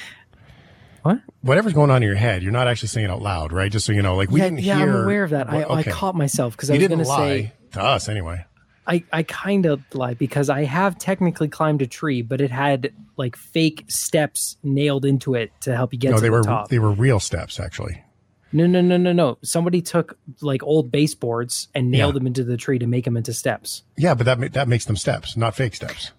What? 1.03 1.21
Whatever's 1.43 1.73
going 1.73 1.91
on 1.91 2.03
in 2.03 2.07
your 2.09 2.17
head, 2.17 2.43
you're 2.43 2.53
not 2.53 2.67
actually 2.67 2.89
saying 2.89 3.07
it 3.07 3.11
out 3.11 3.23
loud, 3.23 3.53
right? 3.53 3.71
Just 3.71 3.87
so 3.87 3.93
you 3.93 4.03
know, 4.03 4.17
like 4.17 4.31
we 4.31 4.41
yeah, 4.41 4.47
didn't 4.49 4.61
yeah, 4.63 4.77
hear. 4.79 4.87
Yeah, 4.87 4.93
I'm 4.95 5.05
aware 5.05 5.25
of 5.25 5.31
that. 5.31 5.49
I, 5.49 5.57
Well, 5.59 5.73
I 5.73 5.81
okay. 5.81 5.91
caught 5.91 6.15
myself 6.15 6.57
because 6.57 6.71
I 6.71 6.77
was 6.77 6.89
going 6.89 6.99
to 6.99 7.05
say 7.05 7.53
to 7.73 7.83
us 7.83 8.09
anyway. 8.09 8.45
I, 8.87 9.05
I 9.13 9.23
kind 9.23 9.67
of 9.67 9.83
lie 9.93 10.15
because 10.15 10.49
I 10.49 10.65
have 10.65 10.99
technically 10.99 11.49
climbed 11.49 11.83
a 11.83 11.87
tree, 11.87 12.23
but 12.23 12.41
it 12.41 12.51
had 12.51 12.93
like 13.19 13.37
fake 13.37 13.85
steps 13.89 14.57
nailed 14.63 15.05
into 15.05 15.35
it 15.35 15.53
to 15.61 15.77
help 15.77 15.93
you 15.93 15.99
get 15.99 16.11
no, 16.13 16.17
to 16.17 16.21
they 16.23 16.29
the 16.29 16.33
were 16.33 16.43
top. 16.43 16.69
they 16.69 16.79
were 16.79 16.93
real 16.93 17.21
steps 17.21 17.61
actually. 17.61 18.03
No, 18.51 18.67
no, 18.67 18.81
no, 18.81 18.97
no, 18.97 19.13
no. 19.13 19.37
Somebody 19.43 19.83
took 19.83 20.19
like 20.41 20.63
old 20.63 20.91
baseboards 20.91 21.69
and 21.75 21.91
nailed 21.91 22.15
Yeah. 22.15 22.19
them 22.21 22.27
into 22.27 22.45
the 22.45 22.57
tree 22.57 22.79
to 22.79 22.87
make 22.87 23.05
them 23.05 23.17
into 23.19 23.35
steps. 23.35 23.83
Yeah, 23.99 24.15
but 24.15 24.25
that 24.25 24.55
that 24.55 24.69
makes 24.69 24.87
them 24.87 24.97
steps, 24.97 25.37
not 25.37 25.55
fake 25.55 25.75
steps. 25.75 26.13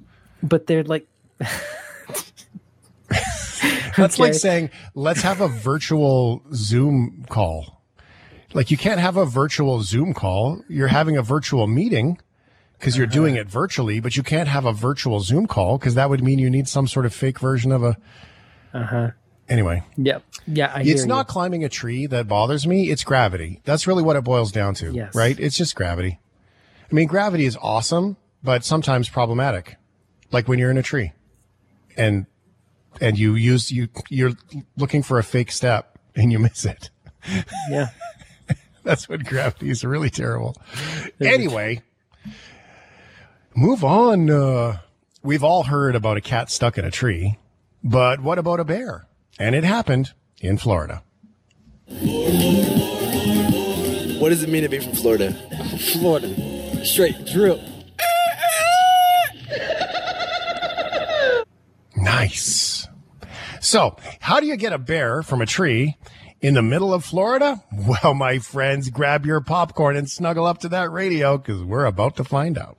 But 0.43 0.67
they're 0.67 0.83
like 0.83 1.07
That's 3.97 4.19
like 4.19 4.33
saying 4.33 4.69
let's 4.95 5.21
have 5.21 5.41
a 5.41 5.47
virtual 5.47 6.43
Zoom 6.53 7.25
call. 7.29 7.81
Like 8.53 8.71
you 8.71 8.77
can't 8.77 8.99
have 8.99 9.17
a 9.17 9.25
virtual 9.25 9.81
Zoom 9.83 10.13
call. 10.13 10.61
You're 10.69 10.87
having 10.87 11.17
a 11.17 11.21
virtual 11.21 11.67
meeting 11.67 12.19
because 12.79 12.97
you're 12.97 13.07
doing 13.07 13.33
Uh-huh. 13.35 13.41
it 13.41 13.49
virtually, 13.49 13.99
but 13.99 14.15
you 14.15 14.23
can't 14.23 14.47
have 14.47 14.65
a 14.65 14.71
virtual 14.73 15.19
Zoom 15.19 15.47
call 15.47 15.77
because 15.77 15.95
that 15.95 16.09
would 16.09 16.23
mean 16.23 16.39
you 16.39 16.49
need 16.49 16.67
some 16.67 16.87
sort 16.87 17.05
of 17.05 17.13
fake 17.13 17.39
version 17.39 17.71
of 17.71 17.83
a. 17.83 17.97
Uh 18.73 18.83
huh. 18.83 19.11
Anyway, 19.49 19.83
Yep. 19.97 20.23
Yeah. 20.47 20.71
I 20.75 20.81
it's 20.83 21.05
not 21.05 21.27
You. 21.27 21.31
climbing 21.33 21.63
a 21.63 21.69
tree 21.69 22.05
that 22.05 22.27
bothers 22.27 22.67
me. 22.67 22.91
It's 22.91 23.03
gravity. 23.03 23.61
That's 23.65 23.87
really 23.87 24.03
what 24.03 24.15
it 24.15 24.23
boils 24.23 24.51
down 24.51 24.75
to. 24.75 24.91
Yes. 24.93 25.15
Right? 25.15 25.37
It's 25.39 25.57
just 25.57 25.75
gravity. 25.75 26.19
I 26.89 26.93
mean, 26.93 27.07
gravity 27.07 27.45
is 27.45 27.57
awesome, 27.61 28.17
but 28.43 28.63
sometimes 28.63 29.09
problematic. 29.09 29.77
Like 30.31 30.47
when 30.47 30.59
you're 30.59 30.69
in 30.71 30.77
a 30.77 30.83
tree 30.83 31.13
and, 31.97 32.27
and 33.01 33.17
you 33.17 33.35
use, 33.35 33.71
you, 33.71 33.87
you're 34.09 34.31
looking 34.77 35.03
for 35.03 35.19
a 35.19 35.23
fake 35.23 35.51
step 35.51 35.97
and 36.15 36.31
you 36.31 36.39
miss 36.39 36.65
it. 36.65 36.89
Yeah. 37.69 37.89
That's 38.83 39.07
when 39.09 39.19
gravity 39.21 39.69
is 39.69 39.83
really 39.83 40.09
terrible. 40.09 40.55
Anyway, 41.19 41.81
move 43.55 43.83
on. 43.83 44.29
Uh, 44.29 44.79
we've 45.21 45.43
all 45.43 45.63
heard 45.63 45.95
about 45.95 46.17
a 46.17 46.21
cat 46.21 46.49
stuck 46.49 46.77
in 46.77 46.85
a 46.85 46.91
tree, 46.91 47.37
but 47.83 48.21
what 48.21 48.39
about 48.39 48.59
a 48.59 48.63
bear? 48.63 49.05
And 49.37 49.55
it 49.55 49.63
happened 49.63 50.13
in 50.41 50.57
Florida. 50.57 51.03
What 54.19 54.29
does 54.29 54.43
it 54.43 54.49
mean 54.49 54.63
to 54.63 54.69
be 54.69 54.79
from 54.79 54.93
Florida? 54.93 55.33
Florida. 55.93 56.85
Straight 56.85 57.25
drip. 57.25 57.59
Nice. 61.95 62.78
So, 63.61 63.97
how 64.19 64.39
do 64.39 64.45
you 64.45 64.55
get 64.55 64.73
a 64.73 64.77
bear 64.77 65.21
from 65.21 65.41
a 65.41 65.45
tree 65.45 65.97
in 66.41 66.53
the 66.53 66.61
middle 66.61 66.93
of 66.93 67.03
Florida? 67.03 67.63
Well, 68.03 68.13
my 68.13 68.39
friends, 68.39 68.89
grab 68.89 69.25
your 69.25 69.41
popcorn 69.41 69.95
and 69.95 70.09
snuggle 70.09 70.45
up 70.45 70.59
to 70.59 70.69
that 70.69 70.91
radio 70.91 71.37
because 71.37 71.63
we're 71.63 71.85
about 71.85 72.15
to 72.17 72.23
find 72.23 72.57
out. 72.57 72.77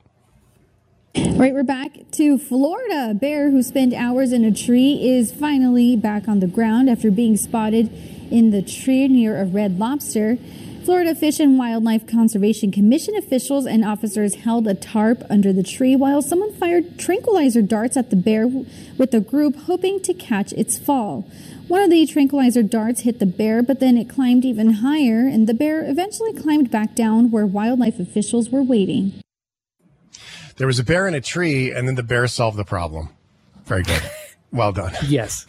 Right, 1.15 1.53
we're 1.53 1.63
back 1.63 1.91
to 2.11 2.37
Florida. 2.37 3.09
A 3.11 3.13
bear 3.13 3.51
who 3.51 3.61
spent 3.61 3.93
hours 3.93 4.31
in 4.31 4.45
a 4.45 4.53
tree 4.53 5.09
is 5.09 5.33
finally 5.33 5.97
back 5.97 6.29
on 6.29 6.39
the 6.39 6.47
ground 6.47 6.89
after 6.89 7.11
being 7.11 7.35
spotted 7.35 7.91
in 8.31 8.51
the 8.51 8.61
tree 8.61 9.09
near 9.09 9.41
a 9.41 9.45
red 9.45 9.77
lobster. 9.77 10.37
Florida 10.83 11.13
Fish 11.13 11.39
and 11.39 11.59
Wildlife 11.59 12.07
Conservation 12.07 12.71
Commission 12.71 13.15
officials 13.15 13.67
and 13.67 13.85
officers 13.85 14.35
held 14.35 14.67
a 14.67 14.73
tarp 14.73 15.23
under 15.29 15.53
the 15.53 15.61
tree 15.61 15.95
while 15.95 16.23
someone 16.23 16.51
fired 16.53 16.97
tranquilizer 16.97 17.61
darts 17.61 17.95
at 17.95 18.09
the 18.09 18.15
bear 18.15 18.47
with 18.47 19.11
the 19.11 19.19
group 19.19 19.55
hoping 19.55 20.01
to 20.01 20.13
catch 20.13 20.51
its 20.53 20.79
fall. 20.79 21.29
One 21.67 21.83
of 21.83 21.91
the 21.91 22.07
tranquilizer 22.07 22.63
darts 22.63 23.01
hit 23.01 23.19
the 23.19 23.27
bear, 23.27 23.61
but 23.61 23.79
then 23.79 23.95
it 23.95 24.09
climbed 24.09 24.43
even 24.43 24.73
higher, 24.73 25.27
and 25.27 25.47
the 25.47 25.53
bear 25.53 25.87
eventually 25.87 26.33
climbed 26.33 26.71
back 26.71 26.95
down 26.95 27.29
where 27.29 27.45
wildlife 27.45 27.99
officials 27.99 28.49
were 28.49 28.63
waiting. 28.63 29.13
There 30.57 30.67
was 30.67 30.79
a 30.79 30.83
bear 30.83 31.07
in 31.07 31.13
a 31.13 31.21
tree, 31.21 31.71
and 31.71 31.87
then 31.87 31.95
the 31.95 32.03
bear 32.03 32.27
solved 32.27 32.57
the 32.57 32.65
problem. 32.65 33.09
Very 33.65 33.83
good. 33.83 34.01
Well 34.53 34.73
done. 34.73 34.91
Yes. 35.07 35.45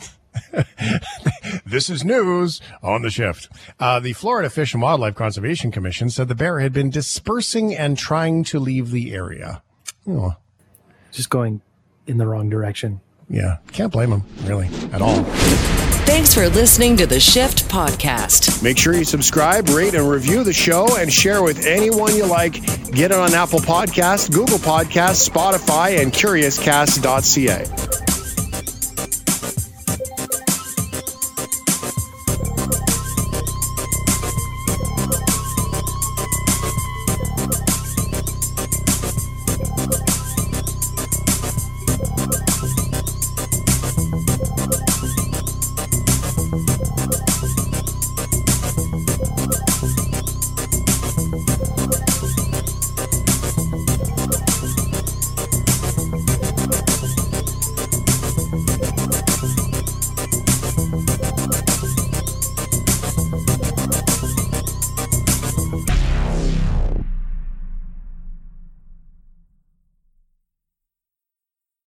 this 1.66 1.90
is 1.90 2.04
news 2.04 2.60
on 2.82 3.02
the 3.02 3.10
shift. 3.10 3.48
Uh, 3.78 4.00
the 4.00 4.12
Florida 4.12 4.50
Fish 4.50 4.74
and 4.74 4.82
Wildlife 4.82 5.14
Conservation 5.14 5.70
Commission 5.70 6.10
said 6.10 6.28
the 6.28 6.34
bear 6.34 6.60
had 6.60 6.72
been 6.72 6.90
dispersing 6.90 7.74
and 7.74 7.98
trying 7.98 8.44
to 8.44 8.58
leave 8.58 8.90
the 8.90 9.14
area. 9.14 9.62
Oh. 10.08 10.34
Just 11.10 11.30
going 11.30 11.60
in 12.06 12.18
the 12.18 12.26
wrong 12.26 12.48
direction. 12.48 13.00
Yeah, 13.28 13.58
can't 13.72 13.92
blame 13.92 14.12
him, 14.12 14.24
really, 14.44 14.68
at 14.92 15.00
all. 15.00 15.24
Thanks 16.04 16.34
for 16.34 16.48
listening 16.48 16.96
to 16.98 17.06
the 17.06 17.20
Shift 17.20 17.68
Podcast. 17.68 18.62
Make 18.62 18.76
sure 18.76 18.94
you 18.94 19.04
subscribe, 19.04 19.68
rate, 19.70 19.94
and 19.94 20.08
review 20.08 20.44
the 20.44 20.52
show 20.52 20.98
and 20.98 21.10
share 21.10 21.42
with 21.42 21.64
anyone 21.64 22.14
you 22.14 22.26
like. 22.26 22.54
Get 22.92 23.12
it 23.12 23.12
on 23.12 23.32
Apple 23.32 23.60
Podcasts, 23.60 24.30
Google 24.30 24.58
Podcasts, 24.58 25.26
Spotify, 25.26 26.02
and 26.02 26.12
CuriousCast.ca. 26.12 28.11